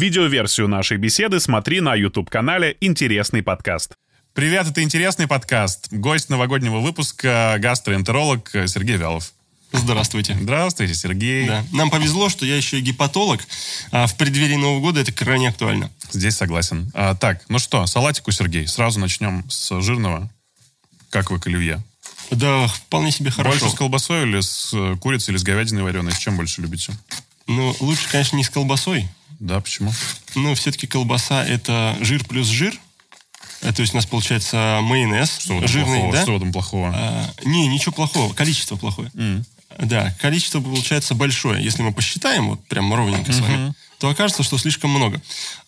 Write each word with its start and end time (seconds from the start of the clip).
Видеоверсию 0.00 0.66
нашей 0.66 0.96
беседы 0.96 1.40
смотри 1.40 1.82
на 1.82 1.94
YouTube-канале 1.94 2.74
«Интересный 2.80 3.42
подкаст». 3.42 3.92
Привет, 4.32 4.66
это 4.66 4.82
«Интересный 4.82 5.26
подкаст». 5.26 5.88
Гость 5.90 6.30
новогоднего 6.30 6.78
выпуска– 6.78 7.56
гастроэнтеролог 7.58 8.48
Сергей 8.66 8.96
Вялов. 8.96 9.34
Здравствуйте. 9.72 10.38
Здравствуйте, 10.40 10.94
Сергей. 10.94 11.46
Да. 11.46 11.66
Нам 11.74 11.90
повезло, 11.90 12.30
что 12.30 12.46
я 12.46 12.56
еще 12.56 12.78
и 12.78 12.80
гепатолог, 12.80 13.42
а 13.92 14.06
в 14.06 14.16
преддверии 14.16 14.56
Нового 14.56 14.80
года 14.80 15.00
это 15.00 15.12
крайне 15.12 15.50
актуально. 15.50 15.90
Здесь 16.10 16.34
согласен. 16.34 16.90
А, 16.94 17.14
так, 17.14 17.44
ну 17.50 17.58
что, 17.58 17.84
салатику, 17.84 18.30
Сергей. 18.30 18.66
Сразу 18.68 18.98
начнем 19.00 19.44
с 19.50 19.82
жирного. 19.82 20.30
Как 21.10 21.30
вы 21.30 21.38
к 21.38 21.46
оливье? 21.46 21.82
Да, 22.30 22.68
вполне 22.68 23.10
себе 23.10 23.30
хорошо. 23.30 23.60
Больше 23.60 23.76
с 23.76 23.78
колбасой 23.78 24.22
или 24.22 24.40
с 24.40 24.70
э, 24.72 24.96
курицей, 24.96 25.32
или 25.32 25.38
с 25.38 25.42
говядиной 25.42 25.82
вареной? 25.82 26.12
С 26.12 26.18
чем 26.18 26.38
больше 26.38 26.62
любите? 26.62 26.94
Ну, 27.46 27.76
лучше, 27.80 28.08
конечно, 28.10 28.36
не 28.36 28.44
с 28.44 28.48
колбасой. 28.48 29.06
Да, 29.40 29.60
почему? 29.60 29.92
Ну, 30.34 30.54
все-таки 30.54 30.86
колбаса– 30.86 31.44
это 31.46 31.96
жир 32.00 32.24
плюс 32.24 32.46
жир. 32.46 32.78
Э, 33.62 33.72
То 33.72 33.80
есть 33.82 33.94
у 33.94 33.96
нас 33.96 34.06
получается 34.06 34.78
майонез 34.82 35.38
Что 35.40 35.66
жирный, 35.66 35.94
плохого? 36.00 36.12
да? 36.12 36.22
Что 36.22 36.32
в 36.32 36.36
этом 36.36 36.52
плохого? 36.52 36.92
А, 36.94 37.30
не, 37.44 37.66
ничего 37.68 37.92
плохого, 37.92 38.32
количество 38.34 38.76
плохое. 38.76 39.10
М. 39.14 39.44
Да, 39.78 40.14
количество 40.20 40.60
получается 40.60 41.14
большое. 41.14 41.62
Если 41.64 41.82
мы 41.82 41.92
посчитаем 41.92 42.50
вот 42.50 42.64
прям 42.68 42.92
ровненько 42.92 43.32
с 43.32 43.40
вами, 43.40 43.72
то 43.98 44.10
окажется, 44.10 44.42
что 44.42 44.58
слишком 44.58 44.90
много. 44.90 45.20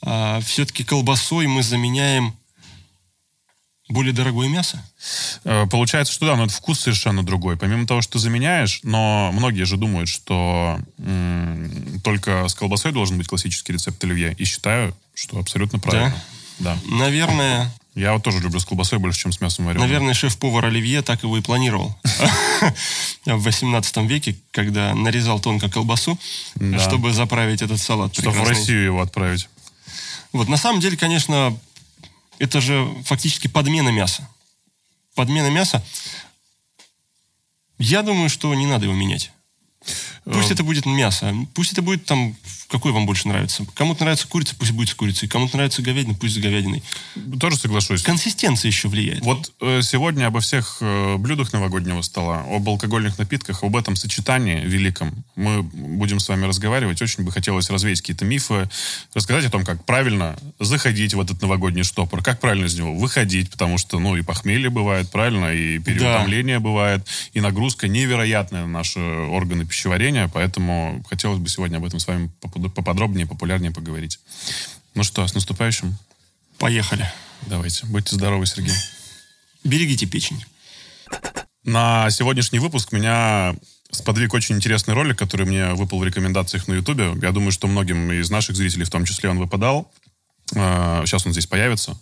А, 0.02 0.40
все-таки 0.40 0.84
колбасой 0.84 1.46
мы 1.46 1.62
заменяем 1.62 2.34
более 3.92 4.12
дорогое 4.12 4.48
мясо. 4.48 4.82
Э, 5.44 5.66
Получается, 5.70 6.12
что 6.12 6.26
да, 6.26 6.36
но 6.36 6.44
это 6.44 6.52
вкус 6.54 6.80
совершенно 6.80 7.22
другой. 7.22 7.56
Помимо 7.56 7.86
того, 7.86 8.02
что 8.02 8.14
ты 8.14 8.18
заменяешь, 8.18 8.80
но 8.82 9.30
многие 9.32 9.64
же 9.64 9.76
думают, 9.76 10.08
что 10.08 10.78
м, 10.98 12.00
только 12.02 12.48
с 12.48 12.54
колбасой 12.54 12.92
должен 12.92 13.18
быть 13.18 13.28
классический 13.28 13.72
рецепт 13.74 14.02
оливье. 14.04 14.34
И 14.38 14.44
считаю, 14.44 14.96
что 15.14 15.38
абсолютно 15.38 15.78
правильно. 15.78 16.14
Да. 16.58 16.76
Наверное, 16.86 17.72
Я 17.94 18.14
вот 18.14 18.22
тоже 18.22 18.38
люблю 18.40 18.58
с 18.58 18.64
колбасой 18.64 18.98
больше, 18.98 19.20
чем 19.20 19.32
с 19.32 19.40
мясом 19.42 19.66
вареным. 19.66 19.86
Наверное, 19.86 20.14
шеф-повар 20.14 20.64
Оливье 20.66 21.02
так 21.02 21.22
его 21.24 21.36
и 21.36 21.42
планировал. 21.42 21.94
В 23.26 23.42
18 23.42 23.96
веке, 24.08 24.36
когда 24.50 24.94
нарезал 24.94 25.40
тонко 25.40 25.68
колбасу, 25.68 26.18
Да. 26.54 26.78
чтобы 26.80 27.12
заправить 27.12 27.60
этот 27.62 27.80
салат. 27.80 28.14
Чтобы 28.14 28.30
в. 28.40 28.48
Россию 28.48 28.84
его 28.84 29.02
отправить. 29.02 29.48
Вот, 30.32 30.48
на 30.48 30.56
самом 30.56 30.80
деле, 30.80 30.96
конечно, 30.96 31.54
это 32.38 32.60
же 32.60 32.86
фактически 33.04 33.48
подмена 33.48 33.90
мяса. 33.90 34.28
Подмена 35.14 35.50
мяса. 35.50 35.84
Я 37.78 38.02
думаю, 38.02 38.28
что 38.30 38.54
не 38.54 38.66
надо 38.66 38.84
его 38.84 38.94
менять. 38.94 39.32
Пусть 40.24 40.50
Э, 40.50 40.54
это 40.54 40.62
будет 40.62 40.86
мясо, 40.86 41.34
пусть 41.54 41.72
это 41.72 41.82
будет 41.82 42.04
там, 42.04 42.36
какой 42.72 42.92
вам 42.92 43.04
больше 43.04 43.28
нравится. 43.28 43.66
Кому-то 43.74 44.02
нравится 44.02 44.26
курица, 44.26 44.56
пусть 44.56 44.72
будет 44.72 44.88
с 44.88 44.94
курицей. 44.94 45.28
Кому-то 45.28 45.58
нравится 45.58 45.82
говядина, 45.82 46.14
пусть 46.14 46.36
с 46.36 46.38
говядиной. 46.38 46.82
Тоже 47.38 47.56
соглашусь. 47.56 48.02
Консистенция 48.02 48.70
еще 48.70 48.88
влияет. 48.88 49.22
Вот 49.22 49.52
э, 49.60 49.82
сегодня 49.82 50.26
обо 50.26 50.40
всех 50.40 50.78
э, 50.80 51.16
блюдах 51.18 51.52
новогоднего 51.52 52.00
стола, 52.00 52.46
об 52.48 52.66
алкогольных 52.66 53.18
напитках, 53.18 53.62
об 53.62 53.76
этом 53.76 53.94
сочетании 53.94 54.64
великом 54.64 55.22
мы 55.36 55.62
будем 55.62 56.18
с 56.18 56.28
вами 56.28 56.46
разговаривать. 56.46 57.02
Очень 57.02 57.24
бы 57.24 57.30
хотелось 57.30 57.68
развеять 57.68 58.00
какие-то 58.00 58.24
мифы, 58.24 58.70
рассказать 59.12 59.44
о 59.44 59.50
том, 59.50 59.66
как 59.66 59.84
правильно 59.84 60.38
заходить 60.58 61.12
в 61.12 61.20
этот 61.20 61.42
новогодний 61.42 61.82
штопор, 61.82 62.22
как 62.22 62.40
правильно 62.40 62.64
из 62.64 62.78
него 62.78 62.94
выходить, 62.94 63.50
потому 63.50 63.76
что, 63.76 63.98
ну, 63.98 64.16
и 64.16 64.22
похмелье 64.22 64.70
бывает, 64.70 65.10
правильно, 65.10 65.52
и 65.52 65.78
переутомление 65.78 66.58
бывает, 66.58 67.06
и 67.34 67.40
нагрузка 67.42 67.86
невероятная 67.86 68.62
на 68.62 68.68
наши 68.68 68.98
органы 68.98 69.66
пищеварения, 69.66 70.30
поэтому 70.32 71.04
хотелось 71.10 71.38
бы 71.38 71.50
сегодня 71.50 71.76
об 71.76 71.84
этом 71.84 72.00
с 72.00 72.06
вами 72.06 72.30
попод- 72.40 72.61
поподробнее, 72.68 73.26
популярнее 73.26 73.72
поговорить. 73.72 74.18
Ну 74.94 75.02
что, 75.02 75.26
с 75.26 75.34
наступающим? 75.34 75.96
Поехали. 76.58 77.10
Давайте. 77.46 77.86
Будьте 77.86 78.14
здоровы, 78.14 78.46
Сергей. 78.46 78.74
Берегите 79.64 80.06
печень. 80.06 80.44
На 81.64 82.10
сегодняшний 82.10 82.58
выпуск 82.58 82.92
меня 82.92 83.54
сподвиг 83.90 84.34
очень 84.34 84.56
интересный 84.56 84.94
ролик, 84.94 85.18
который 85.18 85.46
мне 85.46 85.74
выпал 85.74 85.98
в 85.98 86.04
рекомендациях 86.04 86.66
на 86.66 86.74
Ютубе. 86.74 87.12
Я 87.22 87.30
думаю, 87.32 87.52
что 87.52 87.68
многим 87.68 88.10
из 88.12 88.30
наших 88.30 88.56
зрителей, 88.56 88.84
в 88.84 88.90
том 88.90 89.04
числе, 89.04 89.30
он 89.30 89.38
выпадал. 89.38 89.92
Э, 90.54 91.02
Сейчас 91.06 91.26
он 91.26 91.32
здесь 91.32 91.46
появится. 91.46 91.98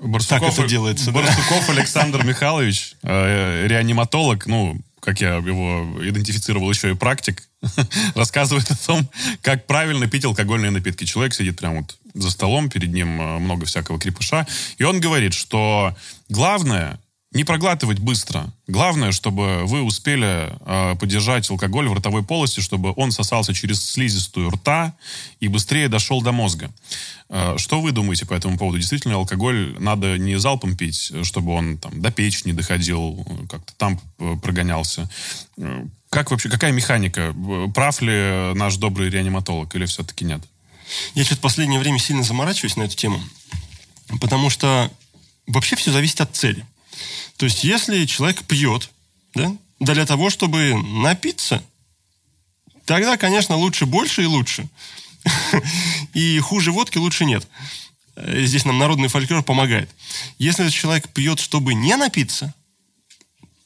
Барсуков, 0.00 0.58
это 0.58 0.66
делается, 0.66 1.06
да? 1.06 1.12
Барсуков 1.12 1.68
Александр 1.68 2.24
Михайлович, 2.24 2.94
э, 3.02 3.66
реаниматолог, 3.66 4.46
ну, 4.46 4.80
как 5.00 5.20
я 5.20 5.36
его 5.36 5.86
идентифицировал, 6.02 6.70
еще 6.70 6.92
и 6.92 6.94
практик, 6.94 7.42
рассказывает 8.14 8.70
о 8.70 8.76
том, 8.76 9.08
как 9.42 9.66
правильно 9.66 10.06
пить 10.06 10.24
алкогольные 10.24 10.70
напитки. 10.70 11.04
Человек 11.04 11.34
сидит 11.34 11.58
прямо 11.58 11.78
вот 11.78 11.96
за 12.14 12.30
столом, 12.30 12.70
перед 12.70 12.92
ним 12.92 13.20
э, 13.20 13.38
много 13.38 13.66
всякого 13.66 13.98
крепыша, 13.98 14.46
и 14.78 14.84
он 14.84 15.00
говорит, 15.00 15.34
что 15.34 15.96
главное 16.28 16.99
не 17.32 17.44
проглатывать 17.44 18.00
быстро. 18.00 18.52
Главное, 18.66 19.12
чтобы 19.12 19.64
вы 19.64 19.82
успели 19.82 20.52
э, 20.66 20.96
подержать 20.96 21.48
алкоголь 21.48 21.88
в 21.88 21.92
ротовой 21.92 22.24
полости, 22.24 22.58
чтобы 22.58 22.92
он 22.96 23.12
сосался 23.12 23.54
через 23.54 23.88
слизистую 23.88 24.50
рта 24.50 24.94
и 25.38 25.46
быстрее 25.46 25.88
дошел 25.88 26.22
до 26.22 26.32
мозга. 26.32 26.72
Э, 27.28 27.54
что 27.56 27.80
вы 27.80 27.92
думаете 27.92 28.26
по 28.26 28.34
этому 28.34 28.58
поводу? 28.58 28.78
Действительно, 28.78 29.14
алкоголь 29.14 29.76
надо 29.78 30.18
не 30.18 30.38
залпом 30.40 30.76
пить, 30.76 31.12
чтобы 31.22 31.52
он 31.52 31.78
там 31.78 32.02
до 32.02 32.10
печени 32.10 32.50
доходил, 32.50 33.24
как-то 33.48 33.74
там 33.76 34.00
э, 34.18 34.36
прогонялся. 34.42 35.08
Э, 35.56 35.84
Как 36.08 36.32
вообще, 36.32 36.48
какая 36.48 36.72
механика? 36.72 37.32
Э, 37.32 37.66
Прав 37.72 38.02
ли 38.02 38.54
наш 38.54 38.76
добрый 38.76 39.08
реаниматолог 39.08 39.72
или 39.76 39.86
все-таки 39.86 40.24
нет? 40.24 40.40
Я 41.14 41.22
что-то 41.24 41.38
в 41.38 41.42
последнее 41.42 41.78
время 41.78 42.00
сильно 42.00 42.24
заморачиваюсь 42.24 42.74
на 42.76 42.82
эту 42.82 42.96
тему, 42.96 43.20
потому 44.20 44.50
что 44.50 44.90
вообще 45.46 45.76
все 45.76 45.92
зависит 45.92 46.20
от 46.20 46.34
цели. 46.34 46.66
То 47.36 47.46
есть, 47.46 47.64
если 47.64 48.06
человек 48.06 48.44
пьет, 48.44 48.90
да, 49.34 49.56
для 49.80 50.06
того, 50.06 50.30
чтобы 50.30 50.74
напиться, 50.74 51.62
тогда, 52.84 53.16
конечно, 53.16 53.56
лучше 53.56 53.86
больше 53.86 54.22
и 54.22 54.26
лучше. 54.26 54.68
И 56.14 56.38
хуже 56.40 56.72
водки 56.72 56.98
лучше 56.98 57.24
нет. 57.24 57.46
Э, 58.16 58.42
Здесь 58.44 58.64
нам 58.64 58.78
народный 58.78 59.08
фольклор 59.08 59.42
помогает. 59.42 59.90
Если 60.38 60.68
человек 60.70 61.08
пьет, 61.10 61.40
чтобы 61.40 61.74
не 61.74 61.96
напиться, 61.96 62.54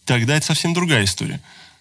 тогда 0.05 0.37
это 0.37 0.47
совсем 0.47 0.75
другая 0.75 1.05
история. 1.05 1.41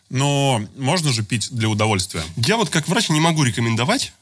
Но 0.10 0.62
можно 0.78 1.12
же 1.12 1.24
пить 1.24 1.50
для 1.52 1.70
удовольствия. 1.70 2.24
Я 2.36 2.58
вот 2.58 2.70
как 2.70 2.88
врач 2.88 3.10
не 3.10 3.20
могу 3.20 3.44
рекомендовать 3.44 4.14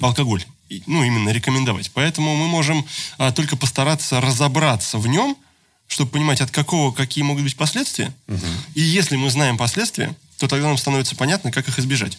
алкоголь. 0.00 0.44
Ну, 0.86 1.02
именно 1.02 1.30
рекомендовать. 1.30 1.90
Поэтому 1.92 2.36
мы 2.36 2.46
можем 2.46 2.86
а, 3.18 3.32
только 3.32 3.56
постараться 3.56 4.20
разобраться 4.20 4.98
в 4.98 5.06
нем, 5.08 5.36
чтобы 5.90 6.12
понимать, 6.12 6.40
от 6.40 6.50
какого, 6.50 6.92
какие 6.92 7.24
могут 7.24 7.42
быть 7.42 7.56
последствия. 7.56 8.14
И 8.74 8.80
если 8.80 9.16
мы 9.16 9.28
знаем 9.28 9.58
последствия, 9.58 10.14
то 10.38 10.46
тогда 10.48 10.68
нам 10.68 10.78
становится 10.78 11.16
понятно, 11.16 11.50
как 11.50 11.68
их 11.68 11.78
избежать. 11.78 12.16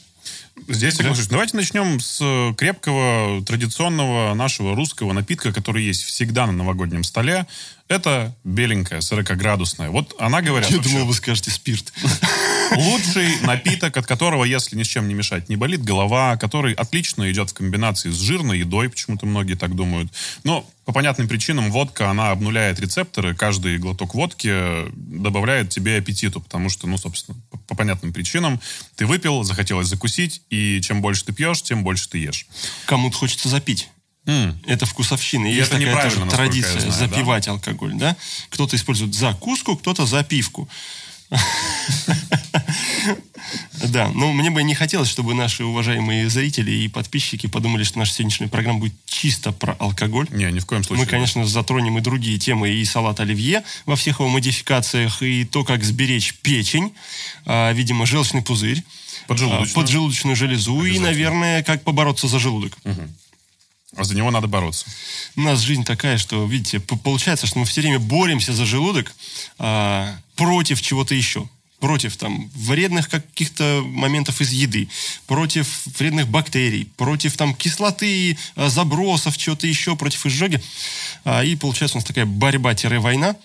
Здесь 0.68 0.96
соглашусь. 0.96 1.28
Давайте 1.28 1.56
начнем 1.56 2.00
с 2.00 2.20
э, 2.22 2.54
крепкого, 2.56 3.44
традиционного 3.44 4.34
нашего 4.34 4.76
русского 4.76 5.14
напитка, 5.14 5.54
который 5.54 5.84
есть 5.84 6.04
всегда 6.04 6.46
на 6.46 6.52
новогоднем 6.52 7.04
столе. 7.04 7.48
Это 7.88 8.36
беленькая, 8.44 9.00
40-градусная. 9.00 9.90
Вот 9.90 10.14
она, 10.20 10.42
говорят, 10.42 10.70
Я 10.70 10.78
вообще 10.78 10.92
думал, 10.92 11.08
вы 11.08 11.14
скажете 11.14 11.50
спирт. 11.50 11.92
Лучший 12.72 13.42
напиток, 13.42 13.98
от 13.98 14.06
которого, 14.06 14.44
если 14.44 14.76
ни 14.76 14.84
с 14.84 14.88
чем 14.88 15.08
не 15.08 15.14
мешать, 15.14 15.50
не 15.50 15.56
болит 15.56 15.84
голова, 15.84 16.38
который 16.38 16.74
отлично 16.74 17.30
идет 17.32 17.52
в 17.52 17.54
комбинации 17.54 18.10
с 18.10 18.20
жирной 18.20 18.60
едой, 18.60 18.90
почему-то 18.90 19.26
многие 19.26 19.56
так 19.56 19.76
думают. 19.76 20.12
Но 20.44 20.66
по 20.86 20.94
понятным 20.94 21.28
причинам 21.28 21.72
водка, 21.72 22.10
она 22.10 22.32
обнуляет 22.32 22.80
рецепторы, 22.80 23.36
каждый 23.36 23.78
глоток 23.78 24.16
водки 24.16 24.90
добавляет 24.94 25.70
тебе 25.70 25.98
аппетиту, 25.98 26.42
потому 26.42 26.70
что, 26.70 26.88
ну, 26.88 26.98
собственно, 26.98 27.38
по, 27.50 27.58
по 27.58 27.76
понятным 27.76 28.14
причинам 28.14 28.60
ты 28.96 29.06
выпил, 29.06 29.44
захотелось 29.44 29.88
закусить, 29.88 30.42
и 30.50 30.82
чем 30.82 31.02
больше 31.02 31.26
ты 31.26 31.34
пьешь, 31.34 31.62
тем 31.62 31.84
больше 31.84 32.10
ты 32.10 32.18
ешь. 32.18 32.48
Кому-то 32.86 33.18
хочется 33.18 33.50
запить. 33.50 33.90
М. 34.26 34.60
Это 34.68 34.86
вкусовщина. 34.86 35.48
И 35.48 35.56
Есть 35.56 35.72
это 35.72 35.80
такая 35.80 36.10
тоже 36.10 36.24
я 36.24 36.30
традиция 36.30 36.80
знаю, 36.80 36.92
да? 36.92 36.98
запивать 36.98 37.48
алкоголь, 37.48 37.94
да? 37.96 38.16
Кто-то 38.50 38.76
использует 38.76 39.16
закуску, 39.16 39.76
кто-то 39.76 40.06
запивку. 40.06 40.70
Да, 43.90 44.10
но 44.14 44.32
мне 44.32 44.50
бы 44.52 44.62
не 44.64 44.76
хотелось, 44.76 45.10
чтобы 45.10 45.34
наши 45.34 45.66
уважаемые 45.66 46.30
зрители 46.30 46.72
и 46.72 46.88
подписчики 46.88 47.48
подумали, 47.48 47.84
что 47.84 48.00
наша 48.00 48.14
сегодняшняя 48.14 48.48
программа 48.48 48.80
будет 48.80 48.94
чисто 49.06 49.52
про 49.52 49.74
алкоголь. 49.80 50.28
Не, 50.32 50.52
ни 50.52 50.60
в 50.60 50.66
коем 50.66 50.84
случае. 50.84 51.06
Мы, 51.06 51.10
конечно, 51.10 51.46
затронем 51.46 51.98
и 51.98 52.02
другие 52.02 52.38
темы, 52.38 52.70
и 52.70 52.86
салат 52.86 53.20
оливье 53.20 53.64
во 53.86 53.96
всех 53.96 54.20
его 54.20 54.30
модификациях, 54.30 55.22
и 55.24 55.46
то, 55.46 55.64
как 55.64 55.84
сберечь 55.84 56.36
печень, 56.42 56.94
а, 57.46 57.72
видимо, 57.74 58.06
желчный 58.06 58.42
пузырь, 58.42 58.84
Поджелудочную. 59.28 59.72
а, 59.72 59.76
поджелудочную 59.76 60.36
железу, 60.36 60.86
и, 60.86 61.00
наверное, 61.00 61.64
как 61.64 61.84
побороться 61.84 62.28
за 62.28 62.40
желудок. 62.40 62.78
А 63.98 64.04
за 64.04 64.16
него 64.16 64.32
надо 64.32 64.48
бороться. 64.48 64.86
У 65.36 65.42
нас 65.42 65.60
жизнь 65.60 65.84
такая, 65.84 66.18
что, 66.18 66.46
видите, 66.46 66.80
получается, 66.80 67.46
что 67.46 67.60
мы 67.60 67.66
все 67.66 67.82
время 67.82 68.00
боремся 68.00 68.54
за 68.54 68.66
желудок 68.66 69.14
а, 69.60 70.16
против 70.36 70.82
чего-то 70.82 71.14
еще. 71.14 71.48
против 71.82 72.16
там 72.16 72.50
вредных 72.54 73.10
каких-то 73.10 73.82
моментов 73.84 74.40
из 74.40 74.52
еды, 74.52 74.88
против 75.26 75.68
вредных 75.98 76.28
бактерий, 76.28 76.86
против 76.96 77.36
там 77.36 77.56
кислоты, 77.56 78.38
э, 78.56 78.70
забросов, 78.70 79.36
чего-то 79.36 79.66
еще, 79.66 79.96
против 79.96 80.26
изжоги. 80.28 80.62
А, 81.26 81.44
И 81.44 81.56
получается 81.56 81.98
у 81.98 82.00
нас 82.00 82.06
такая 82.06 82.26
борьба-война. 82.26 83.36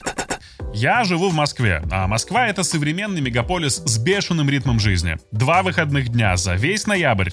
Я 0.75 1.05
живу 1.05 1.31
в 1.31 1.35
Москве, 1.35 1.83
а 1.91 2.07
Москва— 2.07 2.47
это 2.49 2.63
современный 2.63 3.21
мегаполис 3.21 3.83
с 3.85 3.99
бешеным 3.99 4.51
ритмом 4.51 4.79
жизни. 4.79 5.17
Два 5.33 5.63
выходных 5.63 6.09
дня 6.11 6.37
за 6.37 6.55
весь 6.55 6.87
ноябрь. 6.87 7.31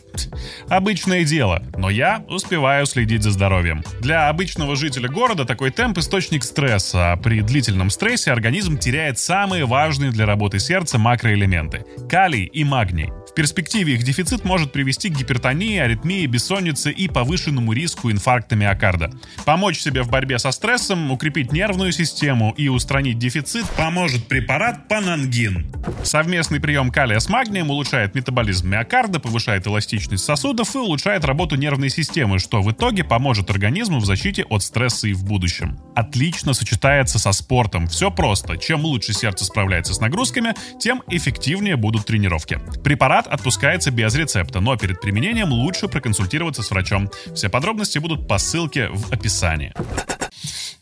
Обычное 0.70 1.26
дело, 1.26 1.62
но 1.76 1.90
я 1.90 2.24
успеваю 2.30 2.86
следить 2.86 3.24
за 3.24 3.32
здоровьем. 3.32 3.84
Для 4.00 4.30
обычного 4.30 4.76
жителя 4.76 5.10
города 5.10 5.46
такой 5.46 5.72
темп— 5.72 5.98
источник 6.00 6.44
стресса, 6.44 7.14
а 7.14 7.18
при 7.18 7.42
длительном 7.42 7.90
стрессе 7.90 8.32
организм 8.32 8.78
теряет 8.78 9.20
самые 9.20 9.66
важные 9.66 10.12
для 10.12 10.26
работы 10.26 10.60
сердца 10.60 10.98
макроэлементы— 10.98 11.86
калий 12.10 12.46
и 12.46 12.64
магний. 12.64 13.12
В 13.30 13.36
перспективе 13.36 13.96
их 13.96 14.04
дефицит 14.04 14.46
может 14.46 14.72
привести 14.72 15.10
к 15.10 15.18
гипертонии, 15.18 15.80
аритмии, 15.80 16.28
бессоннице 16.28 16.92
и 16.92 17.08
повышенному 17.08 17.74
риску 17.74 18.12
инфаркта 18.12 18.56
миокарда. 18.56 19.12
Помочь 19.44 19.80
себе 19.80 20.04
в 20.04 20.10
борьбе 20.10 20.38
со 20.38 20.52
стрессом, 20.52 21.12
укрепить 21.12 21.52
нервную 21.52 21.92
систему 21.94 22.54
и 22.56 22.68
устранить 22.68 23.18
дефицит 23.24 23.66
поможет 23.78 24.28
препарат 24.28 24.90
Панангин. 24.90 25.72
Совместный 26.04 26.60
прием 26.60 26.92
калия 26.92 27.20
с 27.20 27.30
магнием 27.30 27.70
улучшает 27.70 28.16
метаболизм 28.16 28.68
миокарда, 28.68 29.22
повышает 29.22 29.66
эластичность 29.66 30.26
сосудов 30.26 30.76
и 30.76 30.78
улучшает 30.78 31.24
работу 31.24 31.56
нервной 31.56 31.90
системы, 31.90 32.38
что 32.38 32.62
в 32.62 32.70
итоге 32.70 33.06
поможет 33.06 33.50
организму 33.50 34.00
в 34.00 34.06
защите 34.06 34.44
от 34.50 34.62
стресса 34.62 35.08
и 35.08 35.14
в 35.14 35.24
будущем. 35.24 35.80
Отлично 35.96 36.54
сочетается 36.54 37.18
со 37.18 37.32
спортом. 37.32 37.88
Все 37.88 38.12
просто. 38.12 38.58
Чем 38.58 38.82
лучше 38.82 39.14
сердце 39.14 39.46
справляется 39.46 39.94
с 39.94 40.02
нагрузками, 40.02 40.54
тем 40.78 41.02
эффективнее 41.08 41.78
будут 41.78 42.06
тренировки. 42.06 42.60
Препарат 42.84 43.28
отпускается 43.28 43.90
без 43.92 44.14
рецепта, 44.16 44.60
но 44.60 44.76
перед 44.76 45.00
применением 45.00 45.54
лучше 45.54 45.88
проконсультироваться 45.88 46.62
с 46.62 46.70
врачом. 46.72 47.10
Все 47.34 47.48
подробности 47.48 48.00
будут 48.00 48.28
по 48.28 48.38
ссылке 48.38 48.90
в 48.90 49.14
описании. 49.14 49.72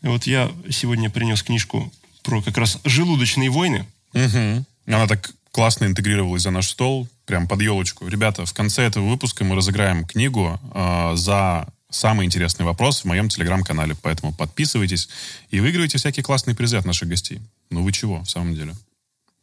Вот 0.02 0.24
я 0.24 0.50
сегодня 0.68 1.08
принес 1.08 1.44
книжку 1.44 1.92
про 2.22 2.42
как 2.42 2.58
раз 2.58 2.78
желудочные 2.84 3.50
войны. 3.50 3.86
Мгм. 4.12 4.66
Она 4.86 5.06
так 5.06 5.30
классно 5.50 5.84
интегрировалась 5.84 6.42
за 6.42 6.50
наш 6.50 6.68
стол, 6.68 7.08
прям 7.26 7.46
под 7.46 7.62
елочку. 7.62 8.08
Ребята, 8.08 8.46
в 8.46 8.52
конце 8.52 8.82
этого 8.82 9.08
выпуска 9.08 9.44
мы 9.44 9.54
разыграем 9.54 10.04
книгу 10.04 10.58
э, 10.74 11.12
за 11.14 11.68
самый 11.90 12.26
интересный 12.26 12.64
вопрос 12.64 13.02
в 13.02 13.04
моем 13.04 13.28
телеграм-канале. 13.28 13.94
Поэтому 14.02 14.32
подписывайтесь 14.32 15.08
и 15.50 15.60
выигрывайте 15.60 15.98
всякие 15.98 16.24
классные 16.24 16.56
призы 16.56 16.76
от 16.76 16.84
наших 16.84 17.08
гостей. 17.08 17.40
Ну 17.70 17.82
вы 17.82 17.92
чего, 17.92 18.22
в 18.22 18.30
самом 18.30 18.54
деле? 18.54 18.74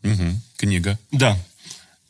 Мгм. 0.01 0.41
Книга. 0.57 0.97
Да. 1.11 1.37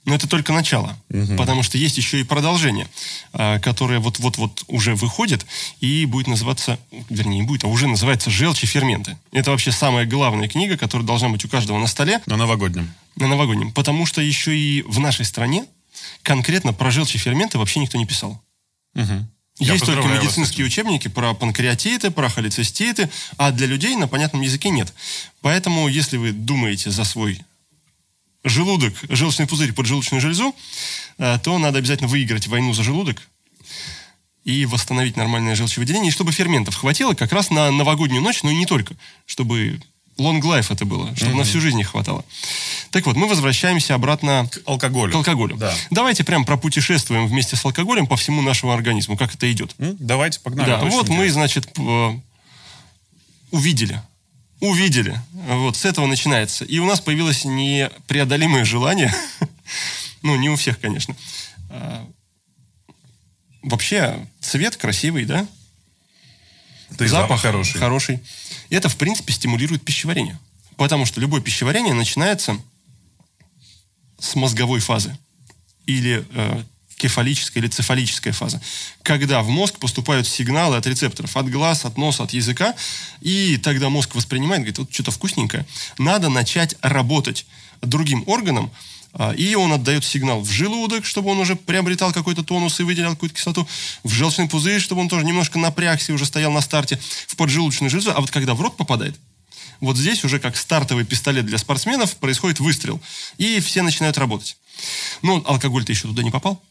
Но 0.05 0.15
это 0.15 0.27
только 0.27 0.53
начало, 0.53 0.97
потому 1.37 1.61
что 1.61 1.77
есть 1.77 1.97
еще 1.97 2.19
и 2.19 2.23
продолжение, 2.23 2.87
а, 3.33 3.59
которое 3.59 3.99
вот-вот-вот 3.99 4.63
уже 4.67 4.95
выходит 4.95 5.45
и 5.81 6.05
будет 6.05 6.27
называться, 6.27 6.79
вернее, 7.09 7.41
не 7.41 7.43
будет, 7.43 7.63
а 7.63 7.67
уже 7.67 7.87
называется 7.87 8.29
«Желчь 8.29 8.63
и 8.63 8.65
ферменты». 8.65 9.17
Это 9.31 9.51
вообще 9.51 9.71
самая 9.71 10.05
главная 10.05 10.47
книга, 10.47 10.77
которая 10.77 11.05
должна 11.05 11.29
быть 11.29 11.43
у 11.45 11.49
каждого 11.49 11.77
на 11.77 11.87
столе 11.87 12.21
На 12.25 12.37
новогоднем. 12.37 12.91
на 13.17 13.27
новогоднем, 13.27 13.71
потому 13.71 14.05
что 14.05 14.21
еще 14.21 14.57
и 14.57 14.81
в 14.83 14.99
нашей 14.99 15.25
стране 15.25 15.65
конкретно 16.23 16.73
про 16.73 16.91
желчь 16.91 17.15
и 17.15 17.17
ферменты 17.17 17.57
вообще 17.57 17.79
никто 17.79 17.97
не 17.97 18.05
писал. 18.05 18.41
Я 19.59 19.73
Есть 19.73 19.85
только 19.85 20.07
медицинские 20.07 20.65
учебники 20.65 21.09
про 21.09 21.33
панкреатиты, 21.33 22.11
про 22.11 22.29
холециститы, 22.29 23.09
а 23.35 23.51
для 23.51 23.67
людей 23.67 23.95
на 23.97 24.07
понятном 24.07 24.41
языке 24.41 24.69
нет. 24.69 24.93
Поэтому, 25.41 25.89
если 25.89 26.15
вы 26.15 26.31
думаете 26.31 26.91
за 26.91 27.03
свой 27.03 27.41
желудок, 28.43 28.93
желчный 29.09 29.47
пузырь, 29.47 29.73
поджелудочную 29.73 30.21
железу, 30.21 30.55
э, 31.17 31.37
то 31.43 31.57
надо 31.57 31.79
обязательно 31.79 32.07
выиграть 32.07 32.47
войну 32.47 32.73
за 32.73 32.83
желудок 32.83 33.21
и 34.45 34.65
восстановить 34.65 35.17
нормальное 35.17 35.55
желчевыделение, 35.55 36.09
и 36.09 36.13
чтобы 36.13 36.31
ферментов 36.31 36.75
хватило 36.75 37.13
как 37.13 37.31
раз 37.33 37.49
на 37.49 37.69
новогоднюю 37.71 38.21
ночь, 38.21 38.41
но 38.43 38.49
и 38.51 38.55
не 38.55 38.65
только, 38.65 38.95
чтобы 39.25 39.79
long 40.17 40.41
life 40.41 40.67
это 40.69 40.85
было, 40.85 41.15
чтобы 41.15 41.35
на 41.35 41.43
всю 41.43 41.61
жизнь 41.61 41.77
не 41.77 41.83
хватало. 41.83 42.25
Так 42.91 43.05
вот, 43.05 43.15
мы 43.15 43.27
возвращаемся 43.27 43.95
обратно 43.95 44.49
Алкоголь. 44.65 45.11
к 45.11 45.15
алкоголю. 45.15 45.55
Да. 45.57 45.73
Давайте 45.91 46.23
прям 46.23 46.45
пропутешествуем 46.45 47.27
вместе 47.27 47.55
с 47.55 47.63
алкоголем 47.63 48.07
по 48.07 48.15
всему 48.17 48.41
нашему 48.41 48.71
организму, 48.73 49.15
как 49.17 49.33
это 49.35 49.51
идет. 49.51 49.75
М? 49.79 49.95
Давайте, 49.99 50.39
погнали. 50.39 50.69
Да, 50.69 50.77
вот 50.79 51.07
мы, 51.09 51.15
интересно. 51.15 51.33
значит, 51.33 51.73
п- 51.73 52.21
увидели. 53.51 54.01
Увидели. 54.59 55.19
Вот, 55.31 55.77
с 55.77 55.85
этого 55.85 56.05
начинается. 56.05 56.65
И 56.65 56.79
у 56.79 56.85
нас 56.85 56.99
появилось 56.99 57.45
непреодолимое 57.45 58.65
желание, 58.65 59.13
ну, 60.21 60.35
не 60.35 60.49
у 60.49 60.55
всех, 60.55 60.79
конечно. 60.79 61.15
А, 61.69 62.07
Вообще, 63.61 64.25
цвет 64.39 64.77
красивый, 64.77 65.25
да? 65.25 65.45
Да 66.91 67.05
и 67.05 67.07
запах 67.07 67.41
хороший. 67.41 67.77
Хороший. 67.77 68.19
И 68.69 68.75
это, 68.75 68.89
в 68.89 68.95
принципе, 68.95 69.33
стимулирует 69.33 69.83
пищеварение. 69.83 70.39
Потому 70.77 71.05
что 71.05 71.19
любое 71.19 71.41
пищеварение 71.41 71.93
начинается 71.93 72.57
с 74.17 74.35
мозговой 74.35 74.79
фазы. 74.79 75.17
Или 75.85 76.25
э, 76.33 76.63
кефалическая 76.99 77.63
или 77.63 77.69
цефалическая 77.69 78.33
фаза. 78.33 78.61
Когда 79.01 79.41
в 79.41 79.49
мозг 79.49 79.79
поступают 79.79 80.27
сигналы 80.27 80.75
от 80.75 80.85
рецепторов, 80.85 81.35
от 81.37 81.49
глаз, 81.49 81.85
от 81.85 81.97
носа, 81.97 82.23
от 82.23 82.33
языка, 82.33 82.75
и 83.21 83.57
тогда 83.57 83.89
мозг 83.89 84.15
воспринимает, 84.15 84.61
говорит, 84.61 84.79
вот 84.79 84.93
что-то 84.93 85.11
вкусненькое, 85.11 85.65
надо 85.97 86.29
начать 86.29 86.75
работать 86.81 87.45
другим 87.81 88.23
органом, 88.27 88.69
а, 89.13 89.31
и 89.31 89.55
он 89.55 89.71
отдает 89.71 90.03
сигнал 90.03 90.41
в 90.41 90.51
желудок, 90.51 91.05
чтобы 91.05 91.31
он 91.31 91.39
уже 91.39 91.55
приобретал 91.55 92.11
какой-то 92.11 92.43
тонус 92.43 92.79
и 92.79 92.83
выделял 92.83 93.13
какую-то 93.13 93.35
кислоту, 93.35 93.67
в 94.03 94.11
желчный 94.11 94.49
пузырь, 94.49 94.81
чтобы 94.81 95.01
он 95.01 95.09
тоже 95.09 95.25
немножко 95.25 95.57
напрягся 95.57 96.11
и 96.11 96.15
уже 96.15 96.25
стоял 96.25 96.51
на 96.51 96.61
старте, 96.61 96.99
в 97.27 97.35
поджелудочную 97.37 97.89
железу, 97.89 98.11
а 98.11 98.19
вот 98.19 98.29
когда 98.29 98.53
в 98.53 98.61
рот 98.61 98.75
попадает, 98.75 99.17
вот 99.79 99.95
здесь 99.95 100.25
уже 100.25 100.39
как 100.39 100.57
стартовый 100.57 101.05
пистолет 101.05 101.45
для 101.45 101.57
спортсменов 101.57 102.17
происходит 102.17 102.59
выстрел, 102.59 103.01
и 103.37 103.61
все 103.61 103.81
начинают 103.83 104.17
работать. 104.17 104.57
Но 105.21 105.41
алкоголь-то 105.45 105.91
еще 105.91 106.09
туда 106.09 106.23
не 106.23 106.31
попал, 106.31 106.61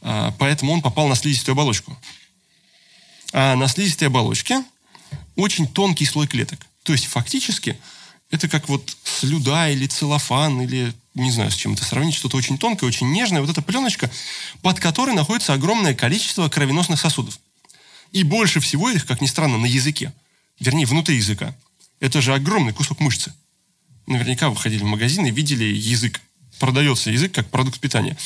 поэтому 0.00 0.72
он 0.72 0.82
попал 0.82 1.08
на 1.08 1.14
слизистую 1.14 1.54
оболочку. 1.54 1.96
А 3.32 3.54
на 3.56 3.68
слизистой 3.68 4.08
оболочке 4.08 4.64
очень 5.36 5.66
тонкий 5.66 6.06
слой 6.06 6.26
клеток. 6.26 6.60
То 6.82 6.92
есть 6.92 7.06
фактически 7.06 7.78
это 8.30 8.48
как 8.48 8.68
вот 8.68 8.96
слюда 9.04 9.70
или 9.70 9.86
целлофан, 9.86 10.62
или 10.62 10.92
не 11.14 11.30
знаю, 11.32 11.50
с 11.50 11.54
чем 11.54 11.74
это 11.74 11.84
сравнить, 11.84 12.14
что-то 12.14 12.36
очень 12.36 12.58
тонкое, 12.58 12.88
очень 12.88 13.10
нежное. 13.10 13.40
Вот 13.40 13.50
эта 13.50 13.62
пленочка, 13.62 14.10
под 14.62 14.78
которой 14.78 15.14
находится 15.14 15.52
огромное 15.52 15.94
количество 15.94 16.48
кровеносных 16.48 17.00
сосудов. 17.00 17.38
И 18.12 18.22
больше 18.22 18.60
всего 18.60 18.90
их, 18.90 19.06
как 19.06 19.20
ни 19.20 19.26
странно, 19.26 19.58
на 19.58 19.66
языке. 19.66 20.12
Вернее, 20.58 20.86
внутри 20.86 21.16
языка. 21.16 21.54
Это 22.00 22.20
же 22.20 22.34
огромный 22.34 22.72
кусок 22.72 23.00
мышцы. 23.00 23.32
Наверняка 24.06 24.48
вы 24.48 24.56
ходили 24.56 24.82
в 24.82 24.86
магазин 24.86 25.26
и 25.26 25.30
видели 25.30 25.64
язык. 25.64 26.20
Продается 26.60 27.10
язык 27.10 27.32
как 27.32 27.48
продукт 27.48 27.80
питания. 27.80 28.16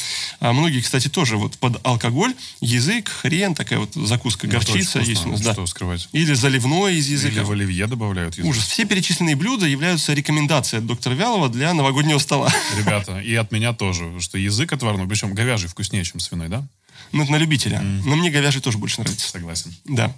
А 0.40 0.52
многие, 0.52 0.80
кстати, 0.80 1.08
тоже 1.08 1.36
вот 1.36 1.56
под 1.56 1.80
алкоголь 1.86 2.34
язык, 2.60 3.08
хрен, 3.08 3.54
такая 3.54 3.78
вот 3.78 3.94
закуска, 3.94 4.48
Ну, 4.48 4.54
горчица 4.54 4.98
очень 4.98 5.10
есть 5.10 5.24
у 5.24 5.28
вкусно, 5.28 5.30
нас. 5.30 5.40
Да. 5.42 5.52
Что 5.52 5.66
скрывать. 5.66 6.08
Или 6.10 6.34
заливное 6.34 6.92
из 6.92 7.08
языка. 7.08 7.32
Или 7.36 7.40
в 7.44 7.52
оливье 7.52 7.86
добавляют 7.86 8.36
язык. 8.36 8.50
Ужас. 8.50 8.66
Все 8.66 8.84
перечисленные 8.84 9.36
блюда 9.36 9.66
являются 9.66 10.12
рекомендацией 10.12 10.80
от 10.80 10.86
доктора 10.86 11.14
Вялова 11.14 11.48
для 11.48 11.72
новогоднего 11.74 12.18
стола. 12.18 12.52
Ребята, 12.76 13.20
и 13.20 13.34
от 13.36 13.52
меня 13.52 13.72
тоже, 13.72 14.20
что 14.20 14.36
язык 14.36 14.72
отварной, 14.72 15.06
причем 15.06 15.32
говяжий 15.32 15.68
вкуснее, 15.68 16.04
чем 16.04 16.18
свиной, 16.18 16.48
да? 16.48 16.66
Ну, 17.12 17.22
это 17.22 17.30
на 17.30 17.36
любителя. 17.36 17.80
Но 17.80 18.16
мне 18.16 18.30
говяжий 18.30 18.60
тоже 18.60 18.78
больше 18.78 19.00
нравится. 19.00 19.30
Согласен. 19.30 19.72
Да. 19.84 20.12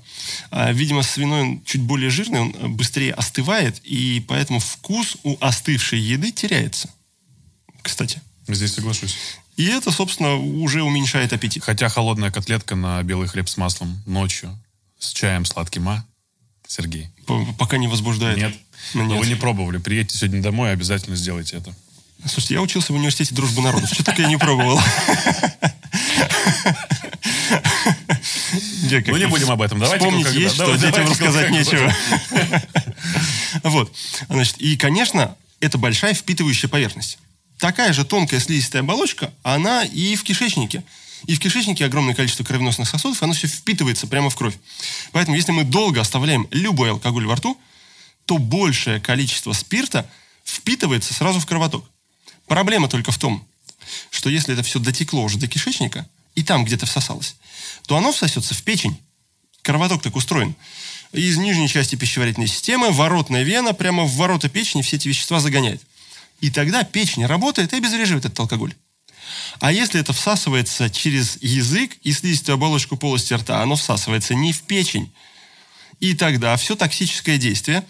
А, 0.51 0.73
видимо, 0.73 1.03
свиной 1.03 1.43
он 1.43 1.63
чуть 1.67 1.83
более 1.83 2.09
жирный, 2.09 2.41
он 2.41 2.77
быстрее 2.77 3.13
остывает, 3.13 3.79
и 3.85 4.25
поэтому 4.27 4.59
вкус 4.59 5.19
у 5.23 5.37
остывшей 5.41 6.01
еды 6.01 6.33
теряется. 6.33 6.89
Кстати. 7.87 8.21
Здесь 8.49 8.75
соглашусь. 8.75 9.17
И 9.57 9.65
это, 9.67 9.91
собственно, 9.91 10.35
уже 10.37 10.83
уменьшает 10.83 11.33
аппетит. 11.33 11.63
Хотя 11.65 11.89
холодная 11.89 12.31
котлетка 12.31 12.75
на 12.77 13.03
белый 13.03 13.29
хлеб 13.29 13.49
с 13.49 13.57
маслом 13.57 14.03
ночью 14.07 14.57
с 14.99 15.13
чаем 15.13 15.45
сладким, 15.45 15.89
а? 15.89 16.05
Сергей. 16.67 17.11
П- 17.27 17.47
Пока 17.59 17.77
не 17.77 17.87
возбуждает. 17.89 18.39
Нет. 18.39 18.55
Ну, 18.95 19.05
Но 19.05 19.15
нет. 19.15 19.21
вы 19.21 19.27
не 19.29 19.35
пробовали. 19.37 19.79
Приедьте 19.79 20.19
сегодня 20.19 20.43
домой, 20.43 20.73
обязательно 20.73 21.17
сделайте 21.17 21.57
это. 21.57 21.75
Слушайте, 22.25 22.55
я 22.55 22.63
учился 22.63 22.93
в 22.93 22.97
университете 22.97 23.35
дружбы 23.35 23.63
народов. 23.63 23.91
Что 23.93 24.03
только 24.05 24.23
я 24.23 24.29
не 24.29 24.37
пробовал. 24.37 24.81
Ну, 28.91 29.17
не 29.17 29.27
будем 29.27 29.51
об 29.51 29.63
этом. 29.63 29.79
Давайте 29.79 30.05
Вспомнить 30.05 30.33
есть, 30.33 30.55
что 30.55 30.77
детям 30.77 31.09
рассказать 31.09 31.51
нечего. 31.51 31.93
Вот. 33.63 33.93
Значит, 34.29 34.59
и, 34.59 34.77
конечно, 34.77 35.37
это 35.61 35.79
большая 35.79 36.15
впитывающая 36.15 36.69
поверхность. 36.69 37.19
Такая 37.59 37.93
же 37.93 38.05
тонкая 38.05 38.41
слизистая 38.41 38.83
оболочка, 38.83 39.33
она 39.43 39.85
и 39.85 40.15
в 40.17 40.23
кишечнике. 40.23 40.85
И 41.25 41.35
в 41.35 41.41
кишечнике 41.41 41.85
огромное 41.87 42.15
количество 42.15 42.45
кровеносных 42.45 42.89
сосудов, 42.89 43.23
оно 43.23 43.33
все 43.33 43.47
впитывается 43.47 44.07
прямо 44.07 44.29
в 44.31 44.37
кровь. 44.37 44.57
Поэтому, 45.13 45.37
если 45.37 45.53
мы 45.53 45.65
долго 45.65 46.01
оставляем 46.01 46.47
любой 46.51 46.91
алкоголь 46.91 47.27
во 47.27 47.37
рту, 47.37 47.59
то 48.27 48.39
большее 48.39 49.01
количество 49.01 49.53
спирта 49.53 50.09
впитывается 50.45 51.15
сразу 51.15 51.41
в 51.41 51.47
кровоток. 51.47 51.89
Проблема 52.47 52.89
только 52.89 53.11
в 53.11 53.19
том, 53.19 53.47
что 54.11 54.29
если 54.29 54.53
это 54.53 54.63
все 54.63 54.79
дотекло 54.79 55.23
уже 55.23 55.39
до 55.39 55.49
кишечника, 55.49 56.07
и 56.35 56.43
там 56.43 56.65
где-то 56.65 56.87
всосалось, 56.87 57.37
то 57.87 57.97
оно 57.97 58.13
всосется 58.13 58.55
в 58.55 58.63
печень. 58.63 58.99
Кровоток 59.63 60.03
так 60.03 60.15
устроен. 60.15 60.55
Из 61.13 61.37
нижней 61.39 61.69
части 61.69 61.97
пищеварительной 61.97 62.47
системы 62.47 62.91
воротная 62.91 63.43
вена 63.43 63.73
прямо 63.73 64.05
в 64.05 64.13
ворота 64.17 64.49
печени 64.49 64.83
все 64.83 64.97
эти 64.97 65.09
вещества 65.09 65.41
загоняет. 65.41 65.83
И 66.41 66.51
тогда 66.51 66.85
печень 66.85 67.27
работает 67.27 67.73
и 67.73 67.77
обезвреживает 67.77 68.25
этот 68.25 68.39
алкоголь. 68.41 68.75
А 69.59 69.73
если 69.73 70.01
это 70.01 70.13
всасывается 70.13 70.91
через 70.91 71.39
язык 71.43 71.97
и 72.03 72.13
слизистую 72.13 72.55
оболочку 72.55 72.97
полости 72.97 73.35
рта, 73.35 73.63
оно 73.63 73.77
всасывается 73.77 74.35
не 74.35 74.53
в 74.53 74.63
печень. 74.63 75.13
И 75.99 76.15
тогда 76.15 76.57
все 76.57 76.77
токсическое 76.77 77.39
действие 77.39 77.85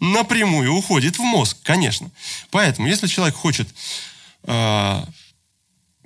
напрямую 0.00 0.72
уходит 0.72 1.18
в 1.18 1.22
мозг, 1.22 1.56
конечно. 1.62 2.10
Поэтому, 2.50 2.88
если 2.88 3.06
человек 3.06 3.34
хочет 3.34 3.68
э, 4.44 5.04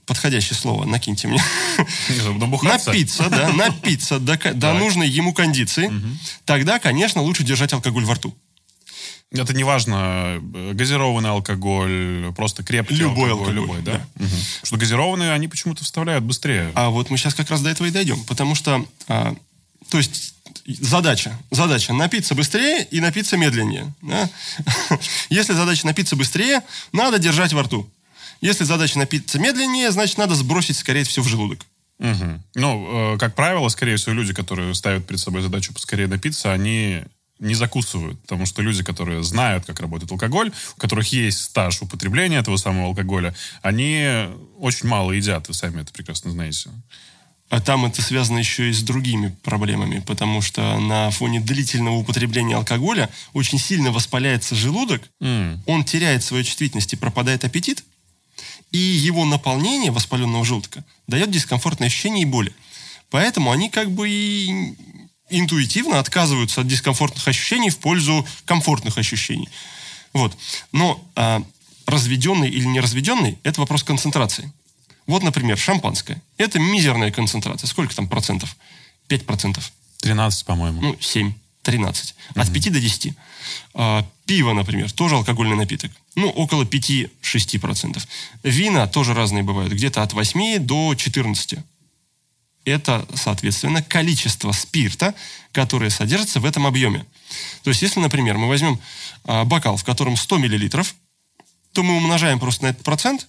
подходящее 0.07 0.57
слово, 0.57 0.85
накиньте 0.85 1.29
мне. 1.29 1.43
Напиться, 2.87 3.29
да, 3.29 3.53
напиться 3.53 4.19
до, 4.19 4.37
до 4.55 4.73
нужной 4.75 5.09
ему 5.09 5.33
кондиции. 5.35 5.93
Тогда, 6.45 6.79
конечно, 6.79 7.21
лучше 7.23 7.45
держать 7.45 7.73
алкоголь 7.73 8.05
во 8.05 8.15
рту. 8.15 8.35
Это 9.31 9.55
не 9.55 9.63
важно, 9.63 10.39
газированный 10.73 11.29
алкоголь, 11.29 12.33
просто 12.35 12.63
крепкий 12.63 12.95
любой 12.95 13.31
алкоголь. 13.31 13.59
алкоголь 13.59 13.77
Любой, 13.77 13.83
да? 13.83 14.07
да. 14.15 14.25
Угу. 14.25 14.35
Что 14.63 14.77
газированные, 14.79 15.33
они 15.33 15.49
почему-то 15.49 15.85
вставляют 15.85 16.25
быстрее. 16.25 16.73
А 16.75 16.89
вот 16.89 17.11
мы 17.11 17.19
сейчас 17.19 17.35
как 17.35 17.51
раз 17.51 17.61
до 17.61 17.69
этого 17.69 17.87
и 17.87 17.91
дойдем. 17.91 18.25
Потому 18.25 18.55
что, 18.55 18.87
а, 19.07 19.37
то 19.91 19.99
есть, 19.99 20.35
задача, 20.67 21.39
задача 21.51 21.93
напиться 21.93 22.35
быстрее 22.35 22.87
и 22.91 23.01
напиться 23.01 23.37
медленнее. 23.37 23.93
Да? 24.01 24.31
Если 25.29 25.53
задача 25.53 25.85
напиться 25.87 26.17
быстрее, 26.17 26.63
надо 26.93 27.19
держать 27.19 27.53
во 27.53 27.65
рту. 27.65 27.89
Если 28.41 28.65
задача 28.65 28.99
напиться 28.99 29.39
медленнее, 29.39 29.91
значит, 29.91 30.17
надо 30.17 30.35
сбросить, 30.37 30.79
скорее 30.79 31.05
всего, 31.05 31.25
в 31.25 31.29
желудок. 31.29 31.67
Угу. 31.99 32.43
Ну, 32.55 33.15
э, 33.15 33.19
как 33.19 33.35
правило, 33.35 33.69
скорее 33.69 33.97
всего, 33.97 34.15
люди, 34.15 34.33
которые 34.33 34.75
ставят 34.75 35.07
перед 35.07 35.21
собой 35.21 35.43
задачу 35.43 35.75
поскорее 35.75 36.07
напиться, 36.07 36.53
они 36.53 37.03
не 37.39 37.55
закусывают. 37.55 38.21
Потому 38.23 38.47
что 38.47 38.63
люди, 38.63 38.83
которые 38.83 39.23
знают, 39.23 39.65
как 39.67 39.81
работает 39.81 40.11
алкоголь, 40.11 40.53
у 40.77 40.81
которых 40.81 41.13
есть 41.13 41.41
стаж 41.43 41.83
употребления 41.83 42.39
этого 42.39 42.57
самого 42.57 42.89
алкоголя, 42.89 43.35
они 43.63 44.29
очень 44.59 44.89
мало 44.89 45.13
едят. 45.13 45.49
Вы 45.49 45.55
сами 45.55 45.83
это 45.83 45.93
прекрасно 45.93 46.31
знаете. 46.31 46.71
А 47.51 47.61
там 47.61 47.87
это 47.87 48.03
связано 48.03 48.39
еще 48.39 48.69
и 48.69 48.73
с 48.75 48.83
другими 48.83 49.35
проблемами, 49.43 50.01
потому 50.07 50.43
что 50.43 50.79
на 50.81 51.11
фоне 51.11 51.41
длительного 51.41 51.95
употребления 51.97 52.57
алкоголя 52.57 53.09
очень 53.33 53.59
сильно 53.59 53.91
воспаляется 53.91 54.55
желудок, 54.55 55.03
Mm. 55.21 55.61
он 55.67 55.85
теряет 55.85 56.23
свою 56.23 56.45
чувствительность 56.45 56.93
и 56.93 56.97
пропадает 56.97 57.45
аппетит, 57.45 57.85
и 58.71 58.77
его 58.77 59.25
наполнение 59.25 59.91
воспаленного 59.91 60.45
желудка 60.45 60.85
дает 61.07 61.31
дискомфортное 61.31 61.89
ощущение 61.89 62.23
и 62.23 62.27
боли. 62.27 62.53
Поэтому 63.11 63.51
они 63.51 63.71
как 63.71 63.91
бы 63.91 64.11
и 64.11 64.75
интуитивно 65.31 65.99
отказываются 65.99 66.61
от 66.61 66.67
дискомфортных 66.67 67.27
ощущений 67.27 67.71
в 67.71 67.79
пользу 67.79 68.27
комфортных 68.45 68.99
ощущений. 68.99 69.49
Вот. 70.13 70.37
Но 70.73 71.05
а, 71.15 71.43
разведенный 71.87 72.49
или 72.51 72.65
не 72.65 72.81
разведенный– 72.81 73.39
это 73.43 73.61
вопрос 73.61 73.83
концентрации. 73.83 74.53
Вот, 75.07 75.23
например, 75.23 75.57
шампанское. 75.57 76.23
Это 76.37 76.59
мизерная 76.59 77.11
концентрация. 77.11 77.67
Сколько 77.67 77.95
там 77.97 78.09
процентов? 78.09 78.57
5 79.09 79.27
процентов. 79.27 79.73
13, 80.01 80.45
по-моему. 80.45 80.81
Ну, 80.83 80.97
7, 81.01 81.33
13. 81.63 82.15
От 82.35 82.53
5 82.53 82.73
до 82.73 82.81
10. 82.81 83.15
А, 83.75 84.07
пиво, 84.27 84.53
например, 84.53 84.93
тоже 84.93 85.15
алкогольный 85.15 85.57
напиток. 85.57 85.91
Ну, 86.15 86.29
около 86.29 86.65
5-6 86.65 87.59
процентов. 87.59 88.07
Вина 88.43 88.87
тоже 88.87 89.15
разные 89.15 89.43
бывают. 89.43 89.73
Где-то 89.73 90.03
от 90.03 90.13
8 90.13 90.59
до 90.59 90.95
14 90.95 91.59
это, 92.69 93.07
соответственно, 93.15 93.83
количество 93.83 94.53
спирта, 94.53 95.15
которое 95.53 95.91
содержится 95.91 96.41
в 96.41 96.45
этом 96.45 96.67
объеме. 96.67 97.07
То 97.63 97.71
есть, 97.71 97.83
если, 97.83 98.01
например, 98.01 98.39
мы 98.39 98.49
возьмем 98.49 98.81
а, 99.25 99.45
бокал, 99.45 99.77
в 99.77 99.85
котором 99.85 100.17
100 100.17 100.39
миллилитров, 100.39 100.95
то 101.73 101.83
мы 101.83 101.97
умножаем 101.97 102.41
просто 102.41 102.65
на 102.65 102.69
этот 102.69 102.83
процент, 102.83 103.29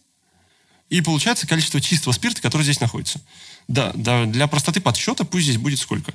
и 0.89 1.01
получается 1.01 1.47
количество 1.47 1.79
чистого 1.79 2.13
спирта, 2.13 2.41
которое 2.41 2.63
здесь 2.63 2.79
находится. 2.79 3.21
Да, 3.67 3.91
да, 3.93 4.25
для 4.25 4.47
простоты 4.47 4.81
подсчета 4.81 5.23
пусть 5.23 5.43
здесь 5.43 5.57
будет 5.57 5.79
сколько? 5.79 6.13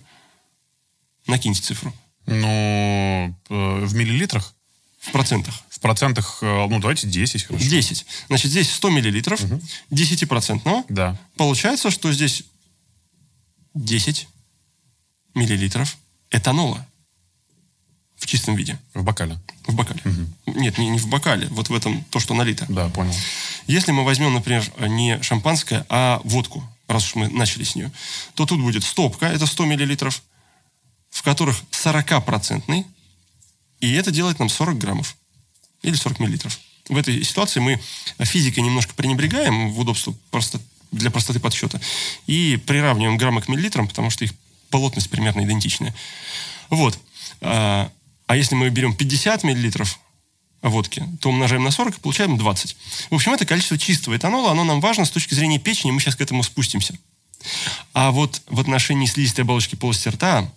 Накиньте 1.26 1.62
цифру. 1.62 1.94
Ну, 2.26 3.36
э, 3.48 3.84
в 3.84 3.94
миллилитрах? 3.94 4.54
В 5.00 5.12
процентах. 5.12 5.54
В 5.68 5.78
процентах, 5.80 6.38
э, 6.40 6.66
ну, 6.68 6.80
давайте 6.80 7.06
10, 7.06 7.44
хорошо. 7.44 7.64
10. 7.64 8.06
Значит, 8.28 8.50
здесь 8.50 8.70
100 8.70 8.90
миллилитров, 8.90 9.40
10-процентного. 9.90 10.84
Да. 10.88 11.16
Получается, 11.36 11.90
что 11.90 12.12
здесь 12.12 12.44
10 13.74 14.28
миллилитров 15.34 15.96
этанола 16.30 16.86
в 18.16 18.26
чистом 18.26 18.54
виде, 18.56 18.78
В 18.94 19.02
бокале. 19.02 19.38
в 19.66 19.74
бокале. 19.74 20.00
Нет, 20.46 20.78
не, 20.78 20.88
не 20.88 20.98
в 20.98 21.08
бокале, 21.08 21.48
вот 21.48 21.68
в 21.68 21.74
этом 21.74 22.02
то, 22.04 22.20
что 22.20 22.34
налито. 22.34 22.64
Да, 22.68 22.88
понял. 22.88 23.12
Если 23.66 23.92
мы 23.92 24.04
возьмем, 24.04 24.32
например, 24.32 24.64
не 24.88 25.20
шампанское, 25.22 25.84
а 25.88 26.20
водку, 26.24 26.66
раз 26.88 27.04
уж 27.04 27.14
мы 27.16 27.28
начали 27.28 27.64
с 27.64 27.74
нее, 27.74 27.92
то 28.34 28.46
тут 28.46 28.60
будет 28.60 28.84
стопка, 28.84 29.26
это 29.26 29.46
100 29.46 29.64
миллилитров, 29.66 30.22
в 31.10 31.22
которых 31.22 31.62
40-процентный, 31.70 32.86
и 33.80 33.92
это 33.92 34.10
делает 34.10 34.38
нам 34.38 34.48
40 34.48 34.78
граммов 34.78 35.16
или 35.82 35.94
40 35.94 36.20
миллилитров. 36.20 36.58
В 36.88 36.96
этой 36.96 37.22
ситуации 37.24 37.60
мы 37.60 37.80
физикой 38.20 38.62
немножко 38.62 38.94
пренебрегаем 38.94 39.72
в 39.72 39.80
удобство 39.80 40.14
просто 40.30 40.60
для 40.94 41.10
простоты 41.10 41.40
подсчета 41.40 41.80
и 42.26 42.60
приравниваем 42.66 43.16
граммы 43.16 43.42
к 43.42 43.48
миллилитрам, 43.48 43.88
потому 43.88 44.10
что 44.10 44.24
их 44.24 44.32
плотность 44.70 45.10
примерно 45.10 45.44
идентичная. 45.44 45.94
Вот. 46.70 46.98
А, 47.40 47.90
а 48.26 48.36
если 48.36 48.54
мы 48.54 48.68
берем 48.70 48.94
50 48.94 49.44
миллилитров 49.44 49.98
водки, 50.62 51.04
то 51.20 51.28
умножаем 51.28 51.62
на 51.62 51.70
40 51.70 51.98
и 51.98 52.00
получаем 52.00 52.38
20. 52.38 52.76
В 53.10 53.14
общем, 53.14 53.32
это 53.34 53.44
количество 53.44 53.78
чистого 53.78 54.16
этанола, 54.16 54.50
оно 54.50 54.64
нам 54.64 54.80
важно 54.80 55.04
с 55.04 55.10
точки 55.10 55.34
зрения 55.34 55.58
печени, 55.58 55.90
мы 55.90 56.00
сейчас 56.00 56.16
к 56.16 56.20
этому 56.20 56.42
спустимся. 56.42 56.98
А 57.92 58.10
вот 58.10 58.42
в 58.48 58.60
отношении 58.60 59.06
слизистой 59.06 59.44
оболочки 59.44 59.74
полости 59.74 60.08
рта 60.08 60.50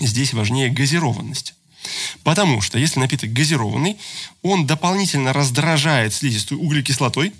здесь 0.00 0.32
важнее 0.32 0.70
газированность. 0.70 1.54
Потому 2.22 2.60
что 2.60 2.78
если 2.78 3.00
напиток 3.00 3.32
газированный, 3.32 3.98
он 4.42 4.66
дополнительно 4.66 5.32
раздражает 5.32 6.14
слизистую 6.14 6.60
углекислотой, 6.60 7.32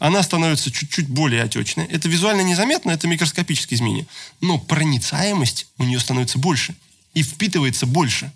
она 0.00 0.22
становится 0.22 0.72
чуть-чуть 0.72 1.08
более 1.08 1.42
отечной. 1.42 1.84
Это 1.84 2.08
визуально 2.08 2.40
незаметно, 2.40 2.90
это 2.90 3.06
микроскопические 3.06 3.76
изменения. 3.76 4.06
Но 4.40 4.58
проницаемость 4.58 5.68
у 5.76 5.84
нее 5.84 6.00
становится 6.00 6.38
больше 6.38 6.74
и 7.12 7.22
впитывается 7.22 7.86
больше. 7.86 8.32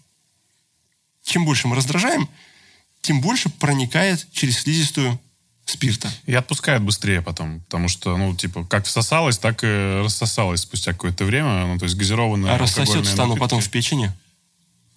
Чем 1.25 1.47
больше 1.47 1.67
мы 1.67 1.75
раздражаем, 1.75 2.29
тем 3.01 3.23
больше 3.23 3.49
проникает 3.49 4.27
через 4.31 4.59
слизистую 4.61 5.19
спирта. 5.65 6.13
И 6.27 6.35
отпускает 6.35 6.83
быстрее 6.83 7.23
потом, 7.23 7.61
потому 7.61 7.89
что, 7.89 8.15
ну, 8.19 8.37
типа, 8.37 8.67
как 8.67 8.85
всосалось, 8.85 9.39
так 9.39 9.65
и 9.65 10.03
рассосалось 10.05 10.61
спустя 10.61 10.93
какое-то 10.93 11.25
время. 11.25 11.67
Ну, 11.67 11.79
то 11.79 11.87
есть 11.87 11.97
газированное 11.97 12.55
А 12.55 12.59
рассосется 12.59 13.23
оно 13.23 13.37
потом 13.37 13.63
в 13.63 13.71
печени. 13.71 14.13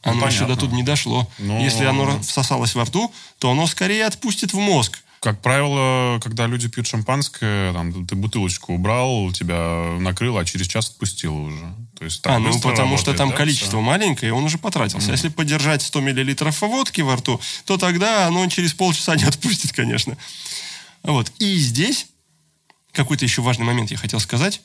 Оно 0.03 0.19
Ну, 0.19 0.27
еще 0.27 0.45
до 0.45 0.57
тут 0.57 0.73
не 0.73 0.83
дошло. 0.83 1.29
Ну, 1.37 1.61
Если 1.61 1.85
оно 1.85 2.21
всосалось 2.21 2.75
во 2.75 2.83
рту, 2.83 3.13
то 3.39 3.51
оно 3.51 3.67
скорее 3.67 4.05
отпустит 4.05 4.51
в 4.51 4.57
мозг. 4.59 4.99
Как 5.19 5.41
правило, 5.41 6.19
когда 6.19 6.45
люди 6.45 6.67
пьют 6.69 6.85
шампанское, 6.85 7.73
там, 7.73 8.05
ты 8.05 8.15
бутылочку 8.15 8.73
убрал, 8.73 9.31
тебя 9.31 9.97
накрыло, 9.99 10.41
а 10.41 10.45
через 10.45 10.67
час 10.67 10.89
отпустило 10.89 11.33
уже. 11.33 11.73
То 11.97 12.05
есть 12.05 12.21
так 12.21 12.33
а, 12.33 12.39
ну 12.39 12.53
потому 12.59 12.97
что 12.97 13.11
работает, 13.11 13.17
там 13.17 13.29
да, 13.31 13.35
количество 13.35 13.69
всё? 13.69 13.81
маленькое, 13.81 14.29
и 14.29 14.31
он 14.31 14.43
уже 14.43 14.59
потратился. 14.59 15.09
А 15.09 15.11
Если 15.13 15.29
подержать 15.29 15.81
100 15.81 16.01
миллилитров 16.01 16.61
водки 16.61 17.01
во 17.01 17.15
рту, 17.15 17.41
то 17.65 17.77
тогда 17.77 18.27
оно 18.27 18.47
через 18.47 18.73
полчаса 18.73 19.15
не 19.15 19.23
отпустит, 19.23 19.73
конечно. 19.73 20.15
Вот. 21.01 21.31
И 21.39 21.57
здесь 21.57 22.07
какой-то 22.91 23.25
еще 23.25 23.41
важный 23.41 23.65
момент 23.65 23.89
я 23.89 23.97
хотел 23.97 24.19
сказать, 24.19 24.61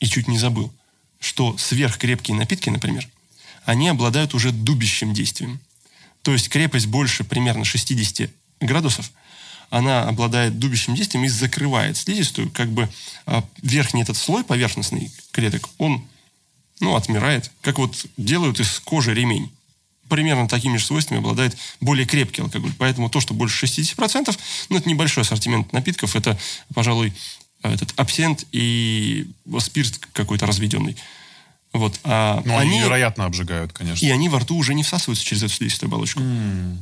и 0.00 0.06
чуть 0.06 0.28
не 0.28 0.38
забыл, 0.38 0.72
что 1.20 1.56
сверхкрепкие 1.58 2.36
напитки, 2.36 2.70
например, 2.70 3.08
они 3.64 3.88
обладают 3.88 4.34
уже 4.34 4.50
дубящим 4.50 5.12
действием. 5.12 5.60
То 6.22 6.32
есть 6.32 6.48
крепость 6.48 6.86
больше 6.86 7.24
примерно 7.24 7.64
60 7.64 8.30
градусов, 8.60 9.10
она 9.70 10.04
обладает 10.04 10.58
дубящим 10.58 10.94
действием 10.94 11.24
и 11.24 11.28
закрывает 11.28 11.96
слизистую, 11.96 12.50
как 12.50 12.70
бы 12.70 12.88
а, 13.26 13.44
верхний 13.62 14.02
этот 14.02 14.16
слой 14.16 14.44
поверхностный 14.44 15.10
клеток, 15.32 15.68
он 15.78 16.06
ну, 16.80 16.96
отмирает, 16.96 17.50
как 17.60 17.78
вот 17.78 18.06
делают 18.16 18.60
из 18.60 18.80
кожи 18.80 19.12
ремень. 19.14 19.52
Примерно 20.08 20.48
такими 20.48 20.78
же 20.78 20.86
свойствами 20.86 21.18
обладает 21.18 21.56
более 21.80 22.06
крепкий 22.06 22.40
алкоголь. 22.40 22.72
Поэтому 22.78 23.10
то, 23.10 23.20
что 23.20 23.34
больше 23.34 23.66
60%, 23.66 24.38
ну, 24.70 24.78
это 24.78 24.88
небольшой 24.88 25.22
ассортимент 25.22 25.72
напитков, 25.72 26.16
это, 26.16 26.38
пожалуй, 26.74 27.12
этот 27.62 27.92
абсент 27.96 28.46
и 28.52 29.30
спирт 29.58 29.98
какой-то 30.12 30.46
разведенный. 30.46 30.96
Вот. 31.72 32.00
А 32.04 32.40
Ну, 32.44 32.56
они 32.56 32.70
они, 32.70 32.78
невероятно 32.78 33.26
обжигают, 33.26 33.74
конечно. 33.74 34.04
и 34.04 34.08
они 34.08 34.30
во 34.30 34.38
рту 34.38 34.56
уже 34.56 34.72
не 34.72 34.82
всасываются 34.82 35.24
через 35.24 35.42
эту 35.42 35.52
слизистую 35.52 35.88
оболочку. 35.88 36.20
Потому 36.20 36.78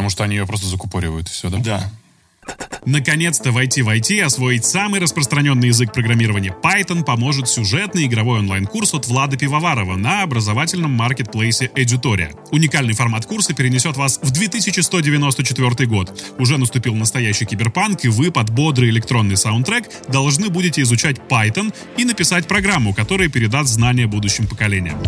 Потому 0.00 0.08
что 0.08 0.24
они 0.24 0.36
ее 0.36 0.46
просто 0.46 0.66
закупоривают, 0.66 1.28
и 1.28 1.30
все, 1.30 1.50
да? 1.50 1.58
Да. 1.58 1.92
Наконец-то 2.86 3.52
войти 3.52 3.82
в 3.82 3.90
IT 3.90 4.14
и 4.14 4.20
освоить 4.20 4.64
самый 4.64 4.98
распространенный 4.98 5.68
язык 5.68 5.92
программирования 5.92 6.56
Python 6.62 7.04
поможет 7.04 7.50
сюжетный 7.50 8.06
игровой 8.06 8.38
онлайн-курс 8.38 8.94
от 8.94 9.06
Влада 9.08 9.36
Пивоварова 9.36 9.96
на 9.96 10.22
образовательном 10.22 10.92
маркетплейсе 10.92 11.70
Edutoria. 11.76 12.34
Уникальный 12.50 12.94
формат 12.94 13.26
курса 13.26 13.52
перенесет 13.52 13.98
вас 13.98 14.18
в 14.22 14.30
2194 14.30 15.86
год. 15.86 16.18
Уже 16.38 16.56
наступил 16.56 16.94
настоящий 16.94 17.44
киберпанк, 17.44 18.06
и 18.06 18.08
вы 18.08 18.30
под 18.30 18.48
бодрый 18.48 18.88
электронный 18.88 19.36
саундтрек 19.36 19.84
должны 20.08 20.48
будете 20.48 20.80
изучать 20.80 21.18
Python 21.28 21.74
и 21.98 22.06
написать 22.06 22.48
программу, 22.48 22.94
которая 22.94 23.28
передаст 23.28 23.68
знания 23.68 24.06
будущим 24.06 24.46
поколениям. 24.46 24.98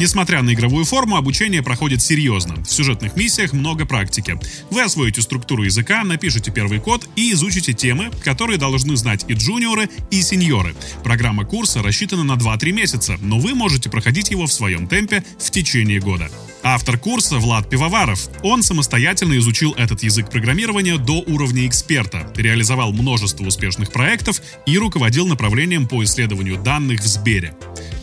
Несмотря 0.00 0.40
на 0.40 0.54
игровую 0.54 0.86
форму, 0.86 1.16
обучение 1.16 1.62
проходит 1.62 2.00
серьезно. 2.00 2.54
В 2.64 2.72
сюжетных 2.72 3.16
миссиях 3.16 3.52
много 3.52 3.84
практики. 3.84 4.38
Вы 4.70 4.80
освоите 4.80 5.20
структуру 5.20 5.62
языка, 5.62 6.04
напишите 6.04 6.50
первый 6.50 6.80
код 6.80 7.06
и 7.16 7.32
изучите 7.32 7.74
темы, 7.74 8.10
которые 8.24 8.58
должны 8.58 8.96
знать 8.96 9.26
и 9.28 9.34
джуниоры, 9.34 9.90
и 10.10 10.22
сеньоры. 10.22 10.74
Программа 11.04 11.44
курса 11.44 11.82
рассчитана 11.82 12.24
на 12.24 12.32
2-3 12.32 12.72
месяца, 12.72 13.18
но 13.20 13.38
вы 13.38 13.54
можете 13.54 13.90
проходить 13.90 14.30
его 14.30 14.46
в 14.46 14.52
своем 14.54 14.88
темпе 14.88 15.22
в 15.38 15.50
течение 15.50 16.00
года. 16.00 16.30
Автор 16.62 16.98
курса 16.98 17.36
Влад 17.36 17.68
Пивоваров. 17.68 18.28
Он 18.42 18.62
самостоятельно 18.62 19.36
изучил 19.36 19.72
этот 19.72 20.02
язык 20.02 20.30
программирования 20.30 20.96
до 20.96 21.20
уровня 21.26 21.66
эксперта, 21.66 22.30
реализовал 22.36 22.92
множество 22.92 23.44
успешных 23.44 23.92
проектов 23.92 24.40
и 24.64 24.78
руководил 24.78 25.26
направлением 25.26 25.86
по 25.86 26.02
исследованию 26.04 26.56
данных 26.62 27.00
в 27.00 27.06
Сбере. 27.06 27.54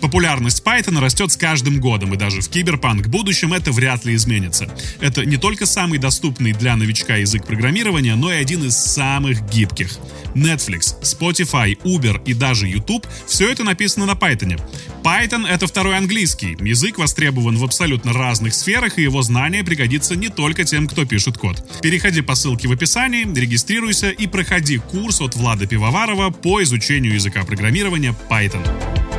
Популярность 0.01 0.63
Python 0.63 0.99
растет 0.99 1.31
с 1.31 1.37
каждым 1.37 1.79
годом, 1.79 1.87
и 1.96 2.17
даже 2.17 2.41
в 2.41 2.50
киберпанк 2.50 3.08
будущем 3.08 3.53
это 3.53 3.72
вряд 3.72 4.03
ли 4.06 4.13
изменится. 4.15 4.70
Это 5.00 5.25
не 5.25 5.38
только 5.38 5.65
самый 5.65 6.00
доступный 6.00 6.51
для 6.51 6.75
новичка 6.75 7.15
язык 7.15 7.46
программирования, 7.46 8.15
но 8.15 8.32
и 8.32 8.36
один 8.36 8.65
из 8.65 8.77
самых 8.77 9.50
гибких. 9.50 9.98
Netflix, 10.36 10.96
Spotify, 11.01 11.77
Uber 11.84 12.22
и 12.25 12.34
даже 12.34 12.67
YouTube– 12.67 13.08
все 13.27 13.50
это 13.50 13.63
написано 13.63 14.06
на 14.06 14.12
Python. 14.12 14.60
Python— 15.03 15.48
это 15.50 15.65
второй 15.67 15.98
английский. 15.98 16.58
Язык 16.60 16.98
востребован 16.98 17.58
в 17.58 17.63
абсолютно 17.63 18.13
разных 18.13 18.53
сферах, 18.53 19.00
и 19.00 19.03
его 19.03 19.22
знание 19.22 19.63
пригодится 19.63 20.15
не 20.15 20.29
только 20.29 20.63
тем, 20.63 20.88
кто 20.88 21.06
пишет 21.06 21.38
код. 21.38 21.63
Переходи 21.82 22.22
по 22.22 22.36
ссылке 22.36 22.67
в 22.67 22.72
описании, 22.72 23.24
регистрируйся 23.24 24.10
и 24.10 24.27
проходи 24.27 24.77
курс 24.77 25.22
от 25.22 25.36
Влада 25.36 25.65
Пивоварова 25.65 26.29
по 26.29 26.62
изучению 26.62 27.13
языка 27.13 27.44
программирования 27.44 28.13
Python. 28.29 29.16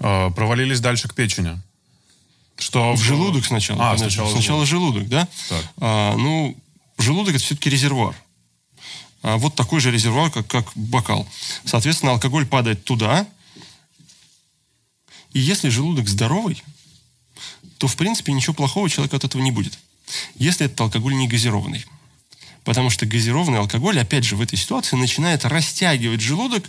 Э, 0.00 0.30
провалились 0.34 0.80
дальше 0.80 1.08
к 1.08 1.14
печени. 1.14 1.60
Что 2.58 2.94
В 2.94 3.02
желудок 3.02 3.44
сначала. 3.44 3.82
А, 3.82 3.96
конечно. 3.96 4.10
сначала 4.10 4.32
сначала 4.32 4.66
желудок, 4.66 5.08
да? 5.08 5.28
Так. 5.48 5.64
А, 5.78 6.16
ну, 6.16 6.56
желудок 6.98 7.34
это 7.34 7.44
все-таки 7.44 7.70
резервуар. 7.70 8.14
А 9.22 9.36
вот 9.36 9.54
такой 9.54 9.80
же 9.80 9.90
резервуар, 9.90 10.30
как, 10.30 10.46
как 10.46 10.72
бокал. 10.74 11.26
Соответственно, 11.64 12.12
алкоголь 12.12 12.46
падает 12.46 12.84
туда. 12.84 13.26
И 15.32 15.38
если 15.38 15.68
желудок 15.68 16.08
здоровый, 16.08 16.62
то, 17.78 17.86
в 17.86 17.96
принципе, 17.96 18.32
ничего 18.32 18.54
плохого 18.54 18.88
человека 18.88 19.16
от 19.16 19.24
этого 19.24 19.42
не 19.42 19.50
будет. 19.50 19.78
Если 20.34 20.66
этот 20.66 20.80
алкоголь 20.80 21.14
не 21.14 21.28
газированный. 21.28 21.84
Потому 22.64 22.90
что 22.90 23.06
газированный 23.06 23.58
алкоголь, 23.58 23.98
опять 23.98 24.24
же, 24.24 24.36
в 24.36 24.40
этой 24.40 24.58
ситуации 24.58 24.96
начинает 24.96 25.44
растягивать 25.44 26.20
желудок, 26.20 26.68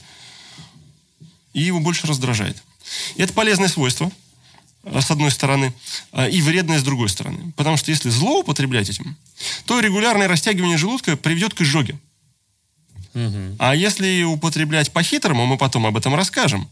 и 1.53 1.61
его 1.61 1.79
больше 1.79 2.07
раздражает. 2.07 2.61
И 3.15 3.21
это 3.21 3.33
полезное 3.33 3.67
свойство, 3.67 4.11
э, 4.83 5.01
с 5.01 5.11
одной 5.11 5.31
стороны, 5.31 5.73
э, 6.13 6.29
и 6.29 6.41
вредное 6.41 6.79
с 6.79 6.83
другой 6.83 7.09
стороны. 7.09 7.51
Потому 7.55 7.77
что 7.77 7.91
если 7.91 8.09
злоупотреблять 8.09 8.89
этим, 8.89 9.15
то 9.65 9.79
регулярное 9.79 10.27
растягивание 10.27 10.77
желудка 10.77 11.17
приведет 11.17 11.53
к 11.53 11.61
изжоге. 11.61 11.97
А 13.59 13.75
если 13.75 14.23
употреблять 14.23 14.93
по-хитрому, 14.93 15.45
мы 15.45 15.57
потом 15.57 15.85
об 15.85 15.97
этом 15.97 16.15
расскажем, 16.15 16.69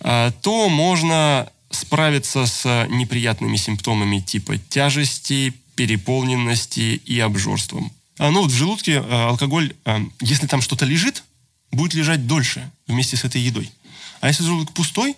э, 0.00 0.30
то 0.40 0.68
можно 0.68 1.48
справиться 1.70 2.46
с 2.46 2.86
неприятными 2.90 3.56
симптомами 3.56 4.20
типа 4.20 4.58
тяжести, 4.58 5.52
переполненности 5.74 7.00
и 7.04 7.18
обжорством. 7.20 7.92
А, 8.18 8.30
Ну 8.30 8.42
вот 8.42 8.50
в 8.50 8.54
желудке 8.54 8.98
алкоголь, 8.98 9.72
если 10.20 10.46
там 10.46 10.62
что-то 10.62 10.84
лежит, 10.84 11.22
будет 11.70 11.94
лежать 11.94 12.26
дольше 12.26 12.70
вместе 12.86 13.16
с 13.16 13.24
этой 13.24 13.40
едой. 13.40 13.70
А 14.20 14.28
если 14.28 14.42
желудок 14.42 14.72
пустой, 14.72 15.16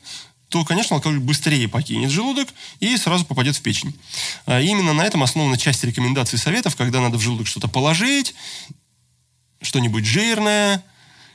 то, 0.53 0.67
конечно, 0.67 0.97
алкоголь 0.97 1.19
быстрее 1.19 1.67
покинет 1.67 2.11
желудок 2.11 2.47
и 2.79 2.95
сразу 2.99 3.25
попадет 3.25 3.57
в 3.57 3.63
печень. 3.63 3.95
А 4.45 4.61
Именно 4.61 4.93
на 4.93 5.01
этом 5.01 5.23
основана 5.23 5.57
часть 5.57 5.83
рекомендаций 5.83 6.39
советов, 6.39 6.77
когда 6.77 7.01
надо 7.01 7.17
в 7.17 7.23
желудок 7.23 7.47
что-то 7.47 7.69
положить, 7.69 8.35
что-нибудь 9.63 10.05
жирное, 10.05 10.85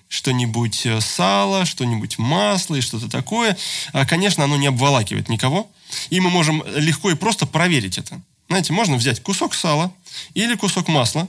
что-нибудь 0.08 0.86
э, 0.86 1.02
сало, 1.02 1.66
что-нибудь 1.66 2.20
масло 2.20 2.76
и 2.76 2.82
что-то 2.82 3.10
такое. 3.10 3.58
А, 3.92 4.06
Конечно, 4.06 4.44
оно 4.44 4.56
не 4.56 4.68
обволакивает 4.68 5.30
никого. 5.30 5.68
И 6.12 6.20
мы 6.20 6.30
можем 6.30 6.64
легко 6.76 7.10
и 7.10 7.16
просто 7.16 7.48
проверить 7.48 7.98
это. 7.98 8.22
Знаете, 8.50 8.72
можно 8.72 8.98
взять 8.98 9.24
кусок 9.24 9.56
сала 9.56 9.92
или 10.36 10.54
кусок 10.54 10.90
масла, 10.90 11.28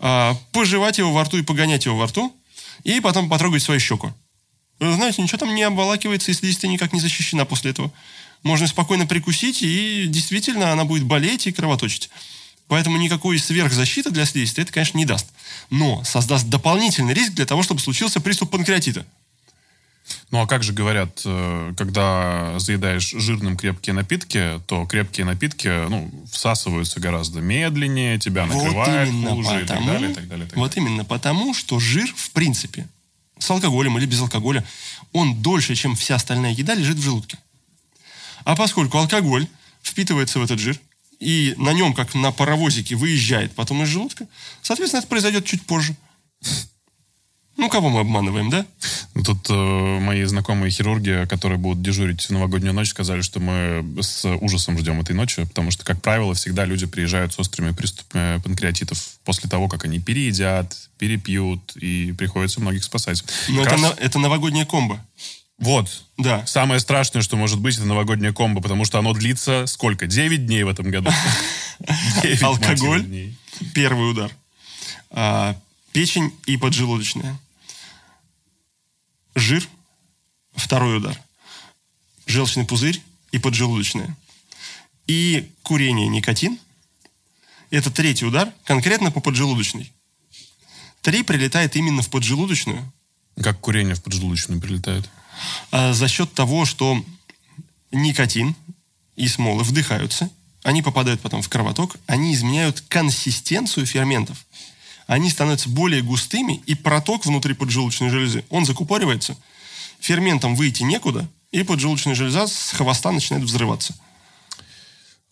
а, 0.00 0.36
пожевать 0.52 0.98
его 0.98 1.14
во 1.14 1.24
рту 1.24 1.38
и 1.38 1.42
погонять 1.42 1.86
его 1.86 1.96
во 1.96 2.08
рту, 2.08 2.36
и 2.84 3.00
потом 3.00 3.30
потрогать 3.30 3.62
свою 3.62 3.80
щеку. 3.80 4.12
Вы 4.80 4.94
знаете, 4.94 5.22
ничего 5.22 5.38
там 5.38 5.54
не 5.54 5.62
обволакивается, 5.62 6.30
и 6.30 6.34
слизистая 6.34 6.70
никак 6.70 6.92
не 6.92 7.00
защищена 7.00 7.44
после 7.44 7.70
этого. 7.70 7.92
Можно 8.42 8.66
спокойно 8.66 9.06
прикусить, 9.06 9.62
и 9.62 10.06
действительно 10.08 10.72
она 10.72 10.84
будет 10.84 11.04
болеть 11.04 11.46
и 11.46 11.52
кровоточить. 11.52 12.10
Поэтому 12.66 12.96
никакой 12.96 13.38
сверхзащиты 13.38 14.10
для 14.10 14.24
слизистой 14.24 14.64
это, 14.64 14.72
конечно, 14.72 14.96
не 14.96 15.04
даст. 15.04 15.26
Но 15.68 16.02
создаст 16.04 16.48
дополнительный 16.48 17.12
риск 17.12 17.32
для 17.32 17.44
того, 17.44 17.62
чтобы 17.62 17.80
случился 17.80 18.20
приступ 18.20 18.50
панкреатита. 18.50 19.04
Ну 20.30 20.40
а 20.40 20.46
как 20.46 20.62
же 20.62 20.72
говорят, 20.72 21.20
э, 21.24 21.74
когда 21.76 22.58
заедаешь 22.58 23.10
жирным 23.10 23.56
крепкие 23.56 23.94
напитки, 23.94 24.60
то 24.66 24.86
крепкие 24.86 25.26
напитки 25.26 25.88
ну, 25.88 26.10
всасываются 26.30 27.00
гораздо 27.00 27.40
медленнее, 27.40 28.18
тебя 28.18 28.46
накрывает 28.46 29.10
хуже 29.10 29.62
и 29.62 29.66
так 29.66 29.84
далее, 29.84 30.10
и 30.10 30.14
так 30.14 30.28
далее. 30.28 30.46
и 30.46 30.50
так 30.50 30.58
вот 30.58 30.76
именно 30.76 31.04
потому, 31.04 31.54
что 31.54 31.78
жир, 31.78 32.12
в 32.16 32.30
принципе, 32.30 32.86
с 33.40 33.50
алкоголем 33.50 33.98
или 33.98 34.06
без 34.06 34.20
алкоголя, 34.20 34.64
он 35.12 35.42
дольше, 35.42 35.74
чем 35.74 35.96
вся 35.96 36.14
остальная 36.14 36.52
еда, 36.52 36.74
лежит 36.74 36.96
в 36.98 37.02
желудке. 37.02 37.38
А 38.44 38.54
поскольку 38.54 38.98
алкоголь 38.98 39.46
впитывается 39.82 40.38
в 40.38 40.44
этот 40.44 40.60
жир, 40.60 40.78
и 41.18 41.54
на 41.58 41.72
нем, 41.72 41.92
как 41.92 42.14
на 42.14 42.32
паровозике, 42.32 42.96
выезжает 42.96 43.54
потом 43.54 43.82
из 43.82 43.88
желудка, 43.88 44.26
соответственно, 44.62 45.00
это 45.00 45.08
произойдет 45.08 45.44
чуть 45.44 45.66
позже. 45.66 45.96
Ну, 47.60 47.68
кого 47.68 47.90
мы 47.90 48.00
обманываем, 48.00 48.48
да? 48.48 48.64
Ну, 49.14 49.22
Тут 49.22 49.46
э, 49.50 49.98
мои 50.00 50.24
знакомые 50.24 50.70
хирурги, 50.70 51.26
которые 51.28 51.58
будут 51.58 51.82
дежурить 51.82 52.22
в 52.24 52.30
новогоднюю 52.30 52.72
ночь, 52.72 52.88
сказали, 52.88 53.20
что 53.20 53.38
мы 53.38 53.84
с 54.02 54.24
ужасом 54.24 54.78
ждем 54.78 54.98
этой 54.98 55.14
ночи, 55.14 55.44
потому 55.44 55.70
что, 55.70 55.84
как 55.84 56.00
правило, 56.00 56.32
всегда 56.32 56.64
люди 56.64 56.86
приезжают 56.86 57.34
с 57.34 57.38
острыми 57.38 57.72
приступами 57.72 58.40
панкреатитов 58.40 58.98
после 59.24 59.50
того, 59.50 59.68
как 59.68 59.84
они 59.84 60.00
переедят, 60.00 60.74
перепьют, 60.96 61.76
и 61.76 62.12
приходится 62.12 62.60
многих 62.62 62.82
спасать. 62.82 63.22
Но 63.50 63.62
Как 63.64 63.74
это, 63.74 63.82
раз- 63.82 63.96
на- 63.98 64.02
это 64.02 64.18
новогодняя 64.18 64.64
комбо. 64.64 64.98
Вот. 65.58 66.04
Да. 66.16 66.46
Самое 66.46 66.80
страшное, 66.80 67.20
что 67.20 67.36
может 67.36 67.60
быть, 67.60 67.76
это 67.76 67.84
новогодняя 67.84 68.32
комбо, 68.32 68.62
потому 68.62 68.86
что 68.86 68.98
оно 68.98 69.12
длится 69.12 69.66
сколько? 69.66 70.06
9 70.06 70.46
дней 70.46 70.62
в 70.62 70.68
этом 70.68 70.90
году. 70.90 71.10
Девять, 72.22 72.42
Алкоголь. 72.42 73.04
Первый 73.74 74.10
удар. 74.10 74.30
А, 75.10 75.54
печень 75.92 76.32
и 76.46 76.56
поджелудочная. 76.56 77.38
Жир. 79.40 79.68
Второй 80.54 80.98
удар. 80.98 81.18
Желчный 82.26 82.64
пузырь 82.64 83.02
и 83.32 83.38
поджелудочная. 83.38 84.16
И 85.06 85.50
курение, 85.62 86.08
никотин. 86.08 86.58
Это 87.70 87.90
третий 87.90 88.26
удар, 88.26 88.52
конкретно 88.64 89.10
по 89.10 89.20
поджелудочной. 89.20 89.92
Три 91.02 91.22
прилетает 91.22 91.76
именно 91.76 92.02
в 92.02 92.10
поджелудочную, 92.10 92.92
Как 93.42 93.58
курение 93.60 93.94
в 93.94 94.02
поджелудочную 94.02 94.60
прилетает. 94.60 95.08
а, 95.70 95.92
за 95.92 96.08
счет 96.08 96.32
того, 96.34 96.64
что 96.66 97.02
никотин 97.90 98.54
и 99.16 99.26
смолы 99.28 99.62
вдыхаются, 99.62 100.30
они 100.62 100.82
попадают 100.82 101.20
потом 101.20 101.40
в 101.42 101.48
кровоток, 101.48 101.96
они 102.06 102.34
изменяют 102.34 102.82
консистенцию 102.82 103.86
ферментов. 103.86 104.44
Они 105.10 105.28
становятся 105.28 105.68
более 105.68 106.02
густыми, 106.02 106.62
и 106.66 106.76
проток 106.76 107.26
внутри 107.26 107.52
поджелудочной 107.54 108.10
железы, 108.10 108.44
он 108.48 108.64
закупоривается, 108.64 109.36
ферментам 109.98 110.54
выйти 110.54 110.84
некуда, 110.84 111.28
и 111.50 111.64
поджелудочная 111.64 112.14
железа 112.14 112.46
с 112.46 112.70
хвоста 112.70 113.10
начинает 113.10 113.44
взрываться. 113.44 113.92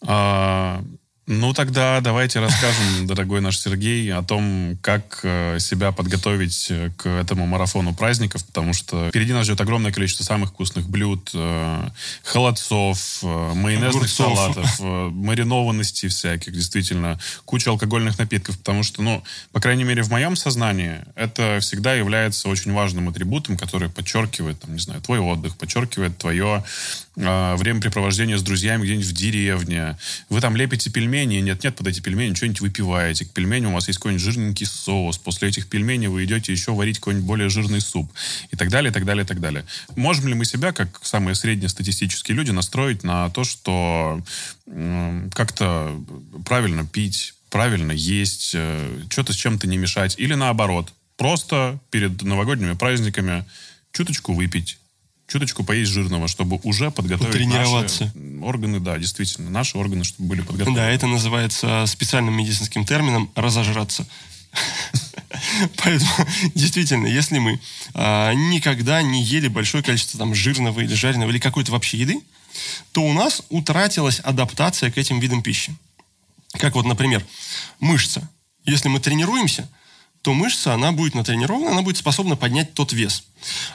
А, 0.00 0.84
Ну, 1.30 1.52
тогда 1.52 2.00
давайте 2.00 2.40
расскажем, 2.40 3.06
дорогой 3.06 3.42
наш 3.42 3.58
Сергей, 3.58 4.10
о 4.14 4.22
том, 4.22 4.78
как 4.80 5.20
э, 5.22 5.58
себя 5.58 5.92
подготовить 5.92 6.68
э, 6.70 6.90
к 6.96 7.06
этому 7.06 7.44
марафону 7.44 7.94
праздников, 7.94 8.46
потому 8.46 8.72
что 8.72 9.10
впереди 9.10 9.34
нас 9.34 9.44
ждет 9.44 9.60
огромное 9.60 9.92
количество 9.92 10.24
самых 10.24 10.48
вкусных 10.48 10.88
блюд, 10.88 11.30
э, 11.34 11.90
холодцов, 12.22 13.22
майонезных 13.22 14.04
Огурцов. 14.04 14.36
салатов, 14.36 14.80
маринованностей 14.80 16.08
всяких, 16.08 16.54
действительно, 16.54 17.20
куча 17.44 17.68
алкогольных 17.68 18.18
напитков, 18.18 18.56
потому 18.56 18.82
что, 18.82 19.02
ну, 19.02 19.22
по 19.52 19.60
крайней 19.60 19.84
мере, 19.84 20.02
в 20.02 20.10
моем 20.10 20.34
сознании 20.34 21.04
это 21.14 21.58
всегда 21.60 21.92
является 21.92 22.48
очень 22.48 22.72
важным 22.72 23.10
атрибутом, 23.10 23.58
который 23.58 23.90
подчеркивает, 23.90 24.60
там, 24.60 24.72
не 24.72 24.80
знаю, 24.80 25.02
твой 25.02 25.18
отдых, 25.18 25.58
подчеркивает 25.58 26.16
твое 26.16 26.64
времяпрепровождение 27.16 28.38
с 28.38 28.42
друзьями 28.42 28.84
где-нибудь 28.84 29.06
в 29.06 29.12
деревне. 29.12 29.98
Вы 30.28 30.40
там 30.40 30.54
лепите 30.54 30.88
пельмени, 30.88 31.17
пельмени, 31.18 31.40
нет-нет, 31.40 31.74
под 31.74 31.88
эти 31.88 32.00
пельмени 32.00 32.34
что-нибудь 32.34 32.60
выпиваете. 32.60 33.24
К 33.24 33.30
пельменям 33.30 33.72
у 33.72 33.74
вас 33.74 33.88
есть 33.88 33.98
какой-нибудь 33.98 34.24
жирненький 34.24 34.66
соус. 34.66 35.18
После 35.18 35.48
этих 35.48 35.68
пельменей 35.68 36.08
вы 36.08 36.24
идете 36.24 36.52
еще 36.52 36.72
варить 36.72 36.98
какой-нибудь 36.98 37.26
более 37.26 37.48
жирный 37.48 37.80
суп. 37.80 38.10
И 38.50 38.56
так 38.56 38.68
далее, 38.70 38.90
и 38.90 38.94
так 38.94 39.04
далее, 39.04 39.24
и 39.24 39.26
так 39.26 39.40
далее. 39.40 39.64
Можем 39.96 40.28
ли 40.28 40.34
мы 40.34 40.44
себя, 40.44 40.72
как 40.72 41.00
самые 41.02 41.34
среднестатистические 41.34 42.36
люди, 42.36 42.50
настроить 42.50 43.02
на 43.02 43.30
то, 43.30 43.44
что 43.44 44.22
э, 44.66 45.28
как-то 45.34 46.00
правильно 46.46 46.86
пить, 46.86 47.34
правильно 47.50 47.92
есть, 47.92 48.52
э, 48.54 49.04
что-то 49.10 49.32
с 49.32 49.36
чем-то 49.36 49.66
не 49.66 49.76
мешать? 49.76 50.14
Или 50.18 50.34
наоборот, 50.34 50.92
просто 51.16 51.80
перед 51.90 52.22
новогодними 52.22 52.74
праздниками 52.74 53.44
чуточку 53.92 54.34
выпить, 54.34 54.78
чуточку 55.28 55.62
поесть 55.62 55.92
жирного, 55.92 56.26
чтобы 56.26 56.58
уже 56.64 56.90
подготовить 56.90 57.46
наши 57.46 58.10
органы, 58.42 58.80
да, 58.80 58.98
действительно, 58.98 59.50
наши 59.50 59.76
органы, 59.76 60.02
чтобы 60.04 60.30
были 60.30 60.40
подготовлены. 60.40 60.76
Да, 60.76 60.90
это 60.90 61.06
называется 61.06 61.84
специальным 61.86 62.34
медицинским 62.34 62.84
термином 62.84 63.30
разожраться. 63.34 64.06
Поэтому, 65.84 66.10
действительно, 66.54 67.06
если 67.06 67.38
мы 67.38 67.60
а, 67.94 68.32
никогда 68.32 69.02
не 69.02 69.22
ели 69.22 69.48
большое 69.48 69.84
количество 69.84 70.18
там 70.18 70.34
жирного 70.34 70.80
или 70.80 70.94
жареного 70.94 71.30
или 71.30 71.38
какой-то 71.38 71.72
вообще 71.72 71.98
еды, 71.98 72.20
то 72.92 73.02
у 73.02 73.12
нас 73.12 73.42
утратилась 73.50 74.20
адаптация 74.20 74.90
к 74.90 74.96
этим 74.96 75.20
видам 75.20 75.42
пищи. 75.42 75.74
Как 76.54 76.74
вот, 76.74 76.86
например, 76.86 77.24
мышца. 77.78 78.28
Если 78.64 78.88
мы 78.88 79.00
тренируемся, 79.00 79.68
то 80.28 80.34
мышца, 80.34 80.74
она 80.74 80.92
будет 80.92 81.14
натренирована, 81.14 81.70
она 81.70 81.80
будет 81.80 81.96
способна 81.96 82.36
поднять 82.36 82.74
тот 82.74 82.92
вес. 82.92 83.24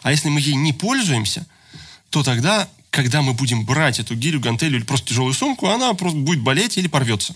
А 0.03 0.11
если 0.11 0.29
мы 0.29 0.39
ей 0.39 0.53
не 0.53 0.71
пользуемся, 0.71 1.47
то 2.11 2.21
тогда, 2.21 2.69
когда 2.91 3.23
мы 3.23 3.33
будем 3.33 3.65
брать 3.65 3.99
эту 3.99 4.13
гирю, 4.13 4.39
гантелью 4.39 4.77
или 4.77 4.85
просто 4.85 5.09
тяжелую 5.09 5.33
сумку, 5.33 5.67
она 5.67 5.91
просто 5.95 6.19
будет 6.19 6.41
болеть 6.41 6.77
или 6.77 6.87
порвется. 6.87 7.35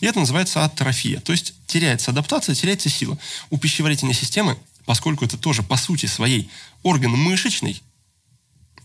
И 0.00 0.06
это 0.06 0.18
называется 0.18 0.64
атрофия. 0.64 1.20
То 1.20 1.30
есть 1.30 1.54
теряется 1.68 2.10
адаптация, 2.10 2.56
теряется 2.56 2.88
сила. 2.88 3.16
У 3.50 3.56
пищеварительной 3.56 4.14
системы, 4.14 4.58
поскольку 4.84 5.24
это 5.24 5.38
тоже 5.38 5.62
по 5.62 5.76
сути 5.76 6.06
своей 6.06 6.50
орган 6.82 7.12
мышечный, 7.12 7.80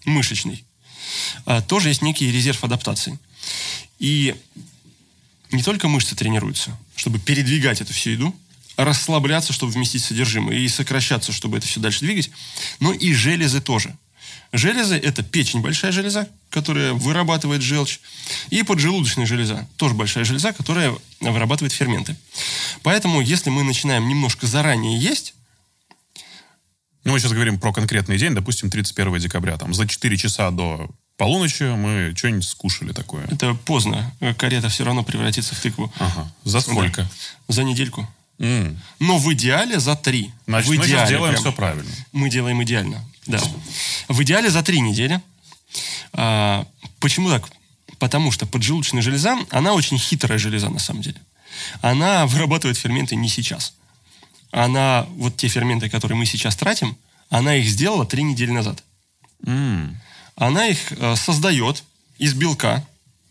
мышечный, 0.06 0.64
а, 1.48 1.64
тоже 1.64 1.90
есть 1.90 2.04
некий 2.04 2.32
резерв 2.32 2.64
адаптации. 2.64 3.18
И 3.98 4.36
не 5.52 5.64
только 5.64 5.88
мышцы 5.88 6.16
тренируются, 6.16 6.78
чтобы 6.96 7.18
передвигать 7.18 7.82
эту 7.82 7.94
всю 7.94 8.12
еду, 8.12 8.36
расслабляться, 8.78 9.54
чтобы 9.54 9.72
вместить 9.72 10.04
содержимое, 10.04 10.58
и 10.58 10.68
сокращаться, 10.68 11.32
чтобы 11.32 11.58
это 11.58 11.68
все 11.68 11.80
дальше 11.80 12.00
двигать. 12.02 12.32
Но 12.80 12.94
и 12.94 13.14
железы 13.14 13.62
тоже. 13.62 13.96
Железы– 14.54 14.96
это 15.04 15.24
печень, 15.24 15.62
большая 15.62 15.92
железа, 15.94 16.28
которая 16.50 16.92
вырабатывает 16.94 17.62
желчь, 17.62 18.02
и 18.50 18.64
поджелудочная 18.64 19.26
железа, 19.26 19.68
тоже 19.78 19.96
большая 19.96 20.26
железа, 20.26 20.52
которая 20.52 20.94
вырабатывает 21.22 21.72
ферменты. 21.72 22.18
Поэтому, 22.84 23.22
если 23.22 23.50
мы 23.50 23.64
начинаем 23.64 24.08
немножко 24.10 24.48
заранее 24.48 25.00
есть, 25.00 25.36
ну, 27.04 27.14
мы 27.14 27.20
сейчас 27.20 27.32
говорим 27.32 27.60
про 27.60 27.72
конкретный 27.72 28.18
день, 28.18 28.36
допустим, 28.36 28.70
31 28.70 29.20
декабря, 29.20 29.58
там, 29.58 29.74
за 29.74 29.88
4 29.88 30.18
часа 30.18 30.52
до 30.52 30.90
полуночи 31.18 31.64
мы 31.64 32.14
что-нибудь 32.16 32.48
скушали 32.48 32.92
такое. 32.92 33.26
Это 33.32 33.54
поздно. 33.54 34.14
Карета 34.38 34.70
все 34.70 34.84
равно 34.84 35.04
превратится 35.04 35.56
в 35.56 35.60
тыкву. 35.60 35.92
Ага. 35.98 36.32
За 36.44 36.62
сколько? 36.62 37.04
Да. 37.04 37.10
За 37.48 37.64
недельку. 37.64 38.08
Mm. 38.42 38.76
Но 39.00 39.20
в 39.20 39.32
идеале 39.34 39.80
за 39.80 39.96
три. 39.96 40.32
Значит, 40.48 40.70
в 40.70 40.74
идеале 40.74 40.82
мы 40.82 40.88
сейчас 40.88 41.10
делаем 41.10 41.34
прям. 41.34 41.44
все 41.44 41.52
правильно. 41.54 41.92
Мы 42.12 42.30
делаем 42.32 42.64
идеально, 42.64 43.06
да. 43.28 43.40
В 44.08 44.24
идеале 44.24 44.50
за 44.50 44.64
три 44.64 44.82
недели. 44.82 45.22
А, 46.14 46.66
почему 47.00 47.30
так? 47.30 47.48
Потому 48.00 48.32
что 48.32 48.48
поджелудочная 48.48 49.04
железа, 49.04 49.38
она 49.52 49.74
очень 49.74 50.00
хитрая 50.00 50.40
железа 50.40 50.70
на 50.70 50.80
самом 50.80 51.04
деле. 51.04 51.22
Она 51.82 52.26
вырабатывает 52.32 52.78
ферменты 52.78 53.16
не 53.16 53.30
сейчас. 53.30 53.76
Она, 54.50 55.06
вот 55.18 55.38
те 55.38 55.48
ферменты, 55.48 55.88
которые 55.88 56.18
мы 56.18 56.26
сейчас 56.26 56.56
тратим, 56.56 56.98
она 57.30 57.56
их 57.56 57.70
сделала 57.70 58.08
три 58.08 58.24
недели 58.24 58.50
назад. 58.50 58.84
Mm. 59.46 59.96
Она 60.36 60.66
их 60.66 60.92
э, 60.94 61.16
создает 61.16 61.84
из 62.18 62.34
белка 62.34 62.84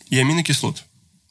и 0.09 0.19
аминокислот. 0.19 0.85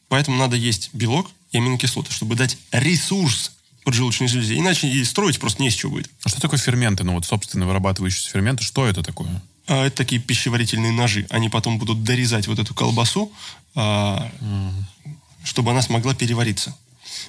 Поэтому 0.10 0.38
надо 0.38 0.58
есть 0.58 0.90
белок 0.92 1.32
и 1.52 1.58
аминокислоты, 1.58 2.12
чтобы 2.12 2.36
дать 2.36 2.58
ресурс 2.72 3.54
поджелудочной 3.90 4.28
железе. 4.28 4.56
Иначе 4.56 4.88
и 4.88 5.04
строить 5.04 5.40
просто 5.40 5.64
не 5.64 5.72
с 5.72 5.74
чего 5.74 5.94
будет. 5.94 6.12
А 6.24 6.30
что 6.30 6.40
такое 6.40 6.60
ферменты? 6.60 7.04
Ну 7.04 7.14
вот, 7.14 7.26
собственно, 7.26 7.66
вырабатывающиеся 7.66 8.30
ферменты, 8.30 8.64
что 8.64 8.86
это 8.86 9.02
такое? 9.02 9.42
А, 9.66 9.88
это 9.88 9.96
такие 9.98 10.22
пищеварительные 10.22 10.92
ножи. 10.92 11.26
Они 11.32 11.50
потом 11.50 11.80
будут 11.80 12.04
дорезать 12.04 12.46
вот 12.46 12.60
эту 12.60 12.76
колбасу, 12.76 13.32
а, 13.74 14.32
mm. 14.42 15.14
чтобы 15.44 15.72
она 15.72 15.82
смогла 15.82 16.14
перевариться. 16.14 16.78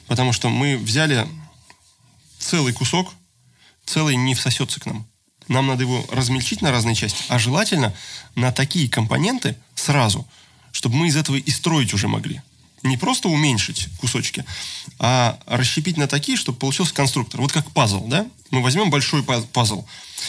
Потому 0.07 0.35
что 0.35 0.51
мы 0.51 0.77
взяли 0.77 1.27
целый 2.39 2.75
кусок, 2.75 3.11
целый 3.87 4.17
не 4.17 4.35
всосется 4.35 4.81
к 4.81 4.87
нам. 4.87 5.07
Нам 5.49 5.67
надо 5.67 5.85
его 5.85 6.05
размельчить 6.13 6.61
на 6.61 6.71
разные 6.71 6.95
части, 6.95 7.25
а 7.29 7.39
желательно 7.39 7.95
на 8.35 8.53
такие 8.53 8.87
компоненты 8.91 9.57
сразу, 9.75 10.29
чтобы 10.73 10.97
мы 10.97 11.09
из 11.09 11.17
этого 11.17 11.37
и 11.37 11.51
строить 11.51 11.95
уже 11.95 12.07
могли 12.07 12.43
не 12.83 12.97
просто 12.97 13.29
уменьшить 13.29 13.89
кусочки, 13.99 14.45
а 14.99 15.39
расщепить 15.47 15.97
на 15.97 16.07
такие, 16.07 16.37
чтобы 16.37 16.59
получился 16.59 16.95
конструктор. 16.95 17.41
Вот 17.41 17.53
как 17.53 17.71
пазл, 17.73 18.07
да? 18.07 18.27
Мы 18.51 18.63
возьмем 18.63 18.91
большой 18.91 19.23
пазл 19.23 19.87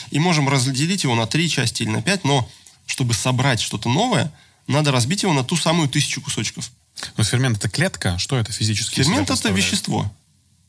и 0.10 0.20
можем 0.20 0.50
разделить 0.50 1.04
его 1.04 1.16
на 1.16 1.28
три 1.28 1.50
части 1.50 1.84
или 1.84 1.90
на 1.90 2.02
пять, 2.02 2.24
но 2.24 2.50
чтобы 2.86 3.14
собрать 3.14 3.62
что-то 3.62 3.90
новое, 3.90 4.32
надо 4.68 4.92
разбить 4.92 5.24
его 5.24 5.34
на 5.34 5.44
ту 5.44 5.56
самую 5.56 5.90
тысячу 5.90 6.22
кусочков. 6.22 6.72
Но 7.18 7.24
фермент 7.24 7.58
это 7.58 7.70
клетка? 7.70 8.18
Что 8.18 8.38
это 8.38 8.52
физически? 8.52 8.96
Фермент 8.96 9.30
это 9.30 9.50
вещество. 9.50 10.12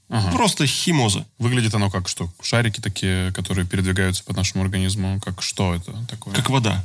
Ага. 0.08 0.30
Просто 0.30 0.66
химоза. 0.66 1.26
Выглядит 1.38 1.74
оно 1.74 1.90
как 1.90 2.08
что? 2.08 2.30
Шарики 2.42 2.80
такие, 2.80 3.32
которые 3.32 3.66
передвигаются 3.66 4.22
по 4.24 4.34
нашему 4.34 4.62
организму. 4.62 5.20
Как 5.20 5.42
что 5.42 5.74
это 5.74 5.92
такое? 6.06 6.34
Как 6.34 6.50
вода. 6.50 6.84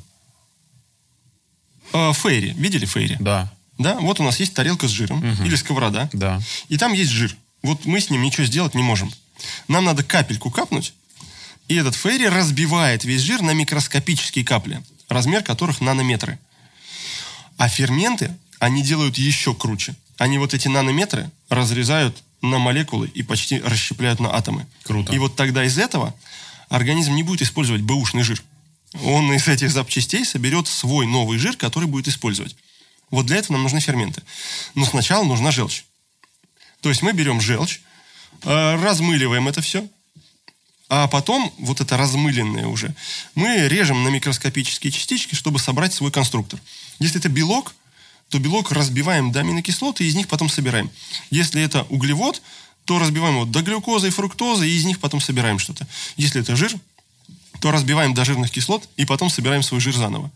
А, 1.94 2.14
фейри. 2.14 2.54
Видели 2.54 2.86
фейри? 2.86 3.18
Да. 3.20 3.52
Да, 3.78 3.96
вот 4.00 4.20
у 4.20 4.24
нас 4.24 4.40
есть 4.40 4.54
тарелка 4.54 4.88
с 4.88 4.92
жиром 4.92 5.20
Мгм. 5.20 5.46
или 5.46 5.56
сковорода, 5.56 6.10
Да. 6.14 6.42
и 6.70 6.78
там 6.78 6.94
есть 6.94 7.12
жир. 7.12 7.36
Вот 7.62 7.86
мы 7.86 8.00
с 8.02 8.10
ним 8.10 8.22
ничего 8.22 8.46
сделать 8.46 8.76
не 8.76 8.84
можем. 8.84 9.12
Нам 9.68 9.86
надо 9.86 10.04
капельку 10.04 10.50
капнуть, 10.50 10.94
и 11.68 11.76
этот 11.76 11.96
фейри 11.96 12.26
разбивает 12.26 13.04
весь 13.04 13.22
жир 13.22 13.42
на 13.42 13.52
микроскопические 13.52 14.44
капли, 14.46 14.82
размер 15.10 15.44
которых 15.44 15.82
нанометры. 15.82 16.40
А 17.58 17.68
ферменты, 17.70 18.36
они 18.60 18.82
делают 18.82 19.18
еще 19.18 19.54
круче. 19.54 19.96
Они 20.18 20.38
вот 20.38 20.54
эти 20.54 20.68
нанометры 20.68 21.30
разрезают 21.50 22.24
на 22.42 22.58
молекулы 22.60 23.08
и 23.14 23.22
почти 23.24 23.60
расщепляют 23.60 24.20
на 24.20 24.36
атомы. 24.36 24.66
Круто. 24.84 25.14
И 25.14 25.18
вот 25.20 25.36
тогда 25.36 25.64
из 25.64 25.78
этого 25.78 26.14
организм 26.70 27.14
не 27.16 27.24
будет 27.24 27.42
использовать 27.44 27.82
бэушный 27.82 28.24
жир. 28.24 28.42
Он 29.04 29.32
из 29.34 29.48
этих 29.48 29.70
запчастей 29.72 30.26
соберет 30.26 30.68
свой 30.68 31.06
новый 31.06 31.38
жир, 31.38 31.56
который 31.58 31.88
будет 31.88 32.08
использовать. 32.08 32.56
Вот 33.12 33.26
для 33.26 33.38
этого 33.38 33.54
нам 33.54 33.64
нужны 33.64 33.80
ферменты. 33.80 34.22
Но 34.76 34.86
сначала 34.86 35.24
нужна 35.24 35.52
желчь. 35.52 35.86
То 36.82 36.90
есть 36.90 37.02
мы 37.02 37.14
берем 37.14 37.42
желчь, 37.42 37.82
э, 38.44 38.76
размыливаем 38.84 39.48
это 39.48 39.62
все, 39.62 39.88
а 40.90 41.08
потом 41.08 41.54
вот 41.58 41.82
это 41.82 41.98
размыленное 41.98 42.68
уже 42.68 42.96
мы 43.36 43.68
режем 43.68 44.04
на 44.04 44.10
микроскопические 44.10 44.92
частички, 44.92 45.36
чтобы 45.36 45.60
собрать 45.60 45.94
свой 45.94 46.12
конструктор. 46.12 46.62
Если 47.00 47.20
это 47.20 47.28
белок, 47.28 47.76
то 48.30 48.40
белок 48.40 48.72
разбиваем 48.72 49.32
до 49.32 49.42
аминокислоты 49.42 50.06
и 50.06 50.08
из 50.08 50.16
них 50.16 50.28
потом 50.28 50.50
собираем. 50.50 50.90
Если 51.30 51.62
это 51.62 51.84
углевод, 51.90 52.42
то 52.86 53.00
разбиваем 53.00 53.36
его 53.36 53.46
до 53.46 53.62
глюкозы 53.62 54.08
и 54.08 54.12
фруктозы 54.12 54.68
и 54.68 54.78
из 54.78 54.86
них 54.86 55.00
потом 55.00 55.20
собираем 55.20 55.60
что-то. 55.60 55.86
Если 56.16 56.42
это 56.42 56.56
жир, 56.56 56.74
то 57.60 57.72
разбиваем 57.72 58.14
до 58.14 58.24
жирных 58.24 58.52
кислот 58.52 58.88
и 58.96 59.06
потом 59.06 59.30
собираем 59.30 59.64
свой 59.64 59.82
жир 59.82 59.94
заново. 59.94 60.32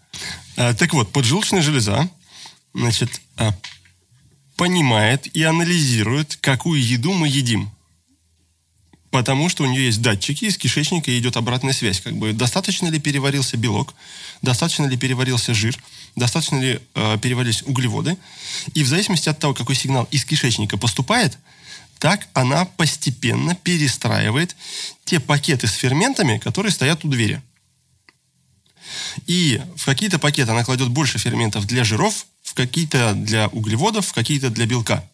А, 0.57 0.73
так 0.73 0.93
вот, 0.93 1.13
поджелудочная 1.13 1.61
железа 1.61 2.09
значит, 2.73 3.21
а, 3.37 3.53
понимает 4.55 5.27
и 5.35 5.43
анализирует, 5.43 6.37
какую 6.41 6.85
еду 6.85 7.13
мы 7.13 7.27
едим. 7.27 7.71
Потому 9.09 9.49
что 9.49 9.63
у 9.63 9.65
нее 9.65 9.87
есть 9.87 10.01
датчики, 10.01 10.45
из 10.45 10.57
кишечника 10.57 11.17
идет 11.17 11.35
обратная 11.35 11.73
связь. 11.73 11.99
Как 11.99 12.15
бы 12.15 12.31
достаточно 12.31 12.87
ли 12.87 12.97
переварился 12.97 13.57
белок, 13.57 13.93
достаточно 14.41 14.85
ли 14.85 14.95
переварился 14.95 15.53
жир, 15.53 15.77
достаточно 16.15 16.61
ли 16.61 16.79
э, 16.95 17.17
переварились 17.21 17.63
углеводы. 17.63 18.17
И 18.73 18.83
в 18.83 18.87
зависимости 18.87 19.27
от 19.27 19.37
того, 19.37 19.53
какой 19.53 19.75
сигнал 19.75 20.07
из 20.11 20.23
кишечника 20.23 20.77
поступает, 20.77 21.37
так 21.99 22.29
она 22.33 22.65
постепенно 22.65 23.53
перестраивает 23.53 24.55
те 25.03 25.19
пакеты 25.19 25.67
с 25.67 25.73
ферментами, 25.73 26.37
которые 26.37 26.71
стоят 26.71 27.03
у 27.03 27.09
двери. 27.09 27.41
И 29.27 29.61
в 29.75 29.85
какие-то 29.85 30.19
пакеты 30.19 30.51
она 30.51 30.63
кладет 30.63 30.89
больше 30.89 31.17
ферментов 31.17 31.67
для 31.67 31.83
жиров, 31.83 32.25
в 32.51 32.53
какие-то 32.53 33.13
для 33.13 33.47
углеводов, 33.47 34.07
в 34.07 34.13
какие-то 34.13 34.49
для 34.49 34.65
белка. 34.65 35.05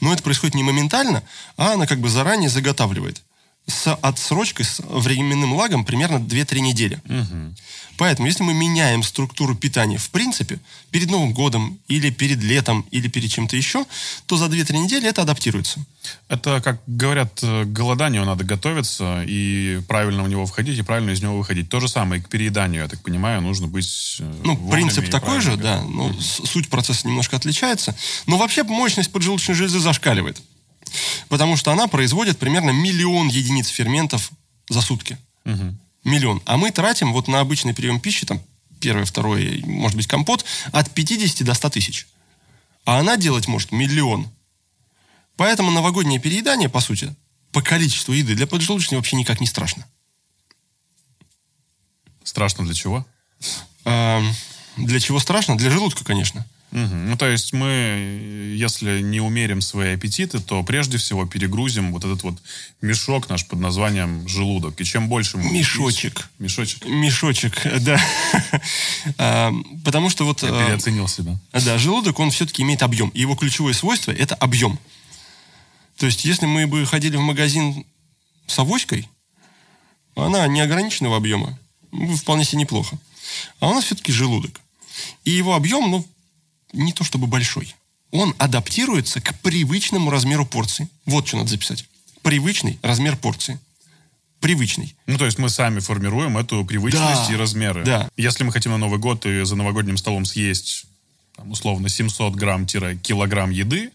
Но 0.00 0.12
это 0.12 0.20
происходит 0.24 0.56
не 0.56 0.64
моментально, 0.64 1.22
а 1.56 1.74
она 1.74 1.86
как 1.86 2.00
бы 2.00 2.08
заранее 2.08 2.50
заготавливает 2.50 3.22
с 3.66 3.94
отсрочкой, 3.94 4.64
с 4.64 4.80
временным 4.80 5.54
лагом 5.54 5.84
примерно 5.84 6.16
2-3 6.16 6.60
недели. 6.60 7.00
Угу. 7.06 7.54
Поэтому, 7.98 8.26
если 8.26 8.42
мы 8.42 8.54
меняем 8.54 9.02
структуру 9.02 9.54
питания 9.54 9.98
в 9.98 10.10
принципе, 10.10 10.58
перед 10.90 11.10
Новым 11.10 11.32
годом, 11.32 11.78
или 11.88 12.10
перед 12.10 12.42
летом, 12.42 12.84
или 12.90 13.06
перед 13.08 13.30
чем-то 13.30 13.56
еще, 13.56 13.84
то 14.26 14.36
за 14.36 14.46
2-3 14.46 14.78
недели 14.78 15.08
это 15.08 15.22
адаптируется. 15.22 15.84
Это, 16.28 16.60
как 16.60 16.80
говорят, 16.86 17.38
э, 17.42 17.64
к 17.64 17.68
голоданию 17.72 18.24
надо 18.24 18.44
готовиться 18.44 19.22
и 19.26 19.80
правильно 19.86 20.24
в 20.24 20.28
него 20.28 20.46
входить, 20.46 20.78
и 20.78 20.82
правильно 20.82 21.10
из 21.10 21.22
него 21.22 21.38
выходить. 21.38 21.68
То 21.68 21.78
же 21.80 21.88
самое 21.88 22.20
и 22.20 22.24
к 22.24 22.28
перееданию, 22.28 22.82
я 22.82 22.88
так 22.88 23.00
понимаю, 23.02 23.40
нужно 23.42 23.68
быть 23.68 24.16
э, 24.18 24.40
Ну, 24.42 24.56
принцип 24.70 25.08
такой 25.08 25.40
же, 25.40 25.56
правильно 25.56 25.82
да. 25.82 25.82
Ну, 25.88 26.20
с- 26.20 26.44
суть 26.50 26.68
процесса 26.68 27.06
немножко 27.06 27.36
отличается. 27.36 27.94
Но 28.26 28.38
вообще 28.38 28.64
мощность 28.64 29.12
поджелудочной 29.12 29.54
железы 29.54 29.78
зашкаливает. 29.78 30.42
Потому 31.28 31.56
что 31.56 31.72
она 31.72 31.86
производит 31.86 32.38
примерно 32.38 32.70
миллион 32.70 33.28
единиц 33.28 33.68
ферментов 33.68 34.30
за 34.68 34.80
сутки. 34.80 35.18
Мгм. 35.44 35.78
Миллион. 36.04 36.42
А 36.46 36.56
мы 36.56 36.70
тратим 36.70 37.12
вот 37.12 37.28
на 37.28 37.40
обычный 37.40 37.74
прием 37.74 38.00
пищи, 38.00 38.26
там, 38.26 38.42
первое, 38.80 39.04
второе, 39.04 39.64
может 39.64 39.96
быть, 39.96 40.06
компот, 40.06 40.44
от 40.72 40.90
50 40.90 41.44
до 41.44 41.54
100 41.54 41.70
тысяч. 41.70 42.06
А 42.84 42.98
она 42.98 43.16
делать 43.16 43.46
может 43.46 43.72
миллион. 43.72 44.28
Поэтому 45.36 45.70
новогоднее 45.70 46.20
переедание, 46.20 46.68
по 46.68 46.80
сути, 46.80 47.14
по 47.52 47.62
количеству 47.62 48.12
еды 48.12 48.34
для 48.34 48.46
поджелудочной 48.46 48.96
вообще 48.96 49.16
никак 49.16 49.40
не 49.40 49.46
страшно. 49.46 49.86
Страшно 52.24 52.64
для 52.64 52.74
чего? 52.74 53.06
А, 53.84 54.22
для 54.76 55.00
чего 55.00 55.18
страшно? 55.18 55.56
Для 55.56 55.70
желудка, 55.70 56.04
конечно. 56.04 56.46
Мгм. 56.72 57.10
Ну, 57.10 57.16
то 57.18 57.28
есть 57.28 57.52
мы, 57.52 58.54
если 58.56 59.02
не 59.02 59.20
умерим 59.20 59.60
свои 59.60 59.92
аппетиты, 59.94 60.40
то 60.40 60.62
прежде 60.62 60.96
всего 60.96 61.26
перегрузим 61.26 61.92
вот 61.92 62.02
этот 62.04 62.22
вот 62.22 62.34
мешок 62.80 63.28
наш 63.28 63.46
под 63.46 63.60
названием 63.60 64.26
желудок. 64.26 64.80
И 64.80 64.84
чем 64.84 65.08
больше 65.08 65.36
мы... 65.36 65.50
Мешочек. 65.52 66.16
есть- 66.16 66.28
Мешочек. 66.38 66.86
Мешочек, 66.86 67.60
да. 67.80 68.00
А, 69.18 69.52
Потому 69.84 70.08
что 70.08 70.24
вот... 70.24 70.42
Я 70.42 70.48
а, 70.48 70.64
переоценил 70.66 71.08
себя. 71.08 71.38
Да, 71.52 71.76
желудок, 71.76 72.18
он 72.18 72.30
все-таки 72.30 72.62
имеет 72.62 72.82
объем. 72.82 73.10
И 73.10 73.20
его 73.20 73.36
ключевое 73.36 73.74
свойство– 73.74 74.10
это 74.12 74.34
объем. 74.36 74.78
То 75.98 76.06
есть, 76.06 76.24
если 76.24 76.46
мы 76.46 76.66
бы 76.66 76.86
ходили 76.86 77.16
в 77.16 77.20
магазин 77.20 77.84
с 78.46 78.58
авоськой, 78.58 79.08
она 80.16 80.46
неограниченного 80.46 81.18
объема, 81.18 81.58
ну, 81.92 82.16
вполне 82.16 82.44
себе 82.44 82.60
неплохо. 82.60 82.98
А 83.60 83.68
у 83.68 83.74
нас 83.74 83.84
все-таки 83.84 84.10
желудок. 84.10 84.58
И 85.24 85.30
его 85.30 85.54
объем, 85.54 85.90
ну, 85.90 86.06
не 86.72 86.92
то 86.92 87.04
чтобы 87.04 87.26
большой. 87.26 87.74
Он 88.10 88.34
адаптируется 88.38 89.20
к 89.20 89.34
привычному 89.40 90.10
размеру 90.10 90.44
порции. 90.46 90.88
Вот 91.06 91.26
что 91.28 91.38
надо 91.38 91.50
записать. 91.50 91.86
Привычный 92.22 92.78
размер 92.82 93.16
порции. 93.16 93.58
Привычный. 94.40 94.94
Ну, 95.06 95.18
то 95.18 95.24
есть 95.24 95.38
мы 95.38 95.48
сами 95.48 95.78
формируем 95.80 96.36
эту 96.36 96.64
привычность 96.64 97.28
Да, 97.28 97.32
и 97.32 97.36
размеры. 97.36 97.84
да. 97.84 98.08
Если 98.16 98.42
мы 98.42 98.52
хотим 98.52 98.72
на 98.72 98.78
Новый 98.78 98.98
год 98.98 99.24
и 99.24 99.44
за 99.44 99.54
новогодним 99.54 99.96
столом 99.96 100.24
съесть, 100.24 100.84
там, 101.36 101.50
условно, 101.52 101.88
700 101.88 102.34
грамм-килограмм 102.34 103.50
еды, 103.50 103.90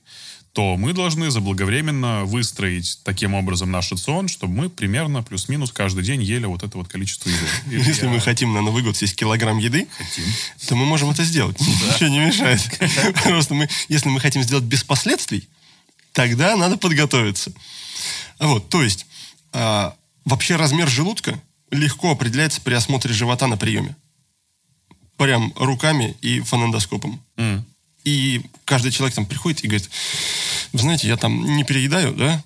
то 0.57 0.75
мы 0.75 0.91
должны 0.91 1.29
заблаговременно 1.29 2.25
выстроить 2.25 2.97
таким 3.03 3.35
образом 3.35 3.69
наш 3.69 3.91
рацион, 3.91 4.27
чтобы 4.27 4.55
мы 4.55 4.69
примерно 4.71 5.21
плюс-минус 5.21 5.71
каждый 5.71 6.03
день 6.03 6.23
ели 6.23 6.47
вот 6.47 6.63
это 6.63 6.79
вот 6.79 6.87
количество 6.87 7.29
еды. 7.29 7.45
Если 7.87 8.05
я- 8.07 8.11
мы 8.11 8.19
хотим 8.19 8.55
на 8.55 8.61
Новый 8.61 8.81
год 8.81 8.97
съесть 8.97 9.15
килограмм 9.15 9.59
еды, 9.59 9.87
Хотим. 9.95 10.23
то 10.67 10.75
мы 10.75 10.87
можем 10.87 11.11
это 11.11 11.23
сделать. 11.23 11.59
Ничего 11.61 12.09
не 12.09 12.25
мешает. 12.25 12.59
Просто 13.23 13.53
мы, 13.53 13.69
если 13.87 14.09
мы 14.09 14.19
хотим 14.19 14.41
сделать 14.41 14.63
без 14.63 14.83
последствий, 14.83 15.47
тогда 16.11 16.55
надо 16.55 16.77
подготовиться. 16.77 17.51
Вот, 18.39 18.67
то 18.69 18.81
есть, 18.81 19.05
а, 19.53 19.95
вообще 20.25 20.55
размер 20.55 20.89
желудка 20.89 21.39
легко 21.69 22.09
определяется 22.09 22.61
при 22.61 22.73
осмотре 22.73 23.13
живота 23.13 23.45
на 23.45 23.57
приеме. 23.57 23.95
Прям 25.17 25.53
руками 25.55 26.17
и 26.21 26.39
фонендоскопом. 26.39 27.21
М. 27.37 27.63
И 28.07 28.41
каждый 28.63 28.91
человек 28.91 29.15
там 29.15 29.25
приходит 29.25 29.65
и 29.65 29.67
говорит, 29.67 29.89
вы 30.71 30.79
знаете, 30.79 31.09
я 31.09 31.17
там 31.17 31.57
не 31.57 31.65
переедаю, 31.65 32.13
да? 32.13 32.41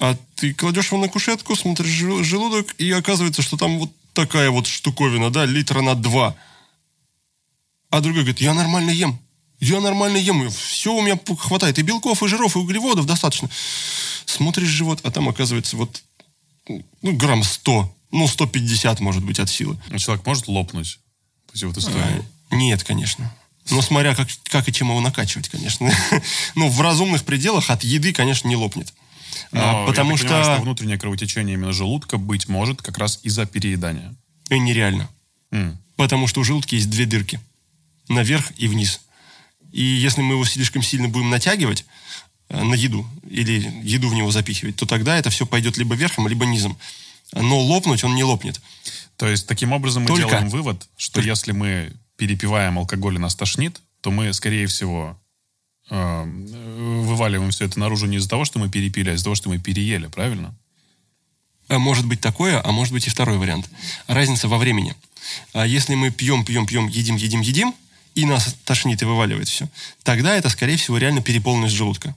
А 0.00 0.16
ты 0.34 0.52
кладешь 0.52 0.88
его 0.90 1.00
на 1.00 1.08
кушетку, 1.08 1.54
смотришь 1.54 1.92
жел- 1.92 2.24
желудок, 2.24 2.74
и 2.76 2.90
оказывается, 2.90 3.40
что 3.40 3.56
там 3.56 3.78
вот 3.78 3.92
такая 4.14 4.50
вот 4.50 4.66
штуковина, 4.66 5.30
да, 5.30 5.44
литра 5.44 5.80
на 5.80 5.94
два. 5.94 6.34
А 7.90 8.00
другой 8.00 8.22
говорит, 8.22 8.40
я 8.40 8.52
нормально 8.52 8.90
ем. 8.90 9.20
Я 9.60 9.80
нормально 9.80 10.16
ем. 10.16 10.50
Все 10.50 10.92
у 10.92 11.02
меня 11.02 11.16
хватает. 11.38 11.78
И 11.78 11.82
белков, 11.82 12.24
и 12.24 12.26
жиров, 12.26 12.56
и 12.56 12.58
углеводов 12.58 13.06
достаточно. 13.06 13.48
Смотришь 14.26 14.66
живот, 14.66 14.98
а 15.04 15.12
там 15.12 15.28
оказывается 15.28 15.76
вот 15.76 16.02
ну, 16.66 17.12
грамм 17.12 17.44
100. 17.44 17.96
Ну, 18.10 18.26
150, 18.26 18.98
может 18.98 19.24
быть, 19.24 19.38
от 19.38 19.48
силы. 19.48 19.78
А 19.90 19.98
Человек 19.98 20.26
может 20.26 20.48
лопнуть 20.48 20.98
вот 21.62 21.78
истории. 21.78 22.24
Нет, 22.50 22.82
конечно. 22.82 23.32
Но 23.70 23.82
смотря 23.82 24.14
как, 24.14 24.28
как 24.44 24.68
и 24.68 24.72
чем 24.72 24.88
его 24.88 25.00
накачивать, 25.00 25.48
конечно. 25.48 25.90
ну, 26.54 26.68
в 26.68 26.80
разумных 26.80 27.24
пределах 27.24 27.70
от 27.70 27.84
еды, 27.84 28.12
конечно, 28.12 28.48
не 28.48 28.56
лопнет. 28.56 28.92
Но 29.52 29.60
А, 29.60 29.80
я 29.80 29.86
потому 29.86 30.16
что... 30.16 30.26
понимаю, 30.26 30.44
что 30.44 30.62
внутреннее 30.62 30.98
кровотечение 30.98 31.54
именно 31.54 31.72
желудка 31.72 32.18
быть 32.18 32.48
может 32.48 32.82
как 32.82 32.98
раз 32.98 33.20
из-за 33.22 33.46
переедания. 33.46 34.14
э, 34.48 34.56
нереально. 34.58 35.08
М. 35.52 35.78
Потому 35.96 36.26
что 36.26 36.40
у 36.40 36.44
желудка 36.44 36.74
есть 36.74 36.90
две 36.90 37.06
дырки. 37.06 37.40
Наверх 38.08 38.52
и 38.56 38.66
вниз. 38.66 39.00
И 39.72 39.82
если 39.82 40.20
мы 40.22 40.34
его 40.34 40.44
слишком 40.44 40.82
сильно 40.82 41.08
будем 41.08 41.30
натягивать 41.30 41.84
э, 42.48 42.62
на 42.62 42.74
еду 42.74 43.06
или 43.28 43.80
еду 43.84 44.08
в 44.08 44.14
него 44.14 44.30
запихивать, 44.30 44.76
то 44.76 44.86
тогда 44.86 45.16
это 45.16 45.30
все 45.30 45.46
пойдет 45.46 45.76
либо 45.76 45.94
верхом, 45.94 46.26
либо 46.26 46.44
низом. 46.44 46.76
Но 47.32 47.60
лопнуть 47.60 48.02
он 48.02 48.16
не 48.16 48.24
лопнет. 48.24 48.60
То 49.16 49.28
есть, 49.28 49.46
таким 49.46 49.72
образом 49.72 50.02
мы 50.02 50.08
Только. 50.08 50.28
делаем 50.28 50.48
вывод, 50.48 50.88
что 50.96 51.20
если 51.20 51.52
мы 51.52 51.92
перепиваем 52.20 52.78
алкоголь 52.78 53.14
и 53.14 53.18
нас 53.18 53.34
тошнит, 53.34 53.80
то 54.02 54.10
мы, 54.10 54.30
скорее 54.34 54.66
всего, 54.66 55.18
э, 55.88 56.24
вываливаем 56.24 57.50
все 57.50 57.64
это 57.64 57.80
наружу 57.80 58.06
не 58.06 58.18
из-за 58.18 58.28
того, 58.28 58.44
что 58.44 58.58
мы 58.58 58.68
перепили, 58.68 59.08
а 59.08 59.14
из-за 59.14 59.24
того, 59.24 59.34
что 59.34 59.48
мы 59.48 59.58
переели, 59.58 60.06
правильно? 60.06 60.54
А 61.68 61.78
Может 61.78 62.04
быть 62.04 62.20
такое, 62.20 62.60
а 62.62 62.72
может 62.72 62.92
быть 62.92 63.06
и 63.06 63.10
второй 63.10 63.38
вариант. 63.38 63.70
Разница 64.06 64.48
во 64.48 64.58
времени. 64.58 64.94
А 65.54 65.66
Если 65.66 65.94
мы 65.94 66.10
пьем, 66.10 66.44
пьем, 66.44 66.66
пьем, 66.66 66.88
едим, 66.88 67.16
едим, 67.16 67.40
едим, 67.40 67.74
и 68.14 68.26
нас 68.26 68.54
тошнит 68.66 69.00
и 69.00 69.06
вываливает 69.06 69.48
все, 69.48 69.70
тогда 70.02 70.36
это, 70.36 70.50
скорее 70.50 70.76
всего, 70.76 70.98
реально 70.98 71.22
переполненность 71.22 71.74
желудка. 71.74 72.14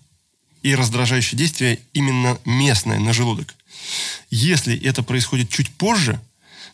И 0.63 0.75
раздражающее 0.75 1.37
действие 1.37 1.79
именно 1.93 2.37
местное 2.43 2.99
на 2.99 3.13
желудок. 3.13 3.55
Если 4.29 4.77
это 4.83 5.01
происходит 5.01 5.49
чуть 5.49 5.69
позже, 5.69 6.19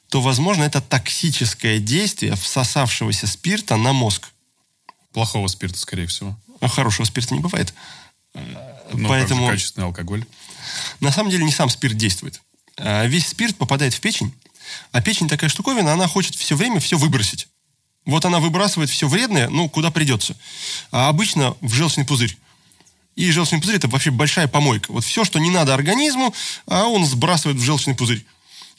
то, 0.10 0.22
возможно, 0.22 0.64
это 0.64 0.82
токсическое 0.82 1.80
действие 1.80 2.36
всосавшегося 2.36 3.28
спирта 3.28 3.76
на 3.76 3.94
мозг. 3.94 4.30
Плохого 5.14 5.48
спирта, 5.48 5.78
скорее 5.78 6.08
всего. 6.08 6.38
А 6.60 6.68
хорошего 6.68 7.06
спирта 7.06 7.34
не 7.36 7.40
бывает. 7.40 7.74
Ну, 8.34 9.08
Поэтому... 9.08 9.42
как 9.42 9.52
же 9.52 9.58
качественный 9.58 9.88
алкоголь. 9.88 10.26
На 11.00 11.12
самом 11.12 11.30
деле 11.30 11.46
не 11.46 11.52
сам 11.52 11.70
спирт 11.70 11.96
действует. 11.96 12.42
А 12.78 13.06
Весь 13.06 13.28
спирт 13.28 13.56
попадает 13.58 13.94
в 13.94 14.00
печень, 14.00 14.34
а 14.92 15.02
печень 15.02 15.28
такая 15.28 15.50
штуковина, 15.50 15.94
она 15.94 16.08
хочет 16.08 16.36
все 16.36 16.56
время 16.56 16.80
все 16.80 16.98
выбросить. 16.98 17.48
Вот 18.06 18.26
она 18.26 18.40
выбрасывает 18.40 18.90
все 18.90 19.08
вредное, 19.08 19.50
ну, 19.50 19.70
куда 19.70 19.92
придется. 19.92 20.36
А 20.92 21.10
обычно 21.10 21.56
в 21.62 21.74
желчный 21.74 22.06
пузырь. 22.06 22.38
И 23.16 23.32
желчный 23.32 23.60
пузырь– 23.60 23.76
это 23.78 23.88
вообще 23.88 24.12
большая 24.12 24.48
помойка. 24.48 24.92
Вот 24.92 25.04
все, 25.04 25.26
что 25.26 25.40
не 25.40 25.52
надо 25.52 25.74
организму, 25.74 26.34
а 26.66 26.86
он 26.86 27.06
сбрасывает 27.06 27.60
в 27.60 27.64
желчный 27.64 27.96
пузырь. 27.96 28.26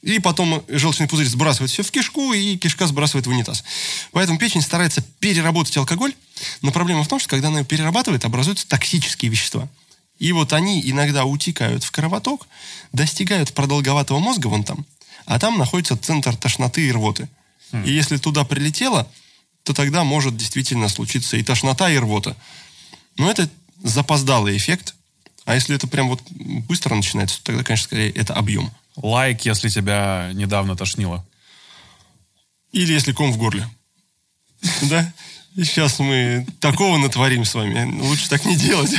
И 0.03 0.19
потом 0.19 0.63
желчный 0.69 1.09
пузырь 1.09 1.27
сбрасывает 1.27 1.71
все 1.71 1.83
в 1.83 1.91
кишку, 1.91 2.33
и 2.33 2.57
кишка 2.57 2.87
сбрасывает 2.87 3.27
в 3.27 3.31
унитаз. 3.31 3.65
Поэтому 4.13 4.39
печень 4.39 4.63
старается 4.63 5.03
переработать 5.19 5.77
алкоголь, 5.77 6.15
но 6.63 6.73
проблема 6.73 7.05
в 7.05 7.09
том, 7.09 7.19
что 7.19 7.29
когда 7.29 7.49
она 7.49 7.59
его 7.59 7.67
перерабатывает, 7.67 8.25
образуются 8.25 8.67
токсические 8.67 9.31
вещества. 9.31 9.69
И 10.19 10.33
вот 10.33 10.53
они 10.53 10.81
иногда 10.91 11.25
утекают 11.25 11.85
в 11.85 11.91
кровоток, 11.91 12.47
достигают 12.93 13.53
продолговатого 13.53 14.19
мозга 14.19 14.49
вон 14.49 14.65
там, 14.65 14.87
а 15.27 15.39
там 15.39 15.59
находится 15.59 15.97
центр 15.97 16.37
тошноты 16.37 16.87
и 16.87 16.93
рвоты. 16.93 17.29
И 17.85 17.93
если 17.93 18.17
туда 18.17 18.45
прилетело, 18.45 19.07
то 19.63 19.75
тогда 19.75 20.03
может 20.03 20.37
действительно 20.37 20.89
случиться 20.89 21.37
и 21.37 21.43
тошнота, 21.43 21.91
и 21.91 21.99
рвота. 21.99 22.37
Но 23.17 23.31
это 23.31 23.49
запоздалый 23.83 24.57
эффект 24.57 24.95
А 25.45 25.55
если 25.55 25.75
это 25.75 25.87
прям 25.87 26.09
вот 26.09 26.21
быстро 26.31 26.95
начинается, 26.95 27.39
то 27.39 27.45
тогда, 27.45 27.65
конечно, 27.65 27.85
скорее 27.85 28.11
это 28.11 28.35
объем. 28.35 28.71
Лайк, 28.97 29.43
если 29.43 29.69
тебя 29.69 30.31
недавно 30.35 30.77
тошнило. 30.77 31.27
Или 32.73 32.93
если 32.93 33.13
ком 33.13 33.33
в 33.33 33.39
горле. 33.39 33.69
Да? 34.83 35.13
Сейчас 35.57 35.99
мы 35.99 36.47
такого 36.61 36.97
натворим 36.99 37.45
с 37.45 37.55
вами. 37.55 38.01
Лучше 38.01 38.29
так 38.29 38.45
не 38.45 38.57
делать. 38.57 38.95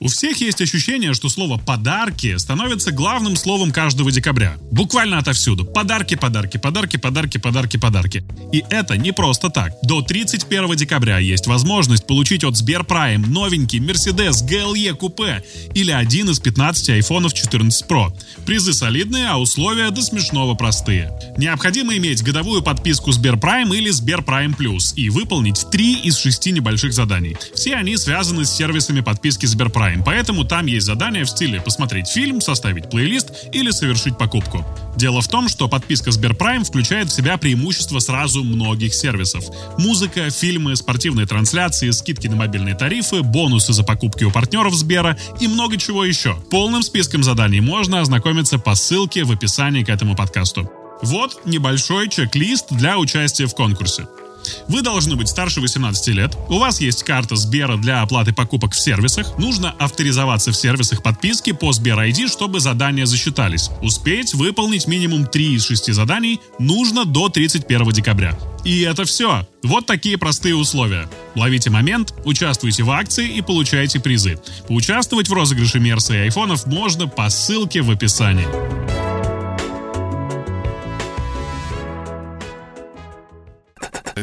У 0.00 0.06
всех 0.06 0.40
есть 0.40 0.60
ощущение, 0.60 1.12
что 1.12 1.28
слово 1.28 1.58
«подарки» 1.58 2.36
становится 2.36 2.92
главным 2.92 3.34
словом 3.34 3.72
каждого 3.72 4.12
декабря. 4.12 4.56
Буквально 4.70 5.18
отовсюду. 5.18 5.64
Подарки, 5.64 6.14
подарки, 6.14 6.56
подарки, 6.56 6.96
подарки, 6.98 7.38
подарки, 7.38 7.76
подарки. 7.78 8.24
И 8.52 8.62
это 8.70 8.96
не 8.96 9.10
просто 9.10 9.50
так. 9.50 9.72
До 9.82 10.00
31 10.00 10.76
декабря 10.76 11.18
есть 11.18 11.48
возможность 11.48 12.06
получить 12.06 12.44
от 12.44 12.56
Сберпрайм 12.56 13.22
новенький 13.22 13.80
Mercedes 13.80 14.46
GLE 14.48 14.94
купе 14.94 15.42
или 15.74 15.90
один 15.90 16.30
из 16.30 16.38
15 16.38 16.90
айфонов 16.90 17.34
14 17.34 17.84
Pro. 17.90 18.12
Призы 18.46 18.74
солидные, 18.74 19.26
а 19.26 19.38
условия 19.38 19.90
до 19.90 20.02
смешного 20.02 20.54
простые. 20.54 21.10
Необходимо 21.38 21.96
иметь 21.96 22.22
годовую 22.22 22.62
подписку 22.62 23.10
Сберпрайм 23.10 23.74
или 23.74 23.90
Сберпрайм 23.90 24.54
Плюс 24.54 24.92
и 24.94 25.10
выполнить 25.10 25.66
3 25.72 26.02
из 26.02 26.18
6 26.18 26.52
небольших 26.52 26.92
заданий. 26.92 27.36
Все 27.52 27.74
они 27.74 27.96
связаны 27.96 28.44
с 28.44 28.52
сервисами 28.52 29.00
подписки 29.00 29.46
Сберпрайм 29.46 29.87
Prime, 29.88 30.02
поэтому 30.04 30.44
там 30.44 30.66
есть 30.66 30.86
задания 30.86 31.24
в 31.24 31.30
стиле 31.30 31.60
посмотреть 31.60 32.08
фильм, 32.08 32.40
составить 32.40 32.90
плейлист 32.90 33.48
или 33.52 33.70
совершить 33.70 34.18
покупку. 34.18 34.64
Дело 34.96 35.20
в 35.20 35.28
том, 35.28 35.48
что 35.48 35.68
подписка 35.68 36.10
Сберпрайм 36.10 36.64
включает 36.64 37.10
в 37.10 37.14
себя 37.14 37.36
преимущества 37.38 37.98
сразу 38.00 38.42
многих 38.42 38.94
сервисов. 38.94 39.44
Музыка, 39.78 40.30
фильмы, 40.30 40.76
спортивные 40.76 41.26
трансляции, 41.26 41.90
скидки 41.90 42.26
на 42.26 42.36
мобильные 42.36 42.74
тарифы, 42.74 43.22
бонусы 43.22 43.72
за 43.72 43.84
покупки 43.84 44.24
у 44.24 44.30
партнеров 44.30 44.74
Сбера 44.74 45.16
и 45.40 45.48
много 45.48 45.76
чего 45.76 46.04
еще. 46.04 46.36
Полным 46.50 46.82
списком 46.82 47.22
заданий 47.22 47.60
можно 47.60 48.00
ознакомиться 48.00 48.58
по 48.58 48.74
ссылке 48.74 49.24
в 49.24 49.32
описании 49.32 49.84
к 49.84 49.88
этому 49.88 50.16
подкасту. 50.16 50.70
Вот 51.02 51.46
небольшой 51.46 52.08
чек-лист 52.08 52.66
для 52.70 52.98
участия 52.98 53.46
в 53.46 53.54
конкурсе. 53.54 54.06
Вы 54.68 54.82
должны 54.82 55.16
быть 55.16 55.28
старше 55.28 55.60
18 55.60 56.08
лет, 56.08 56.36
у 56.48 56.58
вас 56.58 56.80
есть 56.80 57.02
карта 57.02 57.36
Сбера 57.36 57.76
для 57.76 58.02
оплаты 58.02 58.32
покупок 58.32 58.72
в 58.72 58.80
сервисах, 58.80 59.38
нужно 59.38 59.74
авторизоваться 59.78 60.52
в 60.52 60.56
сервисах 60.56 61.02
подписки 61.02 61.52
по 61.52 61.72
Сбер 61.72 61.98
ID, 61.98 62.28
чтобы 62.28 62.60
задания 62.60 63.06
засчитались. 63.06 63.70
Успеть 63.82 64.34
выполнить 64.34 64.86
минимум 64.86 65.26
3 65.26 65.54
из 65.54 65.66
6 65.66 65.92
заданий 65.92 66.40
нужно 66.58 67.04
до 67.04 67.28
31 67.28 67.90
декабря. 67.90 68.38
И 68.64 68.82
это 68.82 69.04
все. 69.04 69.46
Вот 69.62 69.86
такие 69.86 70.18
простые 70.18 70.54
условия. 70.54 71.08
Ловите 71.34 71.70
момент, 71.70 72.14
участвуйте 72.24 72.82
в 72.82 72.90
акции 72.90 73.28
и 73.28 73.40
получайте 73.40 74.00
призы. 74.00 74.38
Поучаствовать 74.68 75.28
в 75.28 75.32
розыгрыше 75.32 75.80
Мерса 75.80 76.14
и 76.14 76.18
айфонов 76.18 76.66
можно 76.66 77.06
по 77.06 77.28
ссылке 77.30 77.82
в 77.82 77.90
описании. 77.90 79.07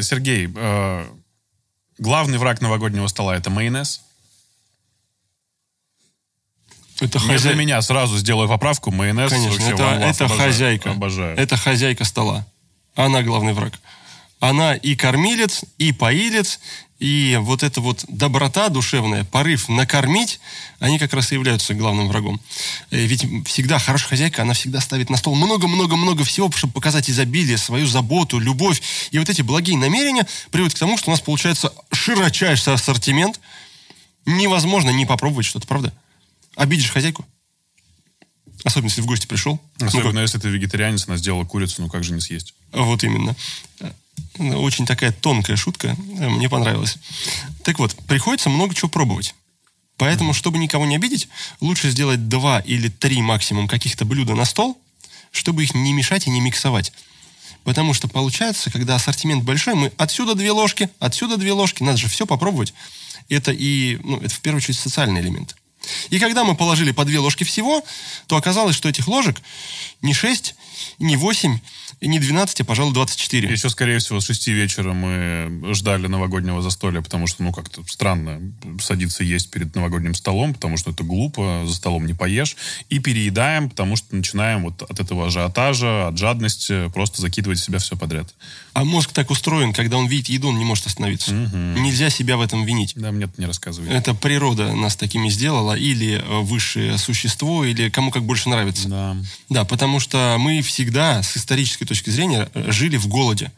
Сергей, 0.02 0.50
э, 0.54 1.06
главный 1.98 2.38
враг 2.38 2.60
новогоднего 2.60 3.06
стола 3.06 3.36
это 3.36 3.50
майонез. 3.50 4.02
Это 7.00 7.18
Не 7.18 7.36
для 7.36 7.54
меня, 7.54 7.82
сразу 7.82 8.16
сделаю 8.16 8.48
поправку. 8.48 8.90
Майонез 8.90 9.30
Конечно, 9.30 9.52
вообще 9.52 9.74
это, 9.74 9.82
love, 9.82 9.98
это 9.98 10.24
обожаю, 10.24 10.50
хозяйка. 10.50 10.90
Обожаю. 10.92 11.36
Это 11.36 11.56
хозяйка 11.56 12.04
стола. 12.04 12.46
Она 12.94 13.22
главный 13.22 13.52
враг. 13.52 13.74
Она 14.40 14.74
и 14.74 14.96
кормилец, 14.96 15.64
и 15.78 15.92
поилец, 15.92 16.60
и 16.98 17.38
вот 17.42 17.62
эта 17.62 17.80
вот 17.82 18.04
доброта 18.08 18.70
душевная, 18.70 19.24
порыв 19.24 19.68
накормить, 19.68 20.40
они 20.78 20.98
как 20.98 21.12
раз 21.12 21.30
и 21.30 21.34
являются 21.34 21.74
главным 21.74 22.08
врагом. 22.08 22.40
Э, 22.90 23.04
Ведь 23.04 23.26
всегда 23.46 23.78
хорошая 23.78 24.08
хозяйка, 24.08 24.42
она 24.42 24.54
всегда 24.54 24.80
ставит 24.80 25.10
на 25.10 25.18
стол 25.18 25.34
много-много-много 25.34 26.24
всего, 26.24 26.50
чтобы 26.52 26.72
показать 26.72 27.10
изобилие, 27.10 27.58
свою 27.58 27.86
заботу, 27.86 28.38
любовь. 28.38 28.80
И 29.10 29.18
вот 29.18 29.28
эти 29.28 29.42
благие 29.42 29.76
намерения 29.76 30.26
приводят 30.50 30.74
к 30.74 30.78
тому, 30.78 30.96
что 30.96 31.10
у 31.10 31.12
нас 31.12 31.20
получается 31.20 31.72
широчайший 31.92 32.72
ассортимент. 32.72 33.40
Невозможно 34.24 34.90
не 34.90 35.04
попробовать 35.04 35.46
что-то, 35.46 35.66
правда? 35.66 35.92
Обидишь 36.56 36.90
хозяйку? 36.90 37.26
Особенно, 38.64 38.88
если 38.88 39.02
в 39.02 39.06
гости 39.06 39.26
пришел. 39.26 39.60
Особенно, 39.80 40.20
если 40.20 40.38
ты 40.38 40.48
вегетарианец, 40.48 41.06
она 41.06 41.18
сделала 41.18 41.44
курицу, 41.44 41.82
ну 41.82 41.88
как 41.88 42.02
же 42.04 42.14
не 42.14 42.20
съесть? 42.20 42.54
Вот 42.72 43.04
именно. 43.04 43.36
Очень 44.38 44.86
такая 44.86 45.12
тонкая 45.12 45.56
шутка. 45.56 45.96
Мне 45.98 46.48
понравилась. 46.48 46.98
Так 47.62 47.78
вот, 47.78 47.94
приходится 48.06 48.50
много 48.50 48.74
чего 48.74 48.88
пробовать. 48.88 49.34
Поэтому, 49.96 50.34
чтобы 50.34 50.58
никого 50.58 50.84
не 50.84 50.96
обидеть, 50.96 51.28
лучше 51.60 51.90
сделать 51.90 52.28
два 52.28 52.60
или 52.60 52.88
три 52.88 53.22
максимум 53.22 53.66
каких-то 53.66 54.04
блюда 54.04 54.34
на 54.34 54.44
стол, 54.44 54.78
чтобы 55.30 55.62
их 55.62 55.74
не 55.74 55.92
мешать 55.92 56.26
и 56.26 56.30
не 56.30 56.40
миксовать. 56.40 56.92
Потому 57.64 57.94
что 57.94 58.06
получается, 58.06 58.70
когда 58.70 58.94
ассортимент 58.94 59.42
большой, 59.42 59.74
мы 59.74 59.92
отсюда 59.96 60.34
две 60.34 60.52
ложки, 60.52 60.90
отсюда 60.98 61.36
две 61.36 61.52
ложки, 61.52 61.82
надо 61.82 61.98
же 61.98 62.08
все 62.08 62.26
попробовать. 62.26 62.74
Это 63.28 63.52
и, 63.52 63.98
ну, 64.04 64.18
это 64.18 64.32
в 64.34 64.40
первую 64.40 64.58
очередь 64.58 64.78
социальный 64.78 65.20
элемент. 65.20 65.56
И 66.10 66.18
когда 66.18 66.44
мы 66.44 66.54
положили 66.54 66.92
по 66.92 67.04
две 67.04 67.18
ложки 67.18 67.44
всего, 67.44 67.82
то 68.26 68.36
оказалось, 68.36 68.76
что 68.76 68.88
этих 68.88 69.08
ложек 69.08 69.40
не 70.02 70.14
6, 70.14 70.54
не 70.98 71.16
8, 71.16 71.58
и 71.98 72.08
не 72.08 72.18
12, 72.18 72.60
а, 72.60 72.64
пожалуй, 72.64 72.92
24. 72.92 73.50
Еще, 73.50 73.70
скорее 73.70 73.98
всего, 73.98 74.20
с 74.20 74.26
6 74.26 74.48
вечера 74.48 74.92
мы 74.92 75.74
ждали 75.74 76.06
новогоднего 76.08 76.60
застолья, 76.60 77.00
потому 77.00 77.26
что, 77.26 77.42
ну, 77.42 77.52
как-то 77.52 77.82
странно 77.88 78.40
садиться 78.80 79.24
есть 79.24 79.50
перед 79.50 79.74
новогодним 79.74 80.14
столом, 80.14 80.52
потому 80.52 80.76
что 80.76 80.90
это 80.90 81.04
глупо, 81.04 81.64
за 81.66 81.74
столом 81.74 82.06
не 82.06 82.12
поешь. 82.12 82.56
И 82.90 82.98
переедаем, 82.98 83.70
потому 83.70 83.96
что 83.96 84.14
начинаем 84.14 84.64
вот 84.64 84.82
от 84.82 85.00
этого 85.00 85.28
ажиотажа, 85.28 86.08
от 86.08 86.18
жадности 86.18 86.90
просто 86.90 87.22
закидывать 87.22 87.58
в 87.60 87.64
себя 87.64 87.78
все 87.78 87.96
подряд. 87.96 88.34
А 88.74 88.84
мозг 88.84 89.12
так 89.12 89.30
устроен, 89.30 89.72
когда 89.72 89.96
он 89.96 90.06
видит 90.06 90.28
еду, 90.28 90.48
он 90.48 90.58
не 90.58 90.66
может 90.66 90.86
остановиться. 90.86 91.32
Мгм. 91.32 91.82
Нельзя 91.82 92.10
себя 92.10 92.36
в 92.36 92.42
этом 92.42 92.66
винить. 92.66 92.92
Да, 92.94 93.10
мне 93.10 93.24
это 93.24 93.40
не 93.40 93.46
рассказывай. 93.46 93.88
Это 93.88 94.12
природа 94.12 94.74
нас 94.74 94.96
такими 94.96 95.30
сделала, 95.30 95.72
или 95.72 96.22
э, 96.22 96.40
высшее 96.42 96.98
существо, 96.98 97.64
или 97.64 97.88
кому 97.88 98.10
как 98.10 98.24
больше 98.24 98.50
нравится. 98.50 98.86
Да. 98.86 99.16
Да, 99.48 99.64
потому 99.64 99.98
что 99.98 100.36
мы 100.38 100.60
всегда 100.60 101.22
с 101.22 101.38
исторической 101.38 101.85
точки 101.86 102.10
зрения 102.10 102.48
э, 102.54 102.70
жили 102.70 102.96
в 102.96 103.08
голоде. 103.08 103.52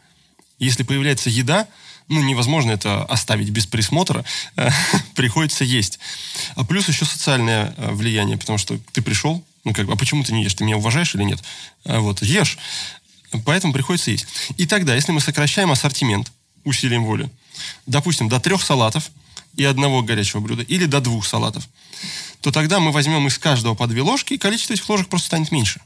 Если 0.59 0.83
появляется 0.83 1.29
еда, 1.29 1.67
ну, 2.07 2.21
невозможно 2.21 2.71
это 2.71 3.03
оставить 3.03 3.49
без 3.49 3.65
присмотра, 3.65 4.25
э, 4.55 4.69
приходится 5.15 5.63
есть. 5.63 5.99
А 6.55 6.63
плюс 6.65 6.87
еще 6.87 7.05
социальное 7.05 7.73
э, 7.77 7.91
влияние, 7.91 8.37
потому 8.37 8.57
что 8.57 8.79
ты 8.91 9.01
пришел, 9.01 9.43
ну, 9.63 9.73
как 9.73 9.85
бы, 9.85 9.93
а 9.93 9.95
почему 9.95 10.23
ты 10.23 10.33
не 10.33 10.43
ешь? 10.43 10.53
Ты 10.53 10.63
меня 10.63 10.77
уважаешь 10.77 11.13
или 11.15 11.23
нет? 11.23 11.39
А 11.85 11.99
вот, 11.99 12.21
ешь. 12.21 12.57
Поэтому 13.45 13.73
приходится 13.73 14.11
есть. 14.11 14.25
И 14.57 14.65
тогда, 14.65 14.95
если 14.95 15.11
мы 15.11 15.21
сокращаем 15.21 15.71
ассортимент 15.71 16.31
усилием 16.63 17.05
воли, 17.05 17.29
допустим, 17.85 18.27
до 18.27 18.39
трех 18.39 18.63
салатов 18.63 19.11
и 19.55 19.63
одного 19.63 20.01
горячего 20.01 20.39
блюда, 20.39 20.63
или 20.63 20.85
до 20.85 21.01
двух 21.01 21.25
салатов, 21.25 21.67
то 22.41 22.51
тогда 22.51 22.79
мы 22.79 22.91
возьмем 22.91 23.27
из 23.27 23.37
каждого 23.37 23.75
по 23.75 23.87
две 23.87 24.01
ложки, 24.01 24.33
и 24.33 24.37
количество 24.37 24.73
этих 24.73 24.87
ложек 24.89 25.09
просто 25.09 25.27
станет 25.27 25.51
меньше. 25.51 25.81